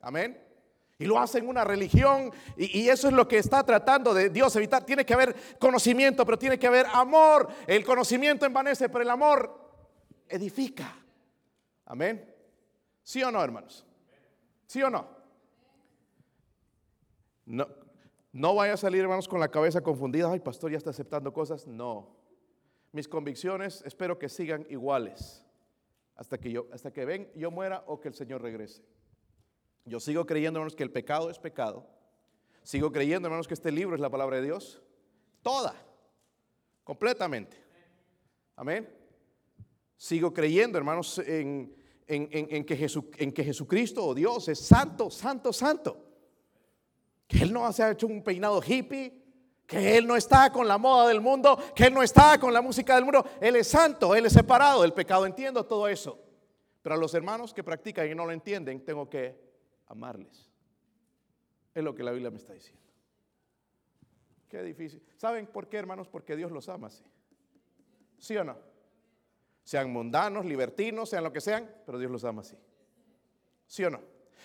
Amén. 0.00 0.42
Y 0.98 1.04
lo 1.04 1.18
hacen 1.18 1.46
una 1.46 1.62
religión 1.62 2.32
y, 2.56 2.88
eso 2.88 3.08
es 3.08 3.12
lo 3.12 3.28
que 3.28 3.36
está 3.36 3.62
tratando 3.64 4.14
de 4.14 4.30
Dios 4.30 4.56
evitar. 4.56 4.82
Tiene 4.86 5.04
que 5.04 5.12
haber 5.12 5.36
conocimiento, 5.58 6.24
pero 6.24 6.38
tiene 6.38 6.58
que 6.58 6.68
haber 6.68 6.86
amor. 6.86 7.48
El 7.66 7.84
conocimiento 7.84 8.46
envanece, 8.46 8.88
pero 8.88 9.02
el 9.02 9.10
amor 9.10 9.60
edifica. 10.26 10.96
Amén. 11.84 12.34
¿Sí 13.02 13.22
o 13.22 13.30
no, 13.30 13.44
hermanos? 13.44 13.84
¿Sí 14.66 14.82
o 14.82 14.88
no? 14.88 15.06
No, 17.44 17.68
no 18.32 18.54
vaya 18.54 18.72
a 18.72 18.78
salir, 18.78 19.02
hermanos, 19.02 19.28
con 19.28 19.38
la 19.38 19.50
cabeza 19.50 19.82
confundida. 19.82 20.32
Ay, 20.32 20.40
pastor, 20.40 20.70
ya 20.70 20.78
está 20.78 20.88
aceptando 20.88 21.30
cosas. 21.30 21.66
No. 21.66 22.19
Mis 22.92 23.08
convicciones 23.08 23.82
espero 23.86 24.18
que 24.18 24.28
sigan 24.28 24.66
iguales 24.68 25.44
hasta 26.16 26.38
que 26.38 26.50
yo, 26.50 26.66
hasta 26.72 26.92
que 26.92 27.04
ven, 27.04 27.30
yo 27.34 27.50
muera 27.50 27.82
o 27.86 28.00
que 28.00 28.08
el 28.08 28.14
Señor 28.14 28.42
regrese. 28.42 28.82
Yo 29.86 30.00
sigo 30.00 30.26
creyendo, 30.26 30.58
hermanos, 30.58 30.76
que 30.76 30.82
el 30.82 30.90
pecado 30.90 31.30
es 31.30 31.38
pecado. 31.38 31.86
Sigo 32.62 32.92
creyendo, 32.92 33.26
hermanos, 33.26 33.48
que 33.48 33.54
este 33.54 33.72
libro 33.72 33.94
es 33.94 34.00
la 34.00 34.10
palabra 34.10 34.36
de 34.36 34.42
Dios. 34.42 34.82
Toda. 35.42 35.74
Completamente. 36.84 37.56
Amén. 38.54 38.88
Sigo 39.96 40.34
creyendo, 40.34 40.76
hermanos, 40.76 41.18
en, 41.20 41.74
en, 42.06 42.64
que, 42.64 42.88
en 43.18 43.32
que 43.32 43.44
Jesucristo 43.44 44.04
o 44.04 44.14
Dios 44.14 44.48
es 44.48 44.58
santo, 44.58 45.10
santo, 45.10 45.52
santo. 45.52 46.06
Que 47.26 47.38
Él 47.38 47.52
no 47.52 47.72
se 47.72 47.82
ha 47.82 47.92
hecho 47.92 48.06
un 48.06 48.22
peinado 48.22 48.60
hippie, 48.60 49.19
que 49.70 49.96
Él 49.96 50.04
no 50.04 50.16
está 50.16 50.50
con 50.50 50.66
la 50.66 50.78
moda 50.78 51.06
del 51.06 51.20
mundo, 51.20 51.56
que 51.76 51.84
Él 51.84 51.94
no 51.94 52.02
está 52.02 52.40
con 52.40 52.52
la 52.52 52.60
música 52.60 52.96
del 52.96 53.04
mundo. 53.04 53.24
Él 53.40 53.54
es 53.54 53.68
santo, 53.68 54.16
Él 54.16 54.26
es 54.26 54.32
separado 54.32 54.82
del 54.82 54.92
pecado. 54.92 55.24
Entiendo 55.24 55.64
todo 55.64 55.86
eso. 55.86 56.18
Pero 56.82 56.96
a 56.96 56.98
los 56.98 57.14
hermanos 57.14 57.54
que 57.54 57.62
practican 57.62 58.10
y 58.10 58.14
no 58.16 58.26
lo 58.26 58.32
entienden, 58.32 58.84
tengo 58.84 59.08
que 59.08 59.40
amarles. 59.86 60.50
Es 61.72 61.84
lo 61.84 61.94
que 61.94 62.02
la 62.02 62.10
Biblia 62.10 62.32
me 62.32 62.38
está 62.38 62.52
diciendo. 62.52 62.82
Qué 64.48 64.60
difícil. 64.64 65.00
¿Saben 65.16 65.46
por 65.46 65.68
qué, 65.68 65.76
hermanos? 65.76 66.08
Porque 66.08 66.34
Dios 66.34 66.50
los 66.50 66.68
ama 66.68 66.88
así. 66.88 67.04
¿Sí 68.18 68.36
o 68.36 68.42
no? 68.42 68.58
Sean 69.62 69.92
mundanos, 69.92 70.44
libertinos, 70.44 71.10
sean 71.10 71.22
lo 71.22 71.32
que 71.32 71.40
sean, 71.40 71.72
pero 71.86 71.96
Dios 71.96 72.10
los 72.10 72.24
ama 72.24 72.40
así. 72.40 72.56
¿Sí 73.68 73.84
o 73.84 73.90
no? 73.90 74.00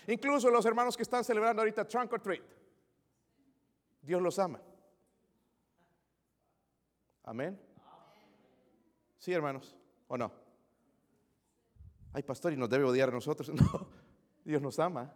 Incluso 0.05 0.51
los 0.51 0.67
hermanos 0.67 0.95
que 0.95 1.01
están 1.01 1.23
celebrando 1.23 1.63
ahorita 1.63 1.87
Trunk 1.87 2.13
or 2.13 2.21
Treat. 2.21 2.43
Dios 4.03 4.21
los 4.21 4.37
ama. 4.37 4.61
Amén. 7.25 7.59
Sí, 9.17 9.33
hermanos, 9.33 9.75
¿o 10.07 10.15
no? 10.15 10.31
Ay, 12.13 12.21
pastor, 12.21 12.53
y 12.53 12.57
nos 12.57 12.69
debe 12.69 12.83
odiar 12.83 13.09
a 13.09 13.13
nosotros. 13.13 13.51
No, 13.55 13.87
Dios 14.43 14.61
nos 14.61 14.77
ama, 14.77 15.11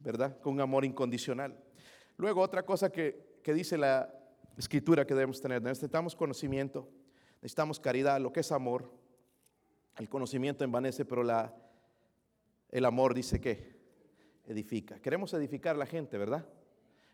¿verdad? 0.00 0.40
Con 0.40 0.54
un 0.54 0.60
amor 0.60 0.84
incondicional. 0.84 1.56
Luego, 2.16 2.40
otra 2.40 2.64
cosa 2.64 2.90
que, 2.90 3.38
que 3.44 3.54
dice 3.54 3.78
la 3.78 4.12
escritura 4.58 5.06
que 5.06 5.14
debemos 5.14 5.40
tener, 5.40 5.62
necesitamos 5.62 6.16
conocimiento, 6.16 6.88
necesitamos 7.36 7.78
caridad, 7.78 8.20
lo 8.20 8.32
que 8.32 8.40
es 8.40 8.50
amor. 8.50 8.92
El 9.98 10.08
conocimiento 10.08 10.64
envanece, 10.64 11.04
pero 11.04 11.22
la, 11.22 11.54
el 12.70 12.84
amor 12.84 13.14
dice 13.14 13.40
que 13.40 13.80
edifica. 14.46 14.98
Queremos 14.98 15.32
edificar 15.34 15.76
a 15.76 15.78
la 15.78 15.86
gente, 15.86 16.18
¿verdad? 16.18 16.44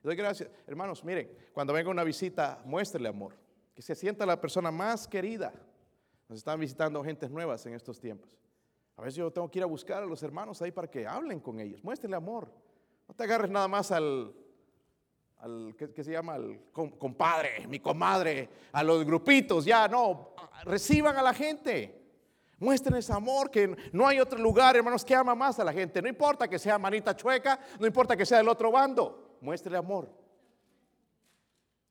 Doy 0.02 0.16
gracias. 0.16 0.48
Hermanos, 0.66 1.04
miren, 1.04 1.30
cuando 1.52 1.74
venga 1.74 1.90
una 1.90 2.02
visita, 2.04 2.62
muéstrele 2.64 3.10
amor. 3.10 3.34
Que 3.78 3.82
se 3.82 3.94
sienta 3.94 4.26
la 4.26 4.40
persona 4.40 4.72
más 4.72 5.06
querida. 5.06 5.52
Nos 6.28 6.38
están 6.38 6.58
visitando 6.58 7.00
gentes 7.04 7.30
nuevas 7.30 7.64
en 7.64 7.74
estos 7.74 8.00
tiempos. 8.00 8.36
A 8.96 9.02
veces 9.02 9.14
yo 9.14 9.32
tengo 9.32 9.48
que 9.48 9.60
ir 9.60 9.62
a 9.62 9.66
buscar 9.66 10.02
a 10.02 10.06
los 10.06 10.20
hermanos 10.24 10.60
ahí 10.60 10.72
para 10.72 10.90
que 10.90 11.06
hablen 11.06 11.38
con 11.38 11.60
ellos. 11.60 11.84
Muéstrele 11.84 12.16
amor. 12.16 12.52
No 13.06 13.14
te 13.14 13.22
agarres 13.22 13.48
nada 13.52 13.68
más 13.68 13.92
al, 13.92 14.34
al 15.36 15.76
¿qué, 15.76 16.02
se 16.02 16.10
llama? 16.10 16.34
Al 16.34 16.60
compadre, 16.72 17.68
mi 17.68 17.78
comadre, 17.78 18.48
a 18.72 18.82
los 18.82 19.04
grupitos. 19.04 19.64
Ya, 19.64 19.86
no. 19.86 20.30
Reciban 20.64 21.16
a 21.16 21.22
la 21.22 21.32
gente. 21.32 22.02
Muestren 22.58 22.96
ese 22.96 23.12
amor, 23.12 23.48
que 23.48 23.76
no 23.92 24.08
hay 24.08 24.18
otro 24.18 24.40
lugar, 24.40 24.74
hermanos, 24.74 25.04
que 25.04 25.14
ama 25.14 25.36
más 25.36 25.60
a 25.60 25.64
la 25.64 25.72
gente. 25.72 26.02
No 26.02 26.08
importa 26.08 26.48
que 26.48 26.58
sea 26.58 26.78
manita 26.78 27.14
chueca, 27.14 27.60
no 27.78 27.86
importa 27.86 28.16
que 28.16 28.26
sea 28.26 28.38
del 28.38 28.48
otro 28.48 28.72
bando 28.72 29.36
muestre 29.40 29.76
amor. 29.76 30.12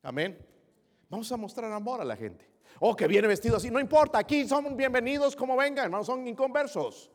Amén. 0.03 0.37
Vamos 1.09 1.31
a 1.31 1.37
mostrar 1.37 1.71
amor 1.71 2.01
a 2.01 2.05
la 2.05 2.15
gente. 2.15 2.49
Oh, 2.79 2.95
que 2.95 3.07
viene 3.07 3.27
vestido 3.27 3.57
así, 3.57 3.71
no 3.71 3.79
importa, 3.79 4.19
aquí 4.19 4.47
son 4.47 4.75
bienvenidos 4.75 5.35
como 5.35 5.55
vengan, 5.55 5.85
hermanos, 5.85 6.05
son 6.05 6.27
inconversos. 6.27 7.09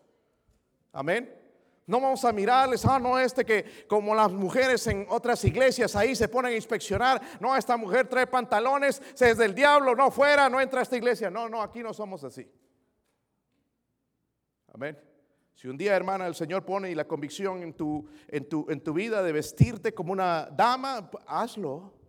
Amén. 0.93 1.39
No 1.87 2.01
vamos 2.01 2.25
a 2.25 2.33
mirarles, 2.33 2.85
ah, 2.85 2.99
no, 2.99 3.19
este 3.19 3.45
que 3.45 3.87
como 3.89 4.15
las 4.15 4.33
mujeres 4.33 4.87
en 4.87 5.07
otras 5.09 5.45
iglesias 5.45 5.95
ahí 5.97 6.15
se 6.15 6.29
ponen 6.29 6.53
a 6.53 6.57
inspeccionar, 6.57 7.21
no, 7.41 7.57
esta 7.57 7.77
mujer 7.77 8.09
trae 8.09 8.27
pantalones, 8.27 9.03
es 9.21 9.37
del 9.37 9.55
diablo, 9.55 9.95
no 9.95 10.11
fuera, 10.11 10.49
no 10.49 10.61
entra 10.61 10.81
a 10.81 10.83
esta 10.85 10.97
iglesia. 10.97 11.31
No, 11.31 11.49
no, 11.49 11.61
aquí 11.61 11.83
no 11.83 11.93
somos 11.93 12.23
así. 12.25 12.49
Amén. 14.73 14.99
Si 15.55 15.69
un 15.69 15.77
día, 15.77 15.95
hermana, 15.95 16.27
el 16.27 16.35
Señor 16.35 16.65
pone 16.65 16.95
la 16.95 17.07
convicción 17.07 17.63
en 17.63 17.75
tu, 17.75 18.09
en, 18.29 18.49
tu, 18.49 18.67
en 18.71 18.81
tu 18.81 18.93
vida 18.93 19.23
de 19.23 19.33
vestirte 19.33 19.93
como 19.93 20.13
una 20.13 20.49
dama, 20.51 21.11
hazlo. 21.27 22.02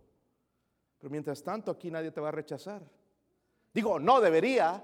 Pero 1.04 1.12
mientras 1.12 1.42
tanto, 1.42 1.70
aquí 1.70 1.90
nadie 1.90 2.10
te 2.10 2.18
va 2.18 2.28
a 2.28 2.32
rechazar. 2.32 2.80
Digo, 3.74 3.98
no 3.98 4.22
debería 4.22 4.82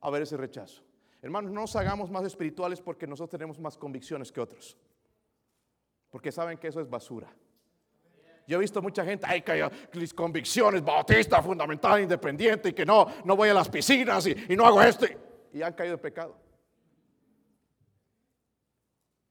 haber 0.00 0.22
ese 0.22 0.36
rechazo. 0.36 0.82
Hermanos, 1.22 1.52
no 1.52 1.60
nos 1.60 1.76
hagamos 1.76 2.10
más 2.10 2.24
espirituales 2.24 2.80
porque 2.80 3.06
nosotros 3.06 3.30
tenemos 3.30 3.56
más 3.60 3.78
convicciones 3.78 4.32
que 4.32 4.40
otros. 4.40 4.76
Porque 6.10 6.32
saben 6.32 6.58
que 6.58 6.66
eso 6.66 6.80
es 6.80 6.90
basura. 6.90 7.32
Yo 8.48 8.56
he 8.56 8.60
visto 8.60 8.82
mucha 8.82 9.04
gente, 9.04 9.24
ay, 9.28 9.42
que 9.42 9.70
mis 9.94 10.12
convicciones, 10.12 10.82
bautista, 10.82 11.40
fundamental, 11.40 12.00
independiente, 12.00 12.70
y 12.70 12.72
que 12.72 12.84
no, 12.84 13.06
no 13.24 13.36
voy 13.36 13.50
a 13.50 13.54
las 13.54 13.68
piscinas 13.68 14.26
y, 14.26 14.56
no 14.56 14.66
hago 14.66 14.82
esto. 14.82 15.06
Y 15.52 15.62
han 15.62 15.74
caído 15.74 15.94
en 15.94 16.00
pecado. 16.00 16.36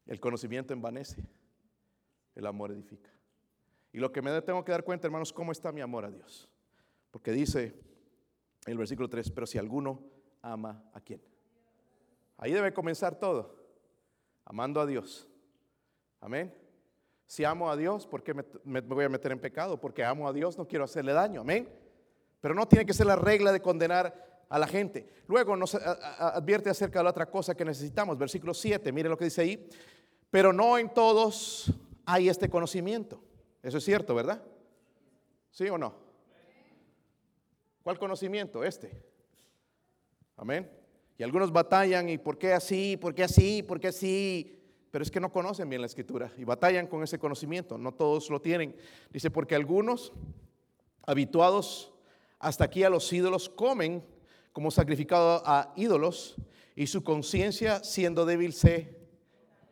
El 0.07 0.21
conocimiento 0.21 0.71
envanece, 0.71 1.21
el 2.33 2.45
amor 2.45 2.71
edifica. 2.71 3.11
Y 3.93 3.99
lo 3.99 4.11
que 4.11 4.21
me 4.21 4.41
tengo 4.41 4.63
que 4.63 4.71
dar 4.71 4.83
cuenta, 4.83 5.07
hermanos, 5.07 5.33
cómo 5.33 5.51
está 5.51 5.71
mi 5.71 5.81
amor 5.81 6.05
a 6.05 6.11
Dios. 6.11 6.49
Porque 7.11 7.31
dice 7.31 7.75
el 8.65 8.77
versículo 8.77 9.09
3, 9.09 9.31
pero 9.31 9.45
si 9.45 9.57
alguno 9.57 10.01
ama 10.41 10.83
a 10.93 11.01
quién. 11.01 11.21
Ahí 12.37 12.51
debe 12.53 12.73
comenzar 12.73 13.19
todo, 13.19 13.55
amando 14.45 14.79
a 14.79 14.85
Dios. 14.85 15.27
Amén. 16.19 16.53
Si 17.27 17.43
amo 17.43 17.69
a 17.69 17.77
Dios, 17.77 18.07
¿por 18.07 18.23
qué 18.23 18.33
me, 18.33 18.81
voy 18.81 19.05
a 19.05 19.09
meter 19.09 19.31
en 19.31 19.39
pecado? 19.39 19.79
Porque 19.79 20.03
amo 20.03 20.27
a 20.27 20.33
Dios, 20.33 20.57
no 20.57 20.67
quiero 20.67 20.85
hacerle 20.85 21.13
daño. 21.13 21.41
Amén. 21.41 21.69
Pero 22.39 22.53
no 22.53 22.67
tiene 22.67 22.85
que 22.85 22.93
ser 22.93 23.05
la 23.05 23.15
regla 23.15 23.51
de 23.51 23.61
condenar 23.61 24.43
a 24.49 24.59
la 24.59 24.67
gente. 24.67 25.07
Luego 25.27 25.55
nos 25.55 25.75
advierte 25.75 26.69
acerca 26.69 26.99
de 26.99 27.03
la 27.03 27.11
otra 27.11 27.29
cosa 27.29 27.55
que 27.55 27.63
necesitamos. 27.63 28.17
Versículo 28.17 28.53
7, 28.53 28.91
mire 28.91 29.09
lo 29.09 29.17
que 29.17 29.25
dice 29.25 29.41
ahí 29.41 29.69
pero 30.31 30.53
no 30.53 30.77
en 30.77 30.91
todos 30.91 31.71
hay 32.05 32.29
este 32.29 32.49
conocimiento. 32.49 33.21
Eso 33.61 33.77
es 33.77 33.83
cierto, 33.83 34.15
¿verdad? 34.15 34.41
¿Sí 35.51 35.67
o 35.69 35.77
no? 35.77 35.93
¿Cuál 37.83 37.99
conocimiento? 37.99 38.63
Este. 38.63 38.91
Amén. 40.37 40.69
Y 41.17 41.23
algunos 41.23 41.51
batallan 41.51 42.09
y 42.09 42.17
¿por 42.17 42.37
qué 42.37 42.53
así? 42.53 42.97
¿Por 42.97 43.13
qué 43.13 43.23
así? 43.23 43.63
¿Por 43.63 43.79
qué 43.79 43.89
así? 43.89 44.59
Pero 44.89 45.03
es 45.03 45.11
que 45.11 45.19
no 45.19 45.31
conocen 45.31 45.69
bien 45.69 45.81
la 45.81 45.87
escritura 45.87 46.33
y 46.37 46.43
batallan 46.43 46.87
con 46.87 47.03
ese 47.03 47.19
conocimiento. 47.19 47.77
No 47.77 47.93
todos 47.93 48.29
lo 48.29 48.41
tienen. 48.41 48.75
Dice, 49.11 49.29
porque 49.29 49.55
algunos, 49.55 50.11
habituados 51.03 51.93
hasta 52.39 52.65
aquí 52.65 52.83
a 52.83 52.89
los 52.89 53.11
ídolos, 53.13 53.49
comen 53.49 54.03
como 54.51 54.71
sacrificado 54.71 55.43
a 55.45 55.73
ídolos 55.75 56.35
y 56.75 56.87
su 56.87 57.03
conciencia 57.03 57.83
siendo 57.83 58.25
débil 58.25 58.53
se 58.53 58.99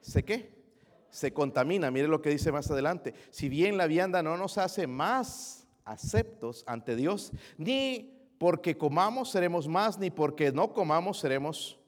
¿se 0.01 0.23
qué? 0.23 0.58
Se 1.09 1.33
contamina. 1.33 1.91
Mire 1.91 2.07
lo 2.07 2.21
que 2.21 2.29
dice 2.29 2.51
más 2.51 2.69
adelante. 2.69 3.13
Si 3.31 3.49
bien 3.49 3.77
la 3.77 3.87
vianda 3.87 4.21
no 4.21 4.37
nos 4.37 4.57
hace 4.57 4.87
más 4.87 5.67
aceptos 5.85 6.63
ante 6.67 6.95
Dios, 6.95 7.31
ni 7.57 8.15
porque 8.37 8.77
comamos 8.77 9.31
seremos 9.31 9.67
más, 9.67 9.99
ni 9.99 10.09
porque 10.09 10.51
no 10.51 10.73
comamos 10.73 11.19
seremos. 11.19 11.79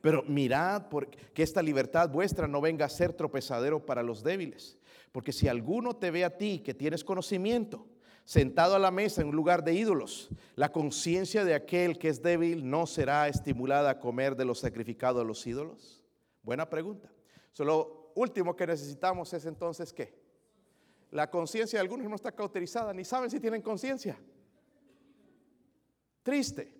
Pero 0.00 0.22
mirad 0.24 0.84
que 1.32 1.42
esta 1.42 1.62
libertad 1.62 2.10
vuestra 2.10 2.46
no 2.46 2.60
venga 2.60 2.84
a 2.84 2.90
ser 2.90 3.14
tropezadero 3.14 3.86
para 3.86 4.02
los 4.02 4.22
débiles. 4.22 4.76
Porque 5.12 5.32
si 5.32 5.48
alguno 5.48 5.96
te 5.96 6.10
ve 6.10 6.24
a 6.24 6.36
ti 6.36 6.58
que 6.58 6.74
tienes 6.74 7.04
conocimiento, 7.04 7.86
sentado 8.24 8.74
a 8.74 8.78
la 8.78 8.90
mesa 8.90 9.22
en 9.22 9.28
un 9.28 9.36
lugar 9.36 9.64
de 9.64 9.74
ídolos, 9.74 10.28
la 10.56 10.72
conciencia 10.72 11.44
de 11.44 11.54
aquel 11.54 11.98
que 11.98 12.08
es 12.08 12.22
débil 12.22 12.68
no 12.68 12.86
será 12.86 13.28
estimulada 13.28 13.90
a 13.90 13.98
comer 13.98 14.36
de 14.36 14.44
lo 14.44 14.54
sacrificado 14.54 15.20
a 15.20 15.24
los 15.24 15.46
ídolos. 15.46 16.02
Buena 16.42 16.68
pregunta. 16.68 17.10
Lo 17.58 18.03
último 18.14 18.54
que 18.54 18.66
necesitamos 18.66 19.32
es 19.32 19.46
entonces 19.46 19.92
qué? 19.92 20.14
La 21.10 21.30
conciencia 21.30 21.78
de 21.78 21.82
algunos 21.82 22.08
no 22.08 22.16
está 22.16 22.32
cauterizada, 22.32 22.92
ni 22.92 23.04
saben 23.04 23.30
si 23.30 23.38
tienen 23.40 23.62
conciencia. 23.62 24.18
Triste. 26.22 26.72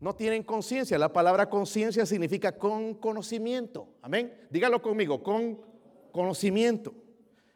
No 0.00 0.14
tienen 0.16 0.42
conciencia. 0.42 0.98
La 0.98 1.12
palabra 1.12 1.48
conciencia 1.48 2.06
significa 2.06 2.56
con 2.56 2.94
conocimiento. 2.94 3.88
Amén. 4.02 4.46
Dígalo 4.50 4.80
conmigo, 4.80 5.22
con 5.22 5.70
Conocimiento. 6.10 6.92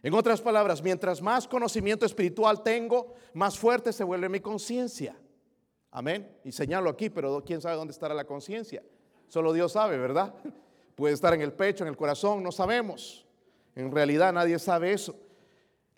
En 0.03 0.15
otras 0.15 0.41
palabras, 0.41 0.83
mientras 0.83 1.23
más 1.23 1.49
conocimiento 1.49 2.05
espiritual 2.05 2.63
tengo, 2.63 3.15
más 3.33 3.59
fuerte 3.59 3.93
se 3.93 4.05
vuelve 4.05 4.29
mi 4.29 4.41
conciencia. 4.41 5.17
Amén. 5.91 6.39
Y 6.45 6.53
señalo 6.53 6.91
aquí, 6.91 7.09
pero 7.09 7.43
quién 7.45 7.61
sabe 7.61 7.77
dónde 7.77 7.93
estará 7.93 8.15
la 8.15 8.25
conciencia. 8.25 8.83
Solo 9.29 9.53
Dios 9.53 9.73
sabe, 9.73 9.97
¿verdad? 9.97 10.35
Puede 10.95 11.15
estar 11.15 11.35
en 11.35 11.41
el 11.41 11.53
pecho, 11.53 11.85
en 11.85 11.89
el 11.89 11.97
corazón, 11.97 12.43
no 12.43 12.53
sabemos. 12.53 13.27
En 13.75 13.91
realidad 13.91 14.33
nadie 14.33 14.59
sabe 14.59 14.93
eso. 14.93 15.17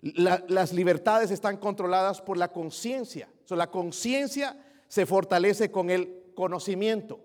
las 0.01 0.73
libertades 0.73 1.31
están 1.31 1.57
controladas 1.57 2.21
por 2.21 2.37
la 2.37 2.51
conciencia. 2.51 3.29
la 3.49 3.69
conciencia 3.69 4.57
se 4.87 5.05
fortalece 5.05 5.71
con 5.71 5.89
el 5.89 6.23
conocimiento. 6.35 7.19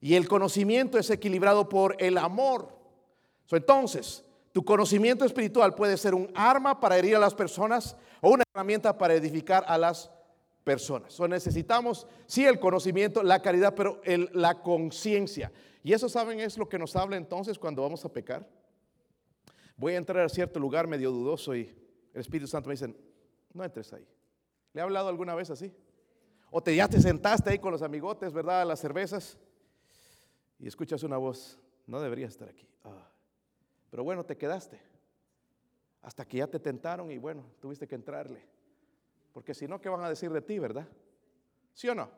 Y 0.00 0.14
el 0.14 0.28
conocimiento 0.28 0.98
es 0.98 1.10
equilibrado 1.10 1.68
por 1.68 1.96
el 1.98 2.18
amor. 2.18 2.76
entonces, 3.50 4.24
tu 4.52 4.64
conocimiento 4.64 5.24
espiritual 5.24 5.74
puede 5.74 5.96
ser 5.96 6.14
un 6.14 6.30
arma 6.34 6.80
para 6.80 6.96
herir 6.96 7.16
a 7.16 7.20
las 7.20 7.34
personas 7.34 7.96
o 8.22 8.30
una 8.30 8.44
herramienta 8.54 8.96
para 8.96 9.14
edificar 9.14 9.64
a 9.68 9.76
las 9.76 10.10
personas. 10.64 11.20
necesitamos, 11.20 12.06
sí, 12.26 12.44
el 12.44 12.58
conocimiento, 12.58 13.22
la 13.22 13.40
caridad, 13.40 13.74
pero 13.74 14.00
la 14.32 14.62
conciencia. 14.62 15.52
Y 15.86 15.92
eso, 15.92 16.08
¿saben? 16.08 16.40
Es 16.40 16.58
lo 16.58 16.68
que 16.68 16.80
nos 16.80 16.96
habla 16.96 17.16
entonces 17.16 17.60
cuando 17.60 17.80
vamos 17.80 18.04
a 18.04 18.12
pecar. 18.12 18.44
Voy 19.76 19.92
a 19.92 19.98
entrar 19.98 20.24
a 20.24 20.28
cierto 20.28 20.58
lugar 20.58 20.88
medio 20.88 21.12
dudoso 21.12 21.54
y 21.54 21.72
el 22.12 22.20
Espíritu 22.20 22.48
Santo 22.48 22.68
me 22.68 22.72
dice, 22.72 22.92
no 23.54 23.62
entres 23.62 23.92
ahí. 23.92 24.04
¿Le 24.72 24.80
ha 24.80 24.84
hablado 24.84 25.08
alguna 25.08 25.36
vez 25.36 25.48
así? 25.48 25.72
O 26.50 26.60
te, 26.60 26.74
ya 26.74 26.88
te 26.88 27.00
sentaste 27.00 27.50
ahí 27.50 27.60
con 27.60 27.70
los 27.70 27.82
amigotes, 27.82 28.32
¿verdad? 28.32 28.66
Las 28.66 28.80
cervezas. 28.80 29.38
Y 30.58 30.66
escuchas 30.66 31.04
una 31.04 31.18
voz, 31.18 31.56
no 31.86 32.00
deberías 32.00 32.32
estar 32.32 32.48
aquí. 32.48 32.66
Ah. 32.82 33.08
Pero 33.88 34.02
bueno, 34.02 34.24
te 34.24 34.36
quedaste. 34.36 34.80
Hasta 36.02 36.24
que 36.24 36.38
ya 36.38 36.48
te 36.48 36.58
tentaron 36.58 37.12
y 37.12 37.18
bueno, 37.18 37.44
tuviste 37.60 37.86
que 37.86 37.94
entrarle. 37.94 38.42
Porque 39.32 39.54
si 39.54 39.68
no, 39.68 39.80
¿qué 39.80 39.88
van 39.88 40.02
a 40.02 40.08
decir 40.08 40.32
de 40.32 40.42
ti, 40.42 40.58
verdad? 40.58 40.88
¿Sí 41.74 41.88
o 41.88 41.94
no? 41.94 42.10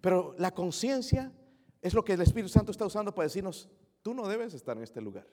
Pero 0.00 0.34
la 0.36 0.50
conciencia 0.50 1.30
es 1.82 1.92
lo 1.92 2.04
que 2.04 2.12
el 2.12 2.22
Espíritu 2.22 2.48
Santo 2.48 2.70
está 2.70 2.86
usando 2.86 3.12
para 3.12 3.26
decirnos, 3.26 3.68
tú 4.00 4.14
no 4.14 4.28
debes 4.28 4.54
estar 4.54 4.76
en 4.76 4.84
este 4.84 5.00
lugar. 5.00 5.26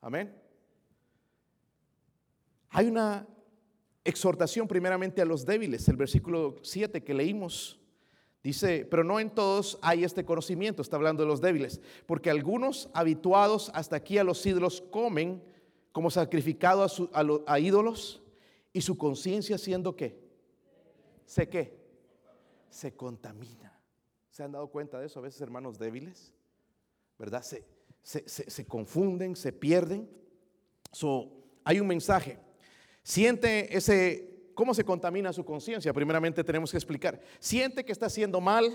Amén. 0.00 0.34
Hay 2.70 2.88
una 2.88 3.26
exhortación 4.02 4.66
primeramente 4.66 5.20
a 5.20 5.26
los 5.26 5.44
débiles, 5.44 5.86
el 5.88 5.96
versículo 5.96 6.56
7 6.62 7.04
que 7.04 7.14
leímos. 7.14 7.78
Dice, 8.42 8.88
pero 8.90 9.04
no 9.04 9.20
en 9.20 9.30
todos 9.30 9.78
hay 9.82 10.02
este 10.02 10.24
conocimiento, 10.24 10.82
está 10.82 10.96
hablando 10.96 11.22
de 11.22 11.28
los 11.28 11.40
débiles, 11.40 11.80
porque 12.06 12.30
algunos 12.30 12.90
habituados 12.92 13.70
hasta 13.74 13.94
aquí 13.94 14.18
a 14.18 14.24
los 14.24 14.44
ídolos 14.44 14.80
comen 14.90 15.44
como 15.92 16.10
sacrificado 16.10 16.84
a, 17.12 17.24
a 17.46 17.60
ídolos 17.60 18.22
y 18.72 18.80
su 18.80 18.96
conciencia 18.96 19.58
siendo 19.58 19.94
qué? 19.94 20.18
¿Se 21.26 21.48
qué? 21.48 21.78
Se 22.68 22.96
contamina. 22.96 23.71
¿Se 24.32 24.42
han 24.42 24.50
dado 24.50 24.68
cuenta 24.68 24.98
de 24.98 25.06
eso 25.06 25.18
a 25.18 25.22
veces, 25.22 25.42
hermanos 25.42 25.78
débiles? 25.78 26.32
¿Verdad? 27.18 27.42
Se, 27.42 27.62
se, 28.02 28.66
confunden, 28.66 29.36
se 29.36 29.52
pierden. 29.52 30.08
So, 30.90 31.30
hay 31.64 31.80
un 31.80 31.86
mensaje. 31.86 32.38
Siente 33.02 33.76
ese, 33.76 34.50
¿cómo 34.54 34.72
se 34.72 34.84
contamina 34.84 35.34
su 35.34 35.44
conciencia? 35.44 35.92
Primeramente 35.92 36.42
tenemos 36.42 36.70
que 36.70 36.78
explicar. 36.78 37.20
Siente 37.40 37.84
que 37.84 37.92
está 37.92 38.06
haciendo 38.06 38.40
mal, 38.40 38.74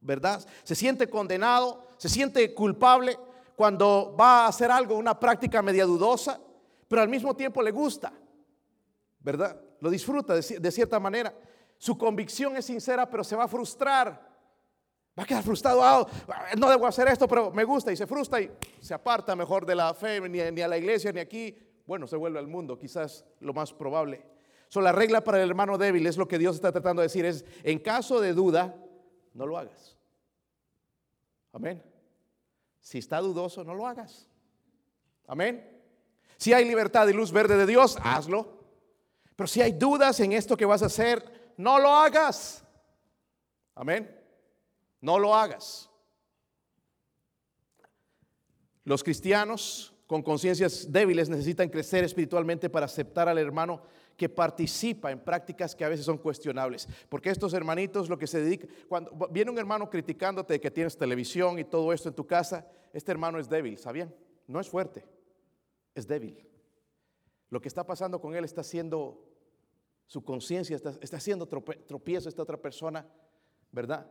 ¿verdad? 0.00 0.44
Se 0.64 0.74
siente 0.74 1.08
condenado, 1.08 1.86
se 1.96 2.08
siente 2.08 2.52
culpable 2.52 3.16
cuando 3.54 4.16
va 4.18 4.46
a 4.46 4.48
hacer 4.48 4.72
algo, 4.72 4.96
una 4.96 5.18
práctica 5.18 5.62
media 5.62 5.84
dudosa, 5.84 6.40
pero 6.88 7.02
al 7.02 7.08
mismo 7.08 7.36
tiempo 7.36 7.62
le 7.62 7.70
gusta, 7.70 8.12
¿verdad? 9.20 9.60
Lo 9.78 9.90
disfruta 9.90 10.34
de 10.34 10.72
cierta 10.72 10.98
manera. 10.98 11.32
Su 11.78 11.96
convicción 11.96 12.56
es 12.56 12.64
sincera, 12.64 13.08
pero 13.08 13.22
se 13.22 13.36
va 13.36 13.44
a 13.44 13.48
frustrar 13.48 14.31
Va 15.18 15.24
a 15.24 15.26
quedar 15.26 15.42
frustrado, 15.42 15.82
ah, 15.82 16.06
no 16.56 16.70
debo 16.70 16.86
hacer 16.86 17.06
esto, 17.08 17.28
pero 17.28 17.50
me 17.50 17.64
gusta 17.64 17.92
y 17.92 17.96
se 17.96 18.06
frustra 18.06 18.40
y 18.40 18.50
se 18.80 18.94
aparta 18.94 19.36
mejor 19.36 19.66
de 19.66 19.74
la 19.74 19.92
fe, 19.92 20.26
ni, 20.26 20.40
a 20.40 20.68
la 20.68 20.78
iglesia, 20.78 21.12
ni 21.12 21.20
aquí. 21.20 21.54
Bueno, 21.86 22.06
se 22.06 22.16
vuelve 22.16 22.38
al 22.38 22.46
mundo, 22.46 22.78
quizás 22.78 23.26
lo 23.40 23.52
más 23.52 23.74
probable. 23.74 24.24
So, 24.68 24.80
la 24.80 24.92
regla 24.92 25.22
para 25.22 25.42
el 25.42 25.50
hermano 25.50 25.76
débil 25.76 26.06
es 26.06 26.16
lo 26.16 26.26
que 26.26 26.38
Dios 26.38 26.56
está 26.56 26.72
tratando 26.72 27.02
de 27.02 27.08
decir, 27.08 27.26
es 27.26 27.44
en 27.62 27.78
caso 27.80 28.22
de 28.22 28.32
duda, 28.32 28.74
no 29.34 29.44
lo 29.44 29.58
hagas. 29.58 29.98
Amén. 31.52 31.82
Si 32.80 32.96
está 32.96 33.20
dudoso, 33.20 33.64
no 33.64 33.74
lo 33.74 33.86
hagas. 33.86 34.26
Amén. 35.26 35.68
Si 36.38 36.54
hay 36.54 36.64
libertad 36.64 37.06
y 37.06 37.12
luz 37.12 37.32
verde 37.32 37.58
de 37.58 37.66
Dios, 37.66 37.98
hazlo. 38.02 38.62
Pero 39.36 39.46
si 39.46 39.60
hay 39.60 39.72
dudas 39.72 40.18
en 40.20 40.32
esto 40.32 40.56
que 40.56 40.64
vas 40.64 40.82
a 40.82 40.86
hacer, 40.86 41.52
no 41.58 41.78
lo 41.78 41.90
hagas. 41.90 42.64
Amén. 43.74 44.21
No 45.02 45.18
lo 45.18 45.34
hagas. 45.34 45.90
Los 48.84 49.04
cristianos 49.04 49.92
con 50.06 50.22
conciencias 50.22 50.90
débiles 50.90 51.28
necesitan 51.28 51.68
crecer 51.68 52.04
espiritualmente 52.04 52.70
para 52.70 52.86
aceptar 52.86 53.28
al 53.28 53.38
hermano 53.38 53.82
que 54.16 54.28
participa 54.28 55.10
en 55.10 55.18
prácticas 55.18 55.74
que 55.74 55.84
a 55.84 55.88
veces 55.88 56.06
son 56.06 56.18
cuestionables. 56.18 56.86
Porque 57.08 57.30
estos 57.30 57.52
hermanitos 57.54 58.08
lo 58.08 58.18
que 58.18 58.26
se 58.26 58.40
dedican, 58.40 58.68
cuando 58.88 59.10
viene 59.30 59.50
un 59.50 59.58
hermano 59.58 59.90
criticándote 59.90 60.54
de 60.54 60.60
que 60.60 60.70
tienes 60.70 60.96
televisión 60.96 61.58
y 61.58 61.64
todo 61.64 61.92
esto 61.92 62.08
en 62.08 62.14
tu 62.14 62.26
casa, 62.26 62.66
este 62.92 63.10
hermano 63.10 63.38
es 63.38 63.48
débil, 63.48 63.78
¿sabían? 63.78 64.14
No 64.46 64.60
es 64.60 64.68
fuerte, 64.68 65.04
es 65.94 66.06
débil. 66.06 66.46
Lo 67.48 67.60
que 67.60 67.68
está 67.68 67.84
pasando 67.84 68.20
con 68.20 68.34
él 68.36 68.44
está 68.44 68.60
haciendo, 68.60 69.26
su 70.06 70.22
conciencia 70.22 70.76
está, 70.76 70.94
está 71.00 71.16
haciendo 71.16 71.46
tropiezo 71.46 72.28
a 72.28 72.30
esta 72.30 72.42
otra 72.42 72.56
persona, 72.56 73.06
¿verdad? 73.70 74.06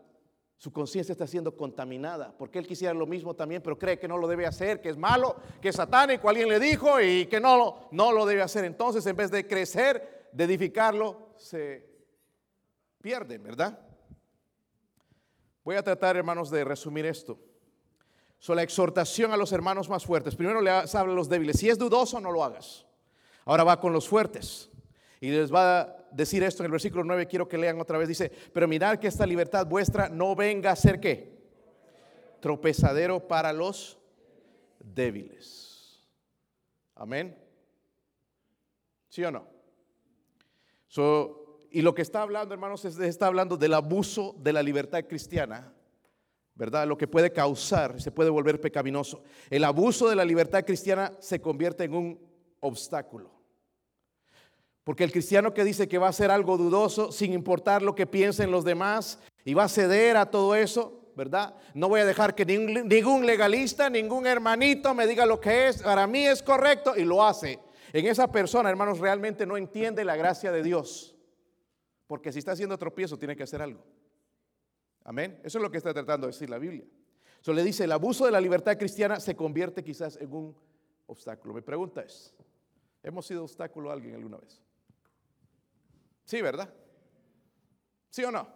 Su 0.62 0.72
conciencia 0.72 1.14
está 1.14 1.26
siendo 1.26 1.58
contaminada, 1.58 2.38
porque 2.38 2.60
él 2.60 2.68
quisiera 2.68 2.94
lo 2.94 3.08
mismo 3.08 3.36
también, 3.36 3.64
pero 3.64 3.80
cree 3.80 3.98
que 3.98 4.08
no 4.08 4.16
lo 4.16 4.28
debe 4.28 4.46
hacer, 4.46 4.80
que 4.80 4.90
es 4.90 4.96
malo, 4.96 5.36
que 5.60 5.70
es 5.70 5.76
satánico, 5.76 6.30
alguien 6.30 6.48
le 6.48 6.60
dijo 6.60 7.02
y 7.02 7.26
que 7.26 7.40
no, 7.40 7.88
no 7.90 8.12
lo 8.12 8.28
debe 8.28 8.44
hacer. 8.44 8.64
Entonces, 8.66 9.04
en 9.08 9.16
vez 9.16 9.32
de 9.32 9.48
crecer, 9.48 10.30
de 10.32 10.44
edificarlo, 10.44 11.30
se 11.36 11.90
pierde, 13.02 13.40
¿verdad? 13.40 13.80
Voy 15.64 15.78
a 15.78 15.84
tratar, 15.84 16.16
hermanos, 16.16 16.52
de 16.52 16.64
resumir 16.64 17.08
esto. 17.08 17.40
La 18.50 18.62
exhortación 18.62 19.32
a 19.32 19.38
los 19.38 19.52
hermanos 19.54 19.90
más 19.90 20.06
fuertes. 20.06 20.36
Primero 20.36 20.62
le 20.62 20.70
habla 20.70 21.00
a 21.00 21.06
los 21.06 21.28
débiles. 21.28 21.58
Si 21.58 21.70
es 21.70 21.80
dudoso, 21.80 22.20
no 22.20 22.32
lo 22.32 22.44
hagas. 22.44 22.86
Ahora 23.46 23.64
va 23.64 23.80
con 23.80 23.94
los 23.94 24.08
fuertes. 24.08 24.71
Y 25.22 25.30
les 25.30 25.54
va 25.54 25.82
a 25.82 25.98
decir 26.12 26.42
esto 26.42 26.64
en 26.64 26.66
el 26.66 26.72
versículo 26.72 27.04
9, 27.04 27.28
quiero 27.28 27.48
que 27.48 27.58
lean 27.58 27.80
otra 27.80 28.00
vez. 28.00 28.08
Dice, 28.08 28.32
pero 28.52 28.68
mirad 28.68 28.98
que 28.98 29.08
esta 29.08 29.26
libertad 29.26 29.68
vuestra 29.68 30.10
no 30.10 30.36
venga 30.36 30.72
a 30.72 30.76
ser 30.76 31.00
qué? 31.00 31.40
Tropezadero 32.40 33.28
para 33.28 33.54
los 33.54 34.00
débiles. 34.80 36.10
Amén. 36.96 37.38
¿Sí 39.10 39.24
o 39.24 39.32
no? 39.32 39.50
y 41.74 41.82
lo 41.82 41.96
que 41.96 42.02
está 42.02 42.22
hablando, 42.22 42.54
hermanos, 42.54 42.84
es, 42.84 43.00
está 43.00 43.28
hablando 43.28 43.56
del 43.56 43.74
abuso 43.74 44.36
de 44.40 44.52
la 44.52 44.62
libertad 44.62 45.06
cristiana, 45.08 45.74
¿verdad? 46.54 46.86
Lo 46.86 46.98
que 46.98 47.08
puede 47.08 47.32
causar, 47.32 48.02
se 48.02 48.12
puede 48.12 48.30
volver 48.30 48.60
pecaminoso. 48.60 49.24
El 49.50 49.64
abuso 49.64 50.10
de 50.10 50.18
la 50.18 50.26
libertad 50.26 50.66
cristiana 50.66 51.14
se 51.20 51.40
convierte 51.40 51.86
en 51.86 51.94
un 51.94 52.20
obstáculo. 52.60 53.41
Porque 54.84 55.04
el 55.04 55.12
cristiano 55.12 55.54
que 55.54 55.64
dice 55.64 55.88
que 55.88 55.98
va 55.98 56.08
a 56.08 56.10
hacer 56.10 56.32
algo 56.32 56.58
dudoso 56.58 57.12
sin 57.12 57.34
importar 57.34 57.82
lo 57.82 57.94
que 57.94 58.08
piensen 58.08 58.50
los 58.52 58.64
demás 58.64 59.20
y 59.46 59.54
va 59.54 59.66
a 59.66 59.70
ceder 59.70 60.18
a 60.18 60.32
todo 60.32 60.56
eso, 60.56 61.12
¿verdad? 61.16 61.56
No 61.74 61.88
voy 61.88 62.02
a 62.02 62.06
dejar 62.06 62.34
que 62.34 62.46
ningún, 62.46 63.26
legalista, 63.26 63.90
ningún 63.90 64.26
hermanito 64.26 64.94
me 64.96 65.06
diga 65.06 65.26
lo 65.26 65.40
que 65.40 65.68
es, 65.68 65.84
para 65.84 66.08
mí 66.08 66.26
es 66.26 66.42
correcto 66.42 66.96
y 66.98 67.04
lo 67.04 67.24
hace. 67.24 67.60
En 67.94 68.08
esa 68.08 68.32
persona, 68.32 68.70
hermanos, 68.70 69.00
realmente 69.00 69.46
no 69.46 69.58
entiende 69.58 70.04
la 70.04 70.16
gracia 70.16 70.52
de 70.52 70.64
Dios. 70.64 71.16
Porque 72.08 72.32
si 72.32 72.40
está 72.40 72.54
haciendo 72.54 72.78
tropiezo, 72.78 73.18
tiene 73.18 73.36
que 73.36 73.44
hacer 73.44 73.62
algo. 73.62 73.84
Amén. 75.04 75.40
Eso 75.44 75.58
es 75.58 75.62
lo 75.62 75.70
que 75.70 75.78
está 75.78 75.94
tratando 75.94 76.28
de 76.28 76.34
decir 76.34 76.50
la 76.50 76.58
Biblia. 76.58 76.86
Eso 77.42 77.54
le 77.54 77.64
dice, 77.64 77.84
el 77.84 77.92
abuso 77.92 78.26
de 78.26 78.32
la 78.32 78.42
libertad 78.42 78.78
cristiana 78.78 79.20
se 79.20 79.36
convierte 79.36 79.84
quizás 79.84 80.18
en 80.18 80.32
un 80.34 80.56
obstáculo. 81.08 81.54
Mi 81.54 81.62
pregunta 81.62 82.02
es, 82.02 82.34
¿hemos 83.04 83.26
sido 83.26 83.44
obstáculo 83.44 83.90
a 83.90 83.94
alguien 83.94 84.16
alguna 84.16 84.38
vez? 84.38 84.62
Sí, 86.26 86.42
¿verdad? 86.42 86.74
¿Sí 88.10 88.24
o 88.24 88.32
no? 88.32 88.48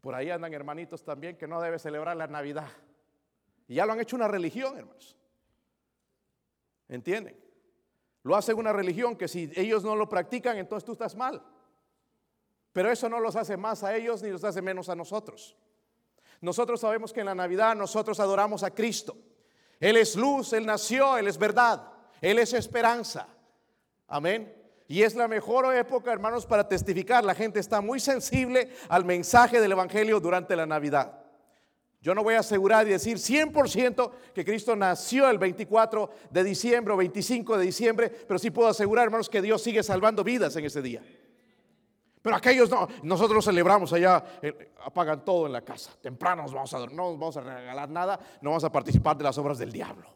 Por 0.00 0.14
ahí 0.14 0.30
andan 0.30 0.54
hermanitos 0.54 1.02
también 1.04 1.36
que 1.36 1.48
no 1.48 1.60
debe 1.60 1.78
celebrar 1.78 2.16
la 2.16 2.26
Navidad. 2.26 2.68
Y 3.68 3.74
ya 3.74 3.86
lo 3.86 3.92
han 3.92 4.00
hecho 4.00 4.16
una 4.16 4.28
religión, 4.28 4.78
hermanos. 4.78 5.16
¿Entienden? 6.88 7.36
Lo 8.22 8.36
hacen 8.36 8.56
una 8.56 8.72
religión 8.72 9.16
que 9.16 9.28
si 9.28 9.50
ellos 9.56 9.84
no 9.84 9.96
lo 9.96 10.08
practican, 10.08 10.56
entonces 10.56 10.84
tú 10.84 10.92
estás 10.92 11.16
mal. 11.16 11.42
Pero 12.72 12.90
eso 12.90 13.08
no 13.08 13.20
los 13.20 13.36
hace 13.36 13.56
más 13.56 13.82
a 13.82 13.96
ellos 13.96 14.22
ni 14.22 14.30
los 14.30 14.44
hace 14.44 14.62
menos 14.62 14.88
a 14.88 14.94
nosotros. 14.94 15.56
Nosotros 16.40 16.80
sabemos 16.80 17.12
que 17.12 17.20
en 17.20 17.26
la 17.26 17.34
Navidad 17.34 17.74
nosotros 17.74 18.20
adoramos 18.20 18.62
a 18.62 18.72
Cristo. 18.72 19.16
Él 19.80 19.96
es 19.96 20.16
luz, 20.16 20.52
Él 20.52 20.66
nació, 20.66 21.18
Él 21.18 21.28
es 21.28 21.38
verdad, 21.38 21.90
Él 22.20 22.38
es 22.38 22.52
esperanza. 22.52 23.28
Amén. 24.06 24.54
Y 24.88 25.02
es 25.02 25.14
la 25.14 25.26
mejor 25.26 25.74
época, 25.74 26.12
hermanos, 26.12 26.46
para 26.46 26.68
testificar. 26.68 27.24
La 27.24 27.34
gente 27.34 27.58
está 27.58 27.80
muy 27.80 27.98
sensible 27.98 28.70
al 28.88 29.04
mensaje 29.04 29.60
del 29.60 29.72
Evangelio 29.72 30.20
durante 30.20 30.54
la 30.54 30.66
Navidad. 30.66 31.26
Yo 32.00 32.14
no 32.14 32.22
voy 32.22 32.34
a 32.34 32.40
asegurar 32.40 32.86
y 32.86 32.90
decir 32.90 33.16
100% 33.16 34.10
que 34.32 34.44
Cristo 34.44 34.76
nació 34.76 35.28
el 35.28 35.38
24 35.38 36.08
de 36.30 36.44
diciembre 36.44 36.94
o 36.94 36.96
25 36.96 37.58
de 37.58 37.64
diciembre, 37.64 38.10
pero 38.10 38.38
sí 38.38 38.52
puedo 38.52 38.68
asegurar, 38.68 39.06
hermanos, 39.06 39.28
que 39.28 39.42
Dios 39.42 39.60
sigue 39.60 39.82
salvando 39.82 40.22
vidas 40.22 40.54
en 40.54 40.64
ese 40.64 40.82
día. 40.82 41.02
Pero 42.22 42.36
aquellos 42.36 42.70
no, 42.70 42.88
nosotros 43.02 43.44
celebramos 43.44 43.92
allá, 43.92 44.24
eh, 44.42 44.72
apagan 44.84 45.24
todo 45.24 45.46
en 45.46 45.52
la 45.52 45.62
casa. 45.62 45.92
Temprano 46.00 46.42
nos 46.42 46.52
vamos 46.52 46.74
a 46.74 46.78
no 46.78 47.10
nos 47.10 47.18
vamos 47.18 47.36
a 47.36 47.40
regalar 47.40 47.88
nada, 47.88 48.18
no 48.40 48.50
vamos 48.50 48.64
a 48.64 48.70
participar 48.70 49.16
de 49.16 49.24
las 49.24 49.38
obras 49.38 49.58
del 49.58 49.70
diablo. 49.70 50.08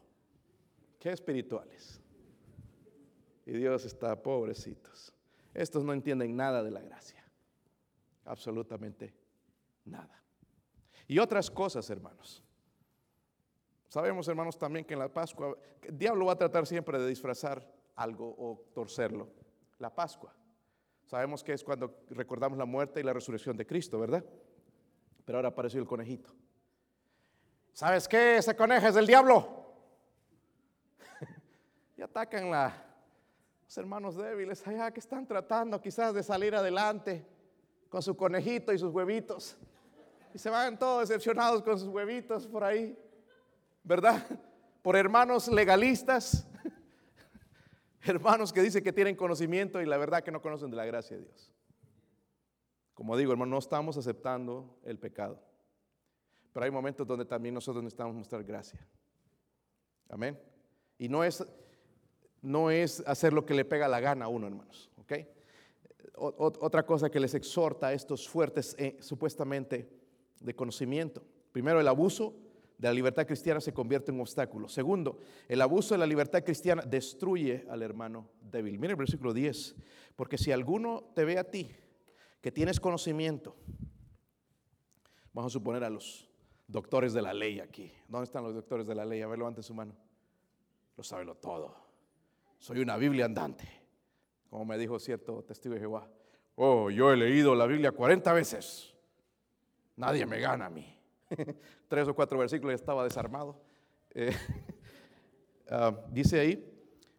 Qué 0.99 1.11
espirituales. 1.11 2.00
Y 3.45 3.53
Dios 3.53 3.85
está, 3.85 4.21
pobrecitos. 4.21 5.13
Estos 5.53 5.83
no 5.83 5.93
entienden 5.93 6.35
nada 6.35 6.63
de 6.63 6.71
la 6.71 6.81
gracia. 6.81 7.23
Absolutamente 8.25 9.13
nada. 9.85 10.21
Y 11.07 11.19
otras 11.19 11.49
cosas, 11.49 11.89
hermanos. 11.89 12.43
Sabemos, 13.87 14.27
hermanos, 14.27 14.57
también 14.57 14.85
que 14.85 14.93
en 14.93 14.99
la 14.99 15.11
Pascua, 15.11 15.57
el 15.81 15.97
diablo 15.97 16.27
va 16.27 16.33
a 16.33 16.37
tratar 16.37 16.65
siempre 16.65 16.97
de 16.97 17.07
disfrazar 17.07 17.67
algo 17.95 18.33
o 18.37 18.63
torcerlo. 18.73 19.27
La 19.79 19.93
Pascua. 19.93 20.33
Sabemos 21.05 21.43
que 21.43 21.51
es 21.51 21.63
cuando 21.63 22.03
recordamos 22.11 22.57
la 22.57 22.63
muerte 22.63 23.01
y 23.01 23.03
la 23.03 23.11
resurrección 23.11 23.57
de 23.57 23.65
Cristo, 23.65 23.99
¿verdad? 23.99 24.23
Pero 25.25 25.37
ahora 25.37 25.49
apareció 25.49 25.81
el 25.81 25.87
conejito. 25.87 26.33
¿Sabes 27.73 28.07
qué? 28.07 28.37
Ese 28.37 28.55
conejo 28.55 28.87
es 28.87 28.95
del 28.95 29.07
diablo. 29.07 29.73
y 31.97 32.01
atacan 32.01 32.49
la, 32.49 32.90
hermanos 33.77 34.15
débiles 34.15 34.65
allá 34.67 34.91
que 34.91 34.99
están 34.99 35.25
tratando 35.25 35.79
quizás 35.81 36.13
de 36.13 36.23
salir 36.23 36.55
adelante 36.55 37.25
con 37.89 38.01
su 38.01 38.15
conejito 38.15 38.73
y 38.73 38.77
sus 38.77 38.93
huevitos. 38.93 39.57
Y 40.33 40.37
se 40.37 40.49
van 40.49 40.79
todos 40.79 41.09
decepcionados 41.09 41.61
con 41.61 41.77
sus 41.77 41.89
huevitos 41.89 42.47
por 42.47 42.63
ahí, 42.63 42.97
¿verdad? 43.83 44.25
Por 44.81 44.95
hermanos 44.95 45.47
legalistas, 45.47 46.47
hermanos 48.01 48.53
que 48.53 48.61
dicen 48.61 48.83
que 48.83 48.93
tienen 48.93 49.15
conocimiento 49.15 49.81
y 49.81 49.85
la 49.85 49.97
verdad 49.97 50.23
que 50.23 50.31
no 50.31 50.41
conocen 50.41 50.71
de 50.71 50.77
la 50.77 50.85
gracia 50.85 51.17
de 51.17 51.23
Dios. 51.23 51.51
Como 52.93 53.17
digo, 53.17 53.31
hermano, 53.31 53.51
no 53.51 53.57
estamos 53.57 53.97
aceptando 53.97 54.79
el 54.83 54.99
pecado. 54.99 55.41
Pero 56.53 56.65
hay 56.65 56.71
momentos 56.71 57.07
donde 57.07 57.25
también 57.25 57.55
nosotros 57.55 57.83
necesitamos 57.83 58.15
mostrar 58.15 58.43
gracia. 58.43 58.79
Amén. 60.09 60.39
Y 60.97 61.07
no 61.09 61.23
es, 61.23 61.45
no 62.41 62.71
es 62.71 63.03
hacer 63.05 63.33
lo 63.33 63.45
que 63.45 63.53
le 63.53 63.65
pega 63.65 63.87
la 63.87 63.99
gana 63.99 64.25
a 64.25 64.27
uno, 64.27 64.47
hermanos. 64.47 64.89
¿ok? 64.97 65.13
otra 66.23 66.85
cosa 66.85 67.09
que 67.09 67.19
les 67.19 67.33
exhorta 67.33 67.87
a 67.87 67.93
estos 67.93 68.29
fuertes, 68.29 68.75
eh, 68.77 68.97
supuestamente, 68.99 69.89
de 70.39 70.55
conocimiento. 70.55 71.23
Primero, 71.51 71.79
el 71.79 71.87
abuso 71.87 72.35
de 72.77 72.87
la 72.87 72.93
libertad 72.93 73.25
cristiana 73.25 73.61
se 73.61 73.73
convierte 73.73 74.11
en 74.11 74.15
un 74.15 74.21
obstáculo. 74.21 74.67
Segundo, 74.67 75.19
el 75.47 75.61
abuso 75.61 75.93
de 75.93 75.99
la 75.99 76.07
libertad 76.07 76.43
cristiana 76.43 76.83
destruye 76.83 77.65
al 77.69 77.81
hermano 77.81 78.29
débil. 78.41 78.79
Mira 78.79 78.91
el 78.91 78.97
versículo 78.97 79.33
10. 79.33 79.75
Porque 80.15 80.37
si 80.37 80.51
alguno 80.51 81.11
te 81.15 81.25
ve 81.25 81.37
a 81.37 81.43
ti 81.43 81.71
que 82.41 82.51
tienes 82.51 82.79
conocimiento, 82.79 83.55
vamos 85.33 85.51
a 85.51 85.53
suponer 85.53 85.83
a 85.83 85.89
los 85.89 86.27
doctores 86.67 87.13
de 87.13 87.21
la 87.21 87.33
ley 87.33 87.59
aquí. 87.59 87.91
¿Dónde 88.07 88.25
están 88.25 88.43
los 88.43 88.53
doctores 88.53 88.87
de 88.87 88.95
la 88.95 89.05
ley? 89.05 89.21
A 89.21 89.27
ver, 89.27 89.37
levante 89.37 89.61
su 89.61 89.73
mano. 89.73 89.95
Lo 90.97 91.03
sabe 91.03 91.23
lo 91.23 91.35
todo. 91.35 91.90
Soy 92.61 92.79
una 92.79 92.95
Biblia 92.95 93.25
andante. 93.25 93.67
Como 94.47 94.65
me 94.65 94.77
dijo 94.77 94.99
cierto 94.99 95.43
testigo 95.43 95.73
de 95.73 95.81
Jehová. 95.81 96.07
Oh, 96.53 96.91
yo 96.91 97.11
he 97.11 97.17
leído 97.17 97.55
la 97.55 97.65
Biblia 97.65 97.91
40 97.91 98.31
veces. 98.33 98.93
Nadie 99.95 100.27
me 100.27 100.39
gana 100.39 100.67
a 100.67 100.69
mí. 100.69 100.95
Tres 101.87 102.07
o 102.07 102.13
cuatro 102.13 102.37
versículos 102.37 102.73
y 102.73 102.75
estaba 102.75 103.03
desarmado. 103.03 103.59
Eh, 104.11 104.35
ah, 105.71 106.05
dice 106.11 106.39
ahí, 106.39 106.71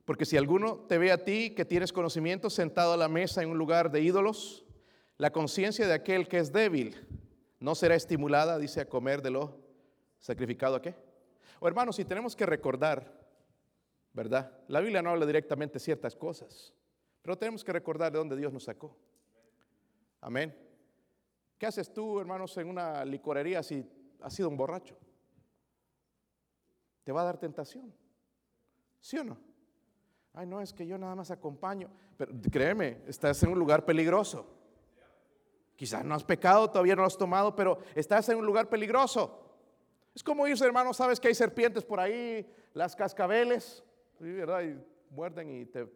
porque 0.05 0.24
si 0.24 0.36
alguno 0.36 0.76
te 0.86 0.97
ve 0.97 1.11
a 1.11 1.24
ti 1.24 1.51
que 1.57 1.64
tienes 1.64 1.93
conocimiento 1.93 2.49
sentado 2.49 2.93
a 2.93 2.97
la 2.97 3.09
mesa 3.09 3.43
en 3.43 3.51
un 3.51 3.59
lugar 3.59 3.90
de 3.90 4.01
ídolos, 4.01 4.64
la 5.18 5.32
conciencia 5.32 5.88
de 5.88 5.95
aquel 5.95 6.28
que 6.28 6.38
es 6.38 6.53
débil 6.53 7.05
no 7.59 7.74
será 7.74 7.97
estimulada, 7.97 8.61
dice, 8.61 8.80
a 8.80 8.88
comer 8.88 9.22
de 9.22 9.30
lo 9.30 9.59
sacrificado 10.20 10.76
a 10.76 10.82
qué. 10.82 10.95
O 11.59 11.66
hermanos, 11.66 11.97
si 11.97 12.05
tenemos 12.05 12.36
que 12.36 12.47
recordar, 12.47 13.22
¿verdad? 14.13 14.59
La 14.69 14.81
Biblia 14.81 15.03
no 15.03 15.11
habla 15.11 15.27
directamente 15.27 15.79
ciertas 15.79 16.15
cosas, 16.17 16.75
pero 17.23 17.37
tenemos 17.37 17.65
que 17.65 17.73
recordar 17.73 18.13
de 18.13 18.19
dónde 18.19 18.37
Dios 18.37 18.53
nos 18.53 18.65
sacó. 18.65 18.97
Amén. 20.21 20.57
¿Qué 21.59 21.67
haces 21.67 21.93
tú, 21.93 22.21
hermanos, 22.21 22.57
en 22.57 22.69
una 22.69 23.05
licorería 23.05 23.63
si 23.63 23.89
has 24.21 24.35
sido 24.35 24.49
un 24.49 24.57
borracho? 24.57 24.97
Te 27.05 27.13
va 27.13 27.23
a 27.23 27.25
dar 27.25 27.39
tentación. 27.39 27.93
¿Sí 29.01 29.19
o 29.19 29.25
no? 29.25 29.39
Ay, 30.35 30.47
no, 30.47 30.61
es 30.61 30.73
que 30.73 30.87
yo 30.87 30.97
nada 30.97 31.15
más 31.15 31.31
acompaño. 31.31 31.91
Pero 32.17 32.33
créeme, 32.51 33.03
estás 33.07 33.43
en 33.43 33.51
un 33.51 33.59
lugar 33.59 33.85
peligroso. 33.85 34.47
Quizás 35.77 36.05
no 36.05 36.15
has 36.15 36.25
pecado, 36.25 36.71
todavía 36.71 36.95
no 36.95 37.03
lo 37.03 37.09
has 37.09 37.19
tomado, 37.19 37.57
pero 37.57 37.79
estás 37.95 38.29
en 38.29 38.39
un 38.39 38.47
lugar 38.47 38.69
peligroso. 38.69 39.57
Es 40.15 40.23
como 40.23 40.47
irse, 40.47 40.65
hermano, 40.65 40.93
sabes 40.93 41.19
que 41.19 41.29
hay 41.29 41.35
serpientes 41.35 41.85
por 41.85 41.99
ahí, 41.99 42.47
las 42.75 42.95
cascabeles, 42.95 43.83
¿verdad? 44.31 44.62
Y 44.62 44.79
muerden 45.11 45.51
y 45.51 45.66
te 45.66 45.87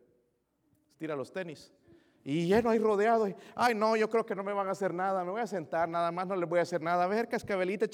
tira 0.99 1.15
los 1.15 1.33
tenis 1.33 1.73
y 2.29 2.49
lleno 2.49 2.71
ahí 2.71 2.81
rodeado. 2.81 3.29
Ay, 3.55 3.73
no, 3.77 3.95
yo 3.95 4.11
creo 4.11 4.27
que 4.27 4.35
no 4.35 4.43
me 4.43 4.53
van 4.53 4.67
a 4.67 4.73
hacer 4.73 4.93
nada. 4.93 5.23
Me 5.23 5.31
voy 5.31 5.41
a 5.41 5.47
sentar, 5.47 5.89
nada 5.89 6.11
más 6.11 6.27
no 6.27 6.35
les 6.35 6.49
voy 6.49 6.59
a 6.59 6.63
hacer 6.63 6.83
nada. 6.83 7.05
A 7.05 7.07
ver, 7.07 7.29
cascabelita. 7.29 7.87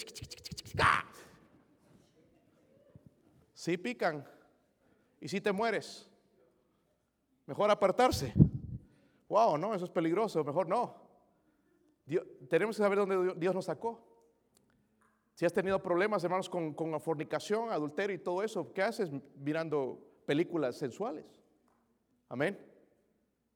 ¡ah! 0.80 1.04
Sí 3.52 3.76
pican. 3.76 4.26
Y 5.20 5.28
si 5.28 5.38
te 5.42 5.52
mueres. 5.52 6.10
Mejor 7.44 7.70
apartarse. 7.70 8.32
Wow, 9.28 9.58
no, 9.58 9.74
eso 9.74 9.84
es 9.84 9.90
peligroso. 9.90 10.42
Mejor 10.42 10.66
no. 10.66 10.96
tenemos 12.48 12.76
que 12.76 12.82
saber 12.82 13.00
dónde 13.00 13.34
Dios 13.36 13.54
nos 13.54 13.66
sacó. 13.66 14.02
Si 15.34 15.44
has 15.44 15.52
tenido 15.52 15.82
problemas, 15.82 16.24
hermanos, 16.24 16.48
con, 16.48 16.72
con 16.72 16.98
fornicación, 17.02 17.70
adulterio 17.70 18.16
y 18.16 18.18
todo 18.18 18.42
eso, 18.42 18.72
¿qué 18.72 18.80
haces 18.80 19.10
mirando 19.36 20.11
películas 20.26 20.76
sensuales? 20.76 21.24
Amén. 22.28 22.58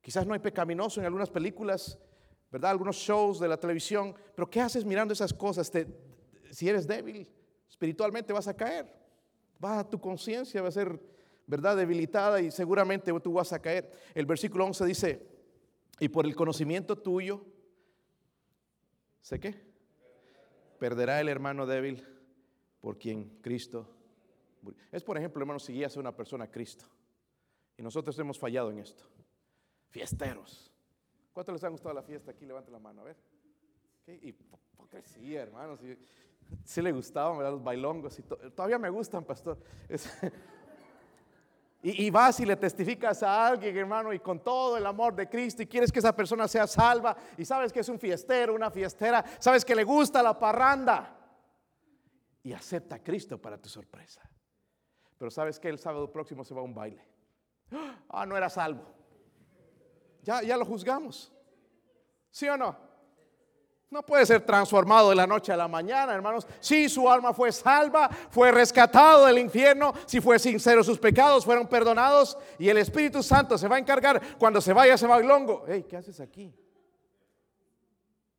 Quizás 0.00 0.26
no 0.26 0.34
hay 0.34 0.40
pecaminoso 0.40 1.00
en 1.00 1.06
algunas 1.06 1.30
películas, 1.30 1.98
¿verdad? 2.50 2.70
Algunos 2.70 2.96
shows 2.96 3.40
de 3.40 3.48
la 3.48 3.56
televisión, 3.56 4.14
pero 4.34 4.48
¿qué 4.48 4.60
haces 4.60 4.84
mirando 4.84 5.12
esas 5.12 5.32
cosas? 5.32 5.72
si 6.50 6.68
eres 6.68 6.86
débil, 6.86 7.26
espiritualmente 7.68 8.32
vas 8.32 8.48
a 8.48 8.54
caer. 8.54 8.86
Va 9.62 9.88
tu 9.88 10.00
conciencia 10.00 10.62
va 10.62 10.68
a 10.68 10.72
ser, 10.72 11.00
¿verdad? 11.46 11.76
Debilitada 11.76 12.40
y 12.40 12.50
seguramente 12.50 13.12
tú 13.20 13.32
vas 13.32 13.52
a 13.52 13.60
caer. 13.60 13.90
El 14.14 14.26
versículo 14.26 14.66
11 14.66 14.84
dice, 14.84 15.26
y 15.98 16.08
por 16.08 16.26
el 16.26 16.36
conocimiento 16.36 16.96
tuyo, 16.96 17.44
¿sé 19.22 19.40
qué? 19.40 19.54
Perderá 20.78 21.20
el 21.20 21.28
hermano 21.28 21.66
débil 21.66 22.06
por 22.80 22.98
quien 22.98 23.38
Cristo 23.40 23.95
Es 24.92 25.02
por 25.02 25.16
ejemplo, 25.16 25.40
hermano, 25.40 25.58
si 25.58 25.72
guías 25.72 25.96
a 25.96 26.00
una 26.00 26.14
persona 26.14 26.44
a 26.44 26.50
Cristo. 26.50 26.86
Y 27.76 27.82
nosotros 27.82 28.18
hemos 28.18 28.38
fallado 28.38 28.70
en 28.70 28.78
esto 28.78 29.04
fiesteros. 29.96 30.70
¿Cuántos 31.32 31.54
les 31.54 31.64
ha 31.64 31.68
gustado 31.68 31.94
la 31.94 32.02
fiesta? 32.02 32.30
Aquí 32.30 32.44
levanten 32.44 32.72
la 32.72 32.78
mano, 32.78 33.00
a 33.00 33.04
ver. 33.04 33.16
¿Qué 34.04 34.14
hipocresía, 34.22 35.42
hermanos. 35.42 35.80
Si, 36.64 36.82
le 36.82 36.92
gustaban 36.92 37.42
los 37.42 37.64
bailongos 37.64 38.18
y 38.18 38.22
todavía 38.22 38.78
me 38.78 38.90
gustan, 38.90 39.24
pastor. 39.24 39.58
y, 41.82 42.04
y, 42.04 42.10
vas 42.10 42.38
y 42.40 42.46
le 42.46 42.56
testificas 42.56 43.22
a 43.22 43.46
alguien, 43.46 43.74
hermano, 43.74 44.12
y 44.12 44.20
con 44.20 44.40
todo 44.44 44.76
el 44.76 44.84
amor 44.84 45.14
de 45.14 45.28
Cristo, 45.28 45.62
y 45.62 45.66
quieres 45.66 45.90
que 45.90 45.98
esa 45.98 46.14
persona 46.14 46.46
sea 46.46 46.66
salva, 46.66 47.16
y 47.38 47.44
sabes 47.46 47.72
que 47.72 47.80
es 47.80 47.88
un 47.88 47.98
fiestero, 47.98 48.54
una 48.54 48.70
fiestera, 48.70 49.24
sabes 49.38 49.64
que 49.64 49.74
le 49.74 49.82
gusta 49.82 50.22
la 50.22 50.38
parranda, 50.38 51.16
y 52.42 52.52
acepta 52.52 52.96
a 52.96 53.02
Cristo 53.02 53.40
para 53.40 53.58
tu 53.58 53.68
sorpresa. 53.68 54.22
Pero 55.18 55.30
sabes 55.30 55.58
que 55.58 55.68
el 55.68 55.78
sábado 55.78 56.10
próximo 56.10 56.44
se 56.44 56.54
va 56.54 56.60
a 56.60 56.64
un 56.64 56.74
baile. 56.74 57.02
Ah, 58.08 58.24
no 58.26 58.36
era 58.36 58.48
salvo 58.48 58.96
ya, 60.26 60.56
lo 60.56 60.64
juzgamos. 60.64 61.32
¿Sí 62.30 62.48
o 62.48 62.56
no? 62.56 62.76
No 63.88 64.04
puede 64.04 64.26
ser 64.26 64.44
transformado 64.44 65.10
de 65.10 65.16
la 65.16 65.26
noche 65.26 65.52
a 65.52 65.56
la 65.56 65.68
mañana, 65.68 66.12
hermanos. 66.12 66.46
Si 66.58 66.88
su 66.88 67.08
alma 67.08 67.32
fue 67.32 67.52
salva, 67.52 68.08
fue 68.30 68.50
rescatado 68.50 69.26
del 69.26 69.38
infierno, 69.38 69.94
si 70.06 70.20
fue 70.20 70.40
sincero, 70.40 70.82
sus 70.82 70.98
pecados 70.98 71.44
fueron 71.44 71.68
perdonados 71.68 72.36
y 72.58 72.68
el 72.68 72.78
Espíritu 72.78 73.22
Santo 73.22 73.56
se 73.56 73.68
va 73.68 73.76
a 73.76 73.78
encargar 73.78 74.36
cuando 74.38 74.60
se 74.60 74.72
vaya 74.72 74.94
ese 74.94 75.06
bailongo. 75.06 75.64
Hey, 75.68 75.86
¿qué 75.88 75.96
haces 75.96 76.18
aquí? 76.18 76.52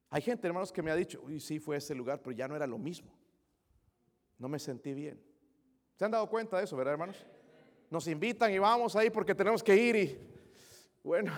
Hay 0.10 0.22
gente, 0.22 0.46
hermanos, 0.48 0.72
que 0.72 0.82
me 0.82 0.92
ha 0.92 0.96
dicho, 0.96 1.22
uy, 1.24 1.40
sí, 1.40 1.60
fue 1.60 1.78
ese 1.78 1.96
lugar, 1.96 2.22
pero 2.22 2.36
ya 2.36 2.48
no 2.48 2.56
era 2.56 2.68
lo 2.68 2.78
mismo. 2.78 3.18
No 4.38 4.50
me 4.50 4.60
sentí 4.60 4.94
bien. 4.94 5.22
¿Se 5.98 6.06
han 6.06 6.12
dado 6.12 6.30
cuenta 6.30 6.58
de 6.58 6.64
eso, 6.64 6.78
verdad, 6.78 6.94
hermanos? 6.94 7.18
Nos 7.90 8.08
invitan 8.08 8.52
y 8.52 8.60
vamos 8.60 8.96
ahí 8.96 9.10
porque 9.10 9.34
tenemos 9.34 9.64
que 9.64 9.76
ir 9.76 9.96
y, 9.96 10.20
bueno, 11.04 11.34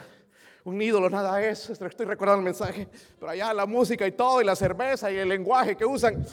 un 0.66 0.82
ídolo 0.82 1.10
nada 1.10 1.42
es. 1.42 1.70
Estoy 1.70 2.06
recordando 2.06 2.40
el 2.40 2.44
mensaje, 2.44 2.90
pero 3.18 3.32
allá 3.32 3.54
la 3.54 3.66
música 3.66 4.06
y 4.06 4.12
todo, 4.12 4.42
y 4.42 4.44
la 4.44 4.58
cerveza 4.58 5.10
y 5.10 5.16
el 5.16 5.30
lenguaje 5.30 5.78
que 5.78 5.86
usan. 5.86 6.26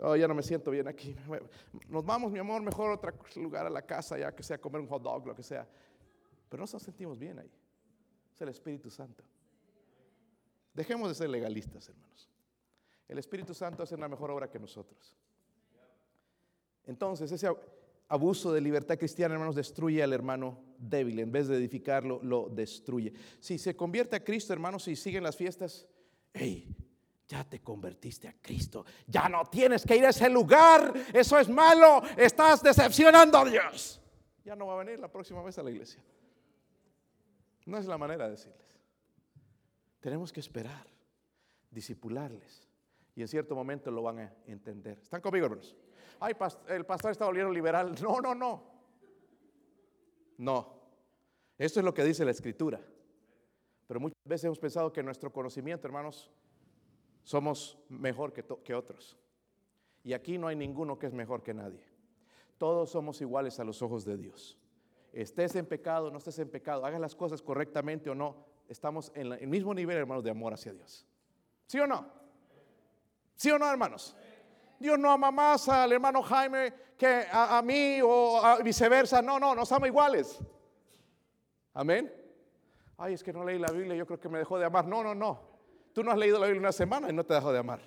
Oh, 0.00 0.14
ya 0.14 0.28
no 0.28 0.34
me 0.34 0.42
siento 0.42 0.70
bien 0.70 0.86
aquí. 0.86 1.16
Nos 1.88 2.04
vamos, 2.04 2.30
mi 2.30 2.38
amor, 2.38 2.60
mejor 2.60 2.90
a 2.90 2.94
otro 2.94 3.14
lugar 3.36 3.66
a 3.66 3.70
la 3.70 3.80
casa, 3.80 4.18
ya 4.18 4.34
que 4.34 4.42
sea 4.42 4.58
comer 4.58 4.82
un 4.82 4.88
hot 4.88 5.02
dog, 5.02 5.26
lo 5.26 5.34
que 5.34 5.42
sea. 5.42 5.66
Pero 6.50 6.62
no 6.62 6.70
nos 6.70 6.82
sentimos 6.82 7.18
bien 7.18 7.38
ahí. 7.38 7.50
Es 8.34 8.40
el 8.42 8.50
Espíritu 8.50 8.90
Santo. 8.90 9.24
Dejemos 10.74 11.08
de 11.08 11.14
ser 11.14 11.30
legalistas, 11.30 11.88
hermanos. 11.88 12.28
El 13.08 13.18
Espíritu 13.18 13.54
Santo 13.54 13.82
hace 13.82 13.94
una 13.94 14.08
mejor 14.08 14.30
obra 14.30 14.50
que 14.50 14.58
nosotros. 14.58 15.16
Entonces, 16.86 17.30
ese 17.30 17.48
abuso 18.08 18.52
de 18.52 18.60
libertad 18.60 18.98
cristiana, 18.98 19.34
hermanos, 19.34 19.56
destruye 19.56 20.02
al 20.02 20.12
hermano 20.12 20.58
débil. 20.78 21.18
En 21.20 21.32
vez 21.32 21.48
de 21.48 21.56
edificarlo, 21.56 22.20
lo 22.22 22.48
destruye. 22.48 23.12
Si 23.40 23.58
se 23.58 23.76
convierte 23.76 24.16
a 24.16 24.24
Cristo, 24.24 24.52
hermanos, 24.52 24.86
y 24.88 24.96
siguen 24.96 25.22
las 25.22 25.36
fiestas, 25.36 25.86
hey, 26.32 26.74
ya 27.28 27.44
te 27.44 27.62
convertiste 27.62 28.28
a 28.28 28.34
Cristo. 28.42 28.84
Ya 29.06 29.28
no 29.28 29.44
tienes 29.46 29.84
que 29.84 29.96
ir 29.96 30.04
a 30.04 30.10
ese 30.10 30.28
lugar. 30.28 30.92
Eso 31.14 31.38
es 31.38 31.48
malo. 31.48 32.02
Estás 32.16 32.62
decepcionando 32.62 33.38
a 33.38 33.44
Dios. 33.46 34.00
Ya 34.44 34.54
no 34.54 34.66
va 34.66 34.74
a 34.74 34.84
venir 34.84 34.98
la 34.98 35.10
próxima 35.10 35.42
vez 35.42 35.56
a 35.56 35.62
la 35.62 35.70
iglesia. 35.70 36.02
No 37.64 37.78
es 37.78 37.86
la 37.86 37.96
manera 37.96 38.26
de 38.26 38.32
decirles. 38.32 38.60
Tenemos 40.00 40.32
que 40.32 40.40
esperar, 40.40 40.86
disipularles. 41.70 42.68
Y 43.14 43.22
en 43.22 43.28
cierto 43.28 43.54
momento 43.54 43.90
lo 43.90 44.02
van 44.02 44.18
a 44.18 44.34
entender. 44.46 44.98
¿Están 45.00 45.20
conmigo, 45.20 45.46
hermanos? 45.46 45.76
Ay, 46.24 46.36
el 46.68 46.86
pastor 46.86 47.10
está 47.10 47.26
volviendo 47.26 47.52
liberal. 47.52 47.96
No, 48.00 48.20
no, 48.20 48.32
no. 48.32 48.62
No. 50.38 50.82
Esto 51.58 51.80
es 51.80 51.84
lo 51.84 51.92
que 51.92 52.04
dice 52.04 52.24
la 52.24 52.30
escritura. 52.30 52.80
Pero 53.88 53.98
muchas 53.98 54.16
veces 54.24 54.44
hemos 54.44 54.60
pensado 54.60 54.92
que 54.92 55.02
nuestro 55.02 55.32
conocimiento, 55.32 55.88
hermanos, 55.88 56.30
somos 57.24 57.76
mejor 57.88 58.32
que, 58.32 58.44
que 58.62 58.72
otros. 58.72 59.18
Y 60.04 60.12
aquí 60.12 60.38
no 60.38 60.46
hay 60.46 60.54
ninguno 60.54 60.96
que 60.96 61.06
es 61.06 61.12
mejor 61.12 61.42
que 61.42 61.54
nadie. 61.54 61.84
Todos 62.56 62.90
somos 62.90 63.20
iguales 63.20 63.58
a 63.58 63.64
los 63.64 63.82
ojos 63.82 64.04
de 64.04 64.16
Dios. 64.16 64.56
Estés 65.12 65.56
en 65.56 65.66
pecado, 65.66 66.08
no 66.12 66.18
estés 66.18 66.38
en 66.38 66.48
pecado, 66.48 66.86
hagas 66.86 67.00
las 67.00 67.16
cosas 67.16 67.42
correctamente 67.42 68.08
o 68.10 68.14
no, 68.14 68.46
estamos 68.68 69.10
en 69.14 69.32
el 69.32 69.48
mismo 69.48 69.74
nivel, 69.74 69.98
hermanos, 69.98 70.22
de 70.22 70.30
amor 70.30 70.54
hacia 70.54 70.72
Dios. 70.72 71.04
¿Sí 71.66 71.80
o 71.80 71.86
no? 71.86 72.06
¿Sí 73.34 73.50
o 73.50 73.58
no, 73.58 73.68
hermanos? 73.68 74.16
Dios 74.82 74.98
no 74.98 75.10
ama 75.10 75.30
más 75.30 75.68
al 75.68 75.92
hermano 75.92 76.22
Jaime 76.22 76.72
que 76.98 77.24
a, 77.30 77.62
mí 77.62 78.00
o 78.02 78.42
viceversa. 78.64 79.22
No, 79.22 79.38
no, 79.38 79.54
nos 79.54 79.70
ama 79.72 79.86
iguales. 79.86 80.38
Amén. 81.72 82.12
Ay, 82.98 83.14
es 83.14 83.22
que 83.22 83.32
no 83.32 83.44
leí 83.44 83.58
la 83.58 83.70
Biblia, 83.70 83.94
yo 83.94 84.04
creo 84.04 84.20
que 84.20 84.28
me 84.28 84.38
dejó 84.38 84.58
de 84.58 84.64
amar. 84.64 84.86
No, 84.86 85.02
no, 85.02 85.14
no. 85.14 85.40
Tú 85.92 86.02
no 86.02 86.10
has 86.10 86.18
leído 86.18 86.38
la 86.38 86.46
Biblia 86.46 86.60
una 86.60 86.72
semana 86.72 87.08
y 87.08 87.12
no 87.12 87.24
te 87.24 87.34
dejó 87.34 87.52
de 87.52 87.60
amar. 87.60 87.80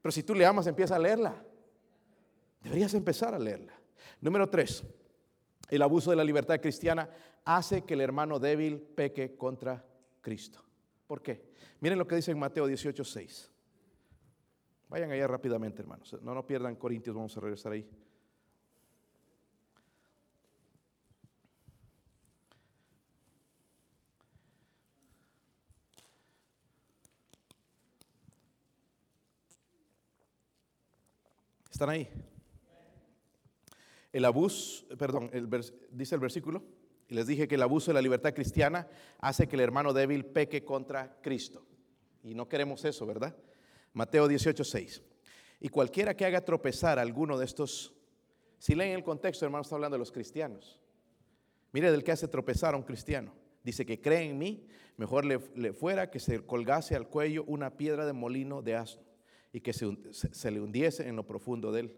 Pero 0.00 0.12
si 0.12 0.22
tú 0.22 0.34
le 0.34 0.44
amas, 0.44 0.66
empieza 0.66 0.96
a 0.96 0.98
leerla. 0.98 1.34
Deberías 2.60 2.92
empezar 2.94 3.34
a 3.34 3.38
leerla. 3.38 3.72
Número 4.20 4.48
tres, 4.48 4.84
el 5.70 5.82
abuso 5.82 6.10
de 6.10 6.16
la 6.16 6.24
libertad 6.24 6.60
cristiana 6.60 7.08
hace 7.44 7.82
que 7.82 7.94
el 7.94 8.02
hermano 8.02 8.38
débil 8.38 8.80
peque 8.80 9.36
contra 9.36 9.84
Cristo. 10.20 10.62
¿Por 11.06 11.22
qué? 11.22 11.52
Miren 11.80 11.98
lo 11.98 12.06
que 12.06 12.16
dice 12.16 12.30
en 12.30 12.38
Mateo 12.38 12.66
18, 12.66 13.02
6. 13.02 13.51
Vayan 14.92 15.10
allá 15.10 15.26
rápidamente, 15.26 15.80
hermanos. 15.80 16.14
No 16.20 16.34
nos 16.34 16.44
pierdan 16.44 16.76
Corintios, 16.76 17.16
vamos 17.16 17.34
a 17.34 17.40
regresar 17.40 17.72
ahí. 17.72 17.88
¿Están 31.70 31.88
ahí? 31.88 32.06
El 34.12 34.26
abuso, 34.26 34.86
perdón, 34.98 35.30
dice 35.90 36.14
el 36.16 36.20
versículo, 36.20 36.62
y 37.08 37.14
les 37.14 37.26
dije 37.26 37.48
que 37.48 37.54
el 37.54 37.62
abuso 37.62 37.92
de 37.92 37.94
la 37.94 38.02
libertad 38.02 38.34
cristiana 38.34 38.86
hace 39.20 39.48
que 39.48 39.56
el 39.56 39.62
hermano 39.62 39.94
débil 39.94 40.26
peque 40.26 40.66
contra 40.66 41.18
Cristo. 41.22 41.64
Y 42.22 42.34
no 42.34 42.46
queremos 42.46 42.84
eso, 42.84 43.06
¿verdad? 43.06 43.34
Mateo 43.92 44.28
18, 44.28 44.64
6. 44.64 45.02
Y 45.60 45.68
cualquiera 45.68 46.16
que 46.16 46.24
haga 46.24 46.44
tropezar 46.44 46.98
a 46.98 47.02
alguno 47.02 47.38
de 47.38 47.44
estos, 47.44 47.94
si 48.58 48.74
leen 48.74 48.92
el 48.92 49.04
contexto, 49.04 49.44
hermano, 49.44 49.62
está 49.62 49.74
hablando 49.74 49.94
de 49.94 50.00
los 50.00 50.12
cristianos. 50.12 50.80
Mire 51.72 51.90
del 51.90 52.04
que 52.04 52.12
hace 52.12 52.28
tropezar 52.28 52.74
a 52.74 52.76
un 52.76 52.82
cristiano. 52.82 53.34
Dice 53.62 53.86
que 53.86 54.00
cree 54.00 54.28
en 54.28 54.38
mí, 54.38 54.66
mejor 54.96 55.24
le, 55.24 55.38
fuera 55.72 56.10
que 56.10 56.18
se 56.18 56.44
colgase 56.44 56.96
al 56.96 57.08
cuello 57.08 57.44
una 57.46 57.76
piedra 57.76 58.04
de 58.04 58.12
molino 58.12 58.60
de 58.60 58.76
asno 58.76 59.02
y 59.52 59.60
que 59.60 59.72
se, 59.72 59.86
se 60.12 60.50
le 60.50 60.60
hundiese 60.60 61.06
en 61.06 61.16
lo 61.16 61.26
profundo 61.26 61.70
del 61.70 61.94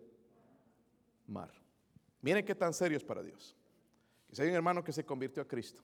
mar. 1.27 1.51
Miren 2.21 2.45
qué 2.45 2.55
tan 2.55 2.75
serio 2.75 2.99
es 2.99 3.05
para 3.05 3.23
Dios. 3.23 3.57
Que 4.29 4.37
si 4.37 4.43
hay 4.43 4.49
un 4.49 4.55
hermano 4.55 4.85
que 4.85 4.93
se 4.93 5.05
convirtió 5.05 5.43
a 5.43 5.49
Cristo, 5.49 5.83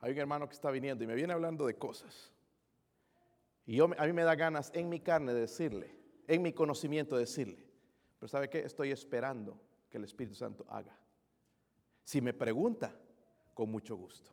hay 0.00 0.12
un 0.12 0.18
hermano 0.18 0.48
que 0.48 0.54
está 0.54 0.70
viniendo 0.70 1.04
y 1.04 1.06
me 1.06 1.14
viene 1.14 1.34
hablando 1.34 1.66
de 1.66 1.74
cosas. 1.74 2.32
Y 3.66 3.76
yo, 3.76 3.88
a 3.96 4.06
mí 4.06 4.12
me 4.12 4.22
da 4.22 4.34
ganas 4.34 4.70
en 4.74 4.88
mi 4.88 5.00
carne 5.00 5.32
de 5.34 5.40
decirle, 5.40 5.94
en 6.26 6.42
mi 6.42 6.52
conocimiento 6.52 7.16
de 7.16 7.22
decirle, 7.22 7.66
pero 8.18 8.28
¿sabe 8.28 8.48
qué? 8.50 8.60
Estoy 8.60 8.90
esperando 8.90 9.60
que 9.88 9.98
el 9.98 10.04
Espíritu 10.04 10.34
Santo 10.34 10.64
haga. 10.68 10.96
Si 12.04 12.20
me 12.20 12.32
pregunta, 12.34 12.94
con 13.54 13.70
mucho 13.70 13.96
gusto. 13.96 14.30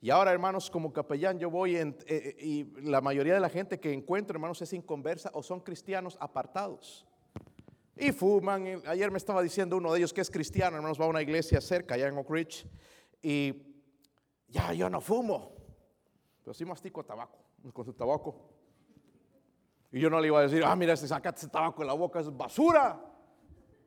Y 0.00 0.10
ahora, 0.10 0.32
hermanos, 0.32 0.70
como 0.70 0.92
capellán, 0.92 1.38
yo 1.38 1.50
voy 1.50 1.76
en, 1.76 1.96
eh, 2.06 2.36
eh, 2.38 2.44
y 2.44 2.64
la 2.82 3.00
mayoría 3.00 3.34
de 3.34 3.40
la 3.40 3.48
gente 3.48 3.80
que 3.80 3.92
encuentro, 3.92 4.36
hermanos, 4.36 4.62
es 4.62 4.72
inconversa 4.72 5.30
o 5.34 5.42
son 5.42 5.60
cristianos 5.60 6.16
apartados. 6.20 7.04
Y 7.96 8.12
fuman. 8.12 8.80
Ayer 8.86 9.10
me 9.10 9.18
estaba 9.18 9.42
diciendo 9.42 9.76
uno 9.76 9.92
de 9.92 9.98
ellos 9.98 10.12
que 10.12 10.20
es 10.20 10.30
cristiano, 10.30 10.76
hermanos, 10.76 11.00
va 11.00 11.06
a 11.06 11.08
una 11.08 11.22
iglesia 11.22 11.60
cerca, 11.60 11.96
allá 11.96 12.06
en 12.06 12.16
Oak 12.16 12.30
Ridge. 12.30 12.66
Y 13.20 13.68
ya 14.46 14.72
yo 14.72 14.88
no 14.88 15.00
fumo, 15.00 15.52
pero 16.44 16.54
sí 16.54 16.64
mastico 16.64 17.04
tabaco, 17.04 17.38
con 17.72 17.84
su 17.84 17.92
tabaco. 17.92 18.34
Y 19.90 20.00
yo 20.00 20.10
no 20.10 20.20
le 20.20 20.28
iba 20.28 20.38
a 20.38 20.42
decir, 20.42 20.62
ah, 20.64 20.76
mira, 20.76 20.92
este, 20.92 21.08
sacaste 21.08 21.40
ese 21.40 21.48
tabaco 21.48 21.82
en 21.82 21.88
la 21.88 21.94
boca, 21.94 22.20
es 22.20 22.34
basura. 22.36 23.00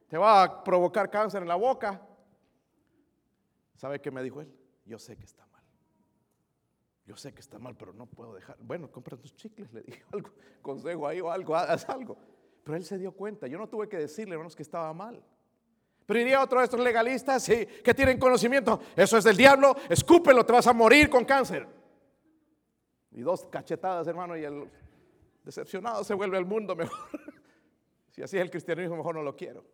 Te 0.08 0.18
va 0.18 0.44
a 0.44 0.64
provocar 0.64 1.10
cáncer 1.10 1.42
en 1.42 1.48
la 1.48 1.56
boca. 1.56 2.02
¿Sabe 3.76 4.02
qué 4.02 4.12
me 4.12 4.24
dijo 4.24 4.42
él? 4.42 4.52
Yo 4.86 5.00
sé 5.00 5.16
que 5.16 5.26
está 5.26 5.46
mal. 5.48 5.64
Yo 7.06 7.16
sé 7.16 7.34
que 7.34 7.40
está 7.40 7.60
mal, 7.60 7.76
pero 7.76 7.94
no 7.94 8.06
puedo 8.08 8.34
dejar. 8.34 8.58
Bueno, 8.60 8.92
compra 8.92 9.16
tus 9.18 9.36
chicles, 9.36 9.72
le 9.72 9.82
dije 9.82 10.04
algo, 10.12 10.32
consejo 10.62 11.08
ahí 11.08 11.22
o 11.22 11.32
algo, 11.32 11.56
haz 11.56 11.88
algo. 11.90 12.18
Pero 12.64 12.78
él 12.78 12.84
se 12.84 12.98
dio 12.98 13.12
cuenta. 13.12 13.48
Yo 13.48 13.58
no 13.58 13.68
tuve 13.68 13.88
que 13.88 13.98
decirle, 13.98 14.34
hermanos, 14.34 14.56
que 14.56 14.64
estaba 14.64 14.92
mal. 14.94 15.24
Pero 16.06 16.20
iría 16.20 16.42
otro 16.44 16.60
de 16.60 16.66
estos 16.66 16.80
legalistas 16.80 17.44
sí, 17.44 17.66
que 17.84 17.94
tienen 17.94 18.20
conocimiento. 18.20 18.82
Eso 18.96 19.18
es 19.18 19.24
del 19.24 19.38
diablo, 19.38 19.76
escúpelo, 19.90 20.46
te 20.46 20.54
vas 20.54 20.68
a 20.68 20.74
morir 20.74 21.10
con 21.10 21.24
cáncer. 21.24 21.81
Y 23.12 23.22
dos 23.22 23.46
cachetadas, 23.46 24.08
hermano, 24.08 24.38
y 24.38 24.44
el 24.44 24.70
decepcionado 25.44 26.04
se 26.04 26.14
vuelve 26.14 26.38
al 26.38 26.46
mundo 26.46 26.76
mejor. 26.76 26.98
si 28.10 28.22
así 28.22 28.38
es 28.38 28.44
el 28.44 28.50
cristianismo, 28.50 28.98
mejor 28.98 29.16
no 29.16 29.24
lo 29.24 29.36
quiero. 29.36 29.66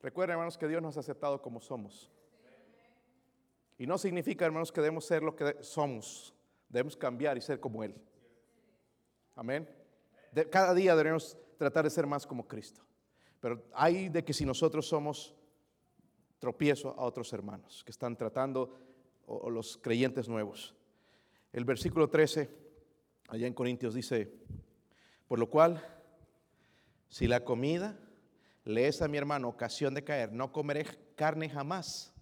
Recuerden, 0.00 0.34
hermanos, 0.34 0.58
que 0.58 0.68
Dios 0.68 0.82
nos 0.82 0.96
ha 0.96 1.00
aceptado 1.00 1.40
como 1.40 1.60
somos. 1.60 2.10
Y 3.78 3.86
no 3.86 3.98
significa, 3.98 4.44
hermanos, 4.44 4.70
que 4.70 4.80
debemos 4.80 5.04
ser 5.04 5.22
lo 5.22 5.34
que 5.34 5.56
somos. 5.60 6.34
Debemos 6.68 6.96
cambiar 6.96 7.36
y 7.38 7.40
ser 7.40 7.60
como 7.60 7.82
Él. 7.82 7.94
Amén. 9.34 9.68
cada 10.50 10.74
día 10.74 10.94
debemos 10.94 11.36
tratar 11.56 11.84
de 11.84 11.90
ser 11.90 12.06
más 12.06 12.26
como 12.26 12.46
Cristo. 12.46 12.82
Pero 13.40 13.64
hay 13.72 14.08
de 14.08 14.24
que 14.24 14.32
si 14.32 14.44
nosotros 14.44 14.86
somos 14.86 15.34
tropiezo 16.38 16.90
a 16.98 17.04
otros 17.04 17.32
hermanos 17.32 17.82
que 17.84 17.92
están 17.92 18.16
tratando, 18.16 18.76
o, 19.26 19.48
los 19.48 19.76
creyentes 19.78 20.28
nuevos. 20.28 20.74
El 21.52 21.66
versículo 21.66 22.08
13, 22.08 22.48
allá 23.28 23.46
en 23.46 23.52
Corintios 23.52 23.92
dice, 23.94 24.32
por 25.28 25.38
lo 25.38 25.50
cual, 25.50 25.84
si 27.08 27.26
la 27.26 27.44
comida 27.44 27.98
le 28.64 28.86
es 28.86 29.02
a 29.02 29.08
mi 29.08 29.18
hermano 29.18 29.48
ocasión 29.48 29.92
de 29.92 30.02
caer, 30.02 30.32
no 30.32 30.50
comeré 30.50 30.86
carne 31.14 31.50
jamás 31.50 32.14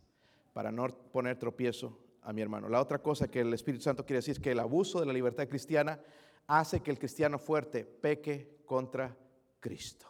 para 0.52 0.72
no 0.72 0.88
poner 0.88 1.38
tropiezo 1.38 1.96
a 2.22 2.32
mi 2.32 2.42
hermano. 2.42 2.68
La 2.68 2.80
otra 2.80 2.98
cosa 2.98 3.28
que 3.28 3.40
el 3.40 3.54
Espíritu 3.54 3.84
Santo 3.84 4.04
quiere 4.04 4.18
decir 4.18 4.32
es 4.32 4.40
que 4.40 4.50
el 4.50 4.58
abuso 4.58 4.98
de 4.98 5.06
la 5.06 5.12
libertad 5.12 5.48
cristiana 5.48 6.00
hace 6.48 6.80
que 6.80 6.90
el 6.90 6.98
cristiano 6.98 7.38
fuerte 7.38 7.84
peque 7.84 8.62
contra 8.66 9.16
Cristo. 9.60 10.06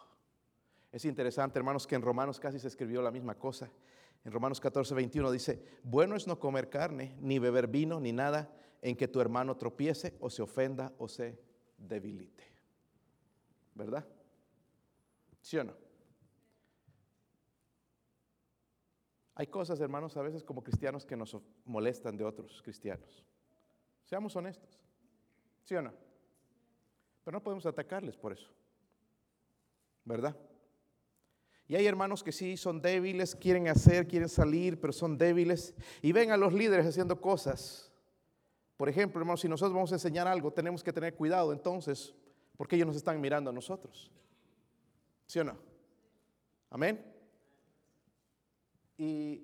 Es 0.91 1.05
interesante, 1.05 1.59
hermanos, 1.59 1.85
que 1.85 1.95
en 1.95 2.01
Romanos 2.01 2.39
casi 2.39 2.57
se 2.57 2.67
escribió 2.67 3.03
la 3.03 3.11
misma 3.11 3.35
cosa. 3.35 3.69
En 4.25 4.31
Romanos 4.31 4.59
14, 4.59 4.95
21 4.95 5.31
dice, 5.31 5.63
bueno 5.83 6.15
es 6.15 6.25
no 6.25 6.39
comer 6.39 6.69
carne, 6.69 7.15
ni 7.19 7.37
beber 7.37 7.67
vino, 7.67 7.99
ni 7.99 8.11
nada 8.11 8.51
en 8.81 8.95
que 8.95 9.07
tu 9.07 9.21
hermano 9.21 9.55
tropiece 9.55 10.15
o 10.19 10.29
se 10.29 10.41
ofenda 10.41 10.93
o 10.97 11.07
se 11.07 11.39
debilite. 11.77 12.43
¿Verdad? 13.75 14.05
¿Sí 15.41 15.57
o 15.57 15.63
no? 15.63 15.73
Hay 19.35 19.47
cosas, 19.47 19.79
hermanos, 19.79 20.17
a 20.17 20.21
veces 20.21 20.43
como 20.43 20.63
cristianos 20.63 21.05
que 21.05 21.15
nos 21.15 21.35
molestan 21.65 22.17
de 22.17 22.23
otros 22.23 22.61
cristianos. 22.61 23.25
Seamos 24.03 24.35
honestos. 24.35 24.79
¿Sí 25.63 25.75
o 25.75 25.81
no? 25.81 25.93
Pero 27.23 27.37
no 27.37 27.43
podemos 27.43 27.65
atacarles 27.65 28.17
por 28.17 28.33
eso. 28.33 28.51
¿Verdad? 30.03 30.37
Y 31.67 31.75
hay 31.75 31.85
hermanos 31.85 32.23
que 32.23 32.31
sí 32.31 32.57
son 32.57 32.81
débiles, 32.81 33.35
quieren 33.35 33.67
hacer, 33.67 34.07
quieren 34.07 34.27
salir, 34.27 34.79
pero 34.79 34.91
son 34.91 35.17
débiles. 35.17 35.73
Y 36.01 36.11
ven 36.11 36.31
a 36.31 36.37
los 36.37 36.53
líderes 36.53 36.85
haciendo 36.85 37.21
cosas. 37.21 37.90
Por 38.81 38.89
ejemplo, 38.89 39.21
hermanos, 39.21 39.41
si 39.41 39.47
nosotros 39.47 39.75
vamos 39.75 39.91
a 39.91 39.95
enseñar 39.95 40.27
algo, 40.27 40.51
tenemos 40.51 40.83
que 40.83 40.91
tener 40.91 41.13
cuidado 41.13 41.53
entonces, 41.53 42.15
porque 42.57 42.75
ellos 42.75 42.87
nos 42.87 42.95
están 42.95 43.21
mirando 43.21 43.51
a 43.51 43.53
nosotros. 43.53 44.11
¿Sí 45.27 45.37
o 45.37 45.43
no? 45.43 45.55
Amén. 46.71 47.05
Y 48.97 49.43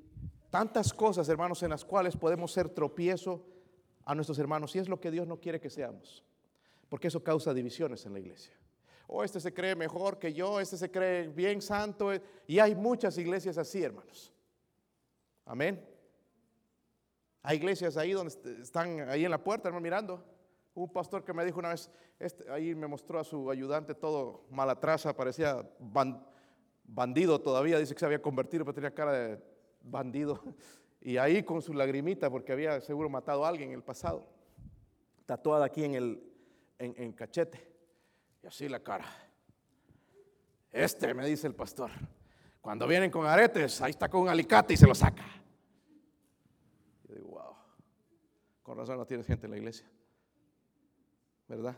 tantas 0.50 0.92
cosas, 0.92 1.30
hermanos, 1.30 1.62
en 1.62 1.70
las 1.70 1.86
cuales 1.86 2.18
podemos 2.18 2.52
ser 2.52 2.70
tropiezo 2.70 3.46
a 4.06 4.16
nuestros 4.16 4.40
hermanos. 4.40 4.76
Y 4.76 4.80
es 4.80 4.90
lo 4.90 5.00
que 5.00 5.12
Dios 5.12 5.28
no 5.28 5.40
quiere 5.40 5.60
que 5.60 5.70
seamos. 5.70 6.24
Porque 6.90 7.10
eso 7.10 7.24
causa 7.24 7.54
divisiones 7.54 8.04
en 8.08 8.14
la 8.14 8.20
iglesia. 8.20 8.56
O 9.06 9.24
este 9.24 9.40
se 9.40 9.54
cree 9.54 9.76
mejor 9.76 10.18
que 10.18 10.34
yo, 10.34 10.60
este 10.60 10.78
se 10.78 10.90
cree 10.90 11.28
bien 11.28 11.62
santo. 11.62 12.10
Y 12.48 12.58
hay 12.58 12.74
muchas 12.74 13.16
iglesias 13.20 13.60
así, 13.60 13.84
hermanos. 13.84 14.34
Amén. 15.46 15.97
Hay 17.48 17.56
iglesias 17.56 17.95
ahí 17.95 18.12
donde 18.12 18.34
están 18.62 19.10
ahí 19.10 19.24
en 19.24 19.32
la 19.32 19.41
puerta, 19.41 19.70
hermano, 19.70 19.82
mirando. 19.82 20.22
Un 20.74 20.91
pastor 20.91 21.24
que 21.24 21.32
me 21.32 21.45
dijo 21.45 21.60
una 21.60 21.70
vez, 21.70 21.89
este, 22.20 22.52
ahí 22.52 22.76
me 22.76 22.88
mostró 22.88 23.22
a 23.22 23.24
su 23.24 23.50
ayudante 23.50 23.95
todo 23.95 24.45
malatraza, 24.50 25.16
parecía 25.16 25.66
bandido 26.84 27.39
todavía, 27.39 27.80
dice 27.80 27.93
que 27.93 28.02
se 28.02 28.06
había 28.06 28.22
convertido, 28.22 28.66
pero 28.66 28.76
tenía 28.76 28.93
cara 28.93 29.14
de 29.14 29.41
bandido. 29.82 30.43
Y 31.00 31.16
ahí 31.16 31.41
con 31.43 31.62
su 31.62 31.74
lagrimita, 31.74 32.30
porque 32.30 32.52
había 32.52 32.82
seguro 32.82 33.08
matado 33.08 33.45
a 33.45 33.48
alguien 33.48 33.70
en 33.70 33.76
el 33.76 33.84
pasado, 33.84 34.28
tatuada 35.26 35.68
aquí 35.68 35.86
en 35.86 35.95
el 35.95 37.16
cachete. 37.16 37.66
Y 38.43 38.48
así 38.48 38.68
la 38.68 38.82
cara. 38.82 39.06
Este, 40.70 41.14
me 41.14 41.26
dice 41.26 41.48
el 41.48 41.56
pastor, 41.56 41.91
cuando 42.60 42.86
vienen 42.88 43.10
con 43.10 43.26
aretes, 43.26 43.82
ahí 43.82 43.91
está 43.91 44.10
con 44.10 44.24
un 44.24 44.28
alicate 44.28 44.74
y 44.74 44.78
se 44.78 44.86
lo 44.86 44.93
saca. 44.93 45.24
Yo 47.08 47.16
digo, 47.16 47.30
wow, 47.30 47.56
con 48.68 48.78
razón 48.78 48.97
no 48.97 49.05
tienes 49.05 49.26
gente 49.26 49.45
en 49.45 49.51
la 49.51 49.57
iglesia, 49.57 49.89
¿verdad? 51.47 51.78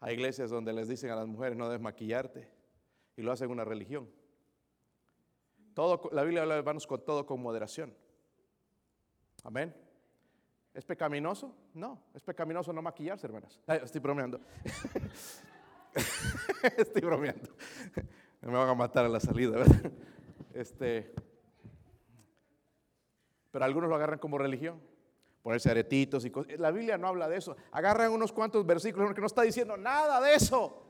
Hay 0.00 0.12
iglesias 0.16 0.50
donde 0.50 0.70
les 0.74 0.86
dicen 0.86 1.10
a 1.12 1.16
las 1.16 1.26
mujeres 1.26 1.56
no 1.56 1.64
debes 1.64 1.80
maquillarte 1.80 2.46
y 3.16 3.22
lo 3.22 3.32
hacen 3.32 3.50
una 3.50 3.64
religión. 3.64 4.06
Todo, 5.72 6.10
la 6.12 6.24
Biblia 6.24 6.42
habla 6.42 6.56
de 6.56 6.58
hermanos 6.60 6.86
con 6.86 7.02
todo 7.06 7.24
con 7.24 7.40
moderación. 7.40 7.94
Amén. 9.44 9.74
¿Es 10.74 10.84
pecaminoso? 10.84 11.56
No, 11.72 12.02
es 12.12 12.22
pecaminoso 12.22 12.74
no 12.74 12.82
maquillarse, 12.82 13.26
hermanas. 13.26 13.58
estoy 13.66 14.02
bromeando. 14.02 14.42
estoy 16.76 17.00
bromeando. 17.00 17.48
Me 18.42 18.52
van 18.52 18.68
a 18.68 18.74
matar 18.74 19.06
a 19.06 19.08
la 19.08 19.20
salida, 19.20 19.52
¿verdad? 19.52 19.90
Este, 20.52 21.14
pero 23.50 23.64
algunos 23.64 23.88
lo 23.88 23.96
agarran 23.96 24.18
como 24.18 24.36
religión. 24.36 24.92
Ponerse 25.44 25.70
aretitos 25.70 26.24
y 26.24 26.30
cosas. 26.30 26.58
La 26.58 26.70
Biblia 26.70 26.96
no 26.96 27.06
habla 27.06 27.28
de 27.28 27.36
eso. 27.36 27.54
Agarran 27.70 28.10
unos 28.10 28.32
cuantos 28.32 28.64
versículos 28.64 29.12
que 29.12 29.20
no 29.20 29.26
está 29.26 29.42
diciendo 29.42 29.76
nada 29.76 30.18
de 30.22 30.34
eso. 30.34 30.82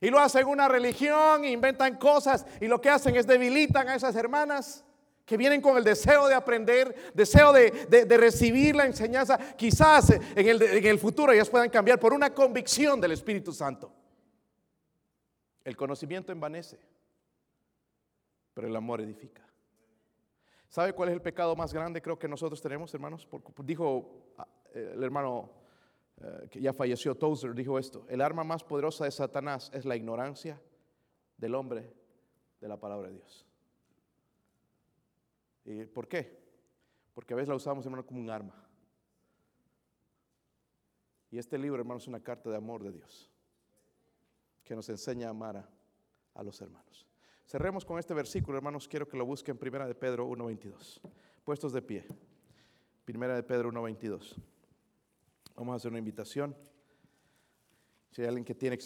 Y 0.00 0.08
lo 0.08 0.20
hacen 0.20 0.46
una 0.46 0.68
religión, 0.68 1.44
inventan 1.44 1.96
cosas 1.96 2.46
y 2.60 2.68
lo 2.68 2.80
que 2.80 2.88
hacen 2.88 3.16
es 3.16 3.26
debilitan 3.26 3.88
a 3.88 3.96
esas 3.96 4.14
hermanas 4.14 4.84
que 5.26 5.36
vienen 5.36 5.60
con 5.60 5.76
el 5.76 5.82
deseo 5.82 6.28
de 6.28 6.34
aprender, 6.34 7.10
deseo 7.12 7.52
de, 7.52 8.06
recibir 8.16 8.76
la 8.76 8.86
enseñanza. 8.86 9.36
Quizás 9.56 10.10
en 10.10 10.48
el, 10.48 10.62
en 10.62 10.86
el 10.86 11.00
futuro 11.00 11.32
ellas 11.32 11.50
puedan 11.50 11.68
cambiar 11.68 11.98
por 11.98 12.12
una 12.12 12.32
convicción 12.32 13.00
del 13.00 13.10
Espíritu 13.10 13.52
Santo. 13.52 13.92
El 15.64 15.76
conocimiento 15.76 16.30
envanece, 16.30 16.78
pero 18.54 18.68
el 18.68 18.76
amor 18.76 19.00
edifica. 19.00 19.42
¿Sabe 20.72 20.94
cuál 20.94 21.10
es 21.10 21.14
el 21.14 21.20
pecado 21.20 21.54
más 21.54 21.74
grande 21.74 22.00
creo 22.00 22.18
que 22.18 22.26
nosotros 22.26 22.62
tenemos, 22.62 22.94
hermanos? 22.94 23.28
dijo 23.58 24.32
ah, 24.38 24.48
el 24.72 25.02
hermano 25.04 25.50
eh, 26.16 26.48
que 26.50 26.62
ya 26.62 26.72
falleció, 26.72 27.14
Tozer, 27.14 27.54
dijo 27.54 27.78
esto, 27.78 28.06
el 28.08 28.22
arma 28.22 28.42
más 28.42 28.64
poderosa 28.64 29.04
de 29.04 29.10
Satanás 29.10 29.70
es 29.74 29.84
la 29.84 29.96
ignorancia 29.96 30.58
del 31.36 31.54
hombre 31.56 31.92
de 32.58 32.68
la 32.68 32.80
palabra 32.80 33.08
de 33.08 33.16
Dios. 33.16 33.46
¿Y 35.66 35.84
por 35.84 36.08
qué? 36.08 36.42
Porque 37.12 37.34
a 37.34 37.36
veces 37.36 37.50
la 37.50 37.56
usamos, 37.56 37.84
hermano, 37.84 38.06
como 38.06 38.20
un 38.20 38.30
arma. 38.30 38.66
Y 41.30 41.36
este 41.36 41.58
libro, 41.58 41.82
hermano, 41.82 41.98
es 41.98 42.08
una 42.08 42.20
carta 42.20 42.48
de 42.48 42.56
amor 42.56 42.82
de 42.82 42.92
Dios 42.92 43.30
que 44.64 44.74
nos 44.74 44.88
enseña 44.88 45.26
a 45.26 45.30
amar 45.32 45.68
a, 46.32 46.42
los 46.42 46.58
hermanos. 46.62 47.06
Cerremos 47.52 47.84
con 47.84 47.98
este 47.98 48.14
versículo, 48.14 48.56
hermanos. 48.56 48.88
Quiero 48.88 49.06
que 49.06 49.14
lo 49.14 49.26
busquen, 49.26 49.58
Primera 49.58 49.86
de 49.86 49.94
Pedro 49.94 50.26
1.22. 50.26 51.02
Puestos 51.44 51.74
de 51.74 51.82
pie. 51.82 52.06
Primera 53.04 53.36
de 53.36 53.42
Pedro 53.42 53.70
1.22. 53.70 54.36
Vamos 55.56 55.74
a 55.74 55.76
hacer 55.76 55.90
una 55.90 55.98
invitación. 55.98 56.56
Si 58.10 58.22
hay 58.22 58.28
alguien 58.28 58.46
que 58.46 58.54
tiene, 58.54 58.78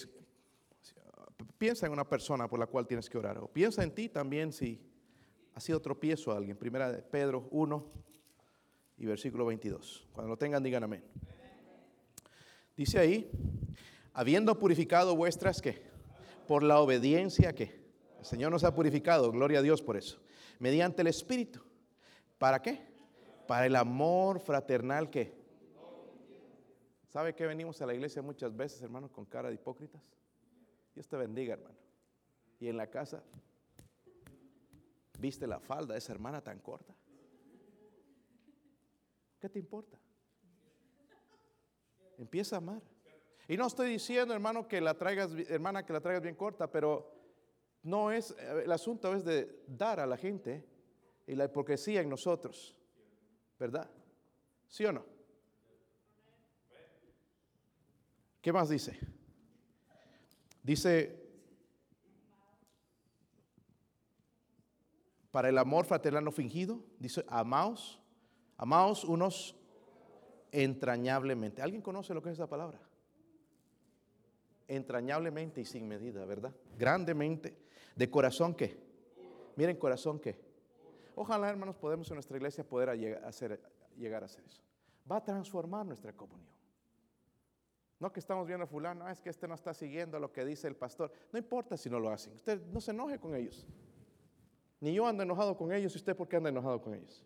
piensa 1.56 1.86
en 1.86 1.92
una 1.92 2.08
persona 2.08 2.48
por 2.48 2.58
la 2.58 2.66
cual 2.66 2.88
tienes 2.88 3.08
que 3.08 3.16
orar, 3.16 3.38
o 3.38 3.46
piensa 3.46 3.84
en 3.84 3.94
ti 3.94 4.08
también 4.08 4.52
si 4.52 4.84
ha 5.54 5.60
sido 5.60 5.80
tropiezo 5.80 6.32
a 6.32 6.36
alguien. 6.36 6.56
Primera 6.56 6.90
de 6.90 7.02
Pedro 7.02 7.46
1 7.52 7.92
y 8.98 9.06
versículo 9.06 9.46
22. 9.46 10.08
Cuando 10.10 10.28
lo 10.28 10.36
tengan, 10.36 10.64
digan 10.64 10.82
amén. 10.82 11.04
Dice 12.76 12.98
ahí, 12.98 13.30
habiendo 14.12 14.58
purificado 14.58 15.14
vuestras 15.14 15.62
que, 15.62 15.80
por 16.48 16.64
la 16.64 16.80
obediencia 16.80 17.54
que, 17.54 17.85
el 18.18 18.24
Señor 18.24 18.50
nos 18.50 18.64
ha 18.64 18.74
purificado, 18.74 19.30
gloria 19.30 19.60
a 19.60 19.62
Dios 19.62 19.82
por 19.82 19.96
eso, 19.96 20.20
mediante 20.58 21.02
el 21.02 21.08
Espíritu. 21.08 21.60
¿Para 22.38 22.60
qué? 22.60 22.80
Para 23.46 23.66
el 23.66 23.76
amor 23.76 24.40
fraternal 24.40 25.10
que 25.10 25.46
¿Sabe 27.16 27.34
que 27.34 27.46
venimos 27.46 27.80
a 27.80 27.86
la 27.86 27.94
iglesia 27.94 28.20
muchas 28.20 28.54
veces, 28.54 28.82
hermanos, 28.82 29.10
con 29.10 29.24
cara 29.24 29.48
de 29.48 29.54
hipócritas? 29.54 30.02
Dios 30.94 31.08
te 31.08 31.16
bendiga, 31.16 31.54
hermano. 31.54 31.78
Y 32.60 32.68
en 32.68 32.76
la 32.76 32.88
casa, 32.88 33.22
¿viste 35.18 35.46
la 35.46 35.58
falda 35.58 35.94
de 35.94 35.98
esa 35.98 36.12
hermana 36.12 36.42
tan 36.44 36.58
corta? 36.58 36.94
¿Qué 39.40 39.48
te 39.48 39.58
importa? 39.58 39.98
Empieza 42.18 42.56
a 42.56 42.58
amar. 42.58 42.82
Y 43.48 43.56
no 43.56 43.66
estoy 43.66 43.88
diciendo, 43.88 44.34
hermano, 44.34 44.68
que 44.68 44.82
la 44.82 44.92
traigas, 44.92 45.30
hermana, 45.48 45.86
que 45.86 45.94
la 45.94 46.02
traigas 46.02 46.22
bien 46.22 46.34
corta, 46.34 46.70
pero 46.70 47.15
no 47.86 48.10
es, 48.10 48.34
el 48.38 48.72
asunto 48.72 49.14
es 49.14 49.24
de 49.24 49.62
dar 49.68 50.00
a 50.00 50.06
la 50.06 50.16
gente 50.16 50.66
y 51.24 51.36
la 51.36 51.44
hipocresía 51.44 52.00
en 52.00 52.08
nosotros, 52.08 52.74
¿verdad? 53.60 53.88
¿Sí 54.66 54.84
o 54.84 54.92
no? 54.92 55.04
¿Qué 58.40 58.52
más 58.52 58.68
dice? 58.68 58.98
Dice, 60.64 61.16
para 65.30 65.48
el 65.48 65.56
amor 65.56 65.84
fraternal 65.84 66.32
fingido, 66.32 66.82
dice, 66.98 67.24
amaos, 67.28 68.00
amaos 68.56 69.04
unos 69.04 69.54
entrañablemente. 70.50 71.62
¿Alguien 71.62 71.82
conoce 71.82 72.14
lo 72.14 72.20
que 72.20 72.30
es 72.30 72.34
esa 72.34 72.48
palabra? 72.48 72.80
Entrañablemente 74.66 75.60
y 75.60 75.64
sin 75.64 75.86
medida, 75.86 76.24
¿verdad? 76.24 76.52
Grandemente. 76.76 77.65
¿De 77.96 78.10
corazón 78.10 78.54
qué? 78.54 78.78
Miren, 79.56 79.76
corazón 79.76 80.20
qué. 80.20 80.38
Ojalá, 81.14 81.48
hermanos, 81.48 81.74
podemos 81.76 82.08
en 82.10 82.16
nuestra 82.16 82.36
iglesia 82.36 82.62
poder 82.62 82.90
hacer, 83.24 83.58
llegar 83.96 84.22
a 84.22 84.26
hacer 84.26 84.44
eso. 84.44 84.62
Va 85.10 85.16
a 85.16 85.24
transformar 85.24 85.86
nuestra 85.86 86.12
comunión. 86.12 86.54
No 87.98 88.12
que 88.12 88.20
estamos 88.20 88.46
viendo 88.46 88.64
a 88.64 88.66
fulano, 88.66 89.06
ah, 89.06 89.12
es 89.12 89.22
que 89.22 89.30
este 89.30 89.48
no 89.48 89.54
está 89.54 89.72
siguiendo 89.72 90.20
lo 90.20 90.30
que 90.30 90.44
dice 90.44 90.68
el 90.68 90.76
pastor. 90.76 91.10
No 91.32 91.38
importa 91.38 91.78
si 91.78 91.88
no 91.88 91.98
lo 91.98 92.10
hacen. 92.10 92.34
Usted 92.34 92.60
no 92.66 92.82
se 92.82 92.90
enoje 92.90 93.18
con 93.18 93.34
ellos. 93.34 93.66
Ni 94.80 94.92
yo 94.92 95.06
ando 95.06 95.22
enojado 95.22 95.56
con 95.56 95.72
ellos 95.72 95.94
y 95.94 95.96
usted 95.96 96.14
por 96.14 96.28
qué 96.28 96.36
anda 96.36 96.50
enojado 96.50 96.82
con 96.82 96.94
ellos. 96.94 97.24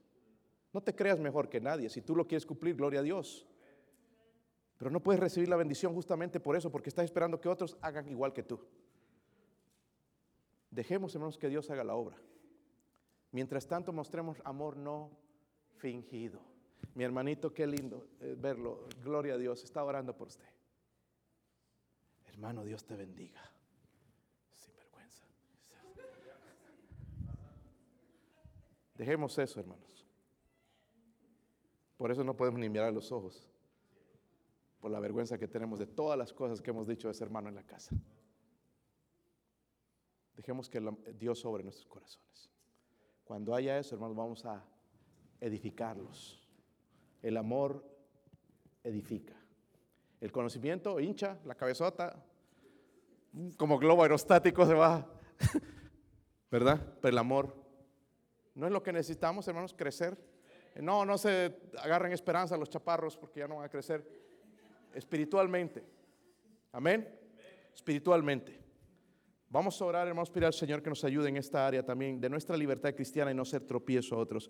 No 0.72 0.80
te 0.80 0.94
creas 0.94 1.18
mejor 1.18 1.48
que 1.48 1.60
nadie. 1.60 1.88
Si 1.88 2.00
tú 2.00 2.14
lo 2.14 2.28
quieres 2.28 2.46
cumplir, 2.46 2.76
gloria 2.76 3.00
a 3.00 3.02
Dios. 3.02 3.44
Pero 4.76 4.92
no 4.92 5.02
puedes 5.02 5.20
recibir 5.20 5.48
la 5.48 5.56
bendición 5.56 5.92
justamente 5.92 6.38
por 6.38 6.54
eso, 6.54 6.70
porque 6.70 6.88
estás 6.88 7.04
esperando 7.04 7.40
que 7.40 7.48
otros 7.48 7.76
hagan 7.82 8.08
igual 8.08 8.32
que 8.32 8.44
tú. 8.44 8.60
Dejemos, 10.70 11.14
hermanos, 11.14 11.36
que 11.36 11.48
Dios 11.48 11.70
haga 11.70 11.84
la 11.84 11.94
obra. 11.94 12.16
Mientras 13.32 13.66
tanto, 13.66 13.92
mostremos 13.92 14.40
amor 14.44 14.76
no 14.76 15.10
fingido. 15.76 16.40
Mi 16.94 17.04
hermanito, 17.04 17.52
qué 17.52 17.66
lindo 17.66 18.08
eh, 18.20 18.36
verlo. 18.38 18.88
Gloria 19.02 19.34
a 19.34 19.38
Dios. 19.38 19.62
Está 19.64 19.84
orando 19.84 20.16
por 20.16 20.28
usted. 20.28 20.48
Hermano, 22.26 22.64
Dios 22.64 22.84
te 22.84 22.96
bendiga. 22.96 23.42
Sin 24.54 24.74
vergüenza. 24.76 25.24
Dejemos 28.94 29.38
eso, 29.38 29.60
hermanos. 29.60 30.06
Por 31.96 32.10
eso 32.10 32.24
no 32.24 32.34
podemos 32.34 32.58
ni 32.58 32.70
mirar 32.70 32.94
los 32.94 33.12
ojos, 33.12 33.46
por 34.80 34.90
la 34.90 35.00
vergüenza 35.00 35.36
que 35.36 35.46
tenemos 35.46 35.78
de 35.78 35.86
todas 35.86 36.18
las 36.18 36.32
cosas 36.32 36.62
que 36.62 36.70
hemos 36.70 36.86
dicho 36.86 37.08
de 37.08 37.12
ese 37.12 37.24
hermano 37.24 37.50
en 37.50 37.54
la 37.54 37.62
casa. 37.62 37.94
Dejemos 40.40 40.70
que 40.70 40.80
Dios 41.18 41.38
sobre 41.38 41.62
nuestros 41.62 41.86
corazones. 41.86 42.50
Cuando 43.24 43.54
haya 43.54 43.78
eso, 43.78 43.94
hermanos, 43.94 44.16
vamos 44.16 44.46
a 44.46 44.64
edificarlos. 45.38 46.42
El 47.20 47.36
amor 47.36 47.84
edifica. 48.82 49.34
El 50.18 50.32
conocimiento 50.32 50.98
hincha 50.98 51.38
la 51.44 51.54
cabezota, 51.54 52.24
como 53.58 53.78
globo 53.78 54.02
aerostático 54.02 54.64
se 54.64 54.72
va, 54.72 55.06
¿verdad? 56.50 56.94
Pero 57.02 57.12
el 57.12 57.18
amor 57.18 57.54
no 58.54 58.66
es 58.66 58.72
lo 58.72 58.82
que 58.82 58.94
necesitamos, 58.94 59.46
hermanos, 59.46 59.74
crecer. 59.74 60.16
No, 60.76 61.04
no 61.04 61.18
se 61.18 61.54
agarren 61.82 62.12
esperanza 62.12 62.56
los 62.56 62.70
chaparros 62.70 63.14
porque 63.14 63.40
ya 63.40 63.46
no 63.46 63.56
van 63.56 63.66
a 63.66 63.68
crecer 63.68 64.08
espiritualmente. 64.94 65.84
Amén. 66.72 67.06
Espiritualmente. 67.74 68.59
Vamos 69.52 69.82
a 69.82 69.84
orar, 69.84 70.06
hermanos, 70.06 70.30
pedir 70.30 70.46
al 70.46 70.52
Señor 70.52 70.80
que 70.80 70.90
nos 70.90 71.02
ayude 71.02 71.28
en 71.28 71.36
esta 71.36 71.66
área 71.66 71.84
también 71.84 72.20
de 72.20 72.30
nuestra 72.30 72.56
libertad 72.56 72.94
cristiana 72.94 73.32
y 73.32 73.34
no 73.34 73.44
ser 73.44 73.66
tropiezo 73.66 74.14
a 74.14 74.18
otros. 74.18 74.48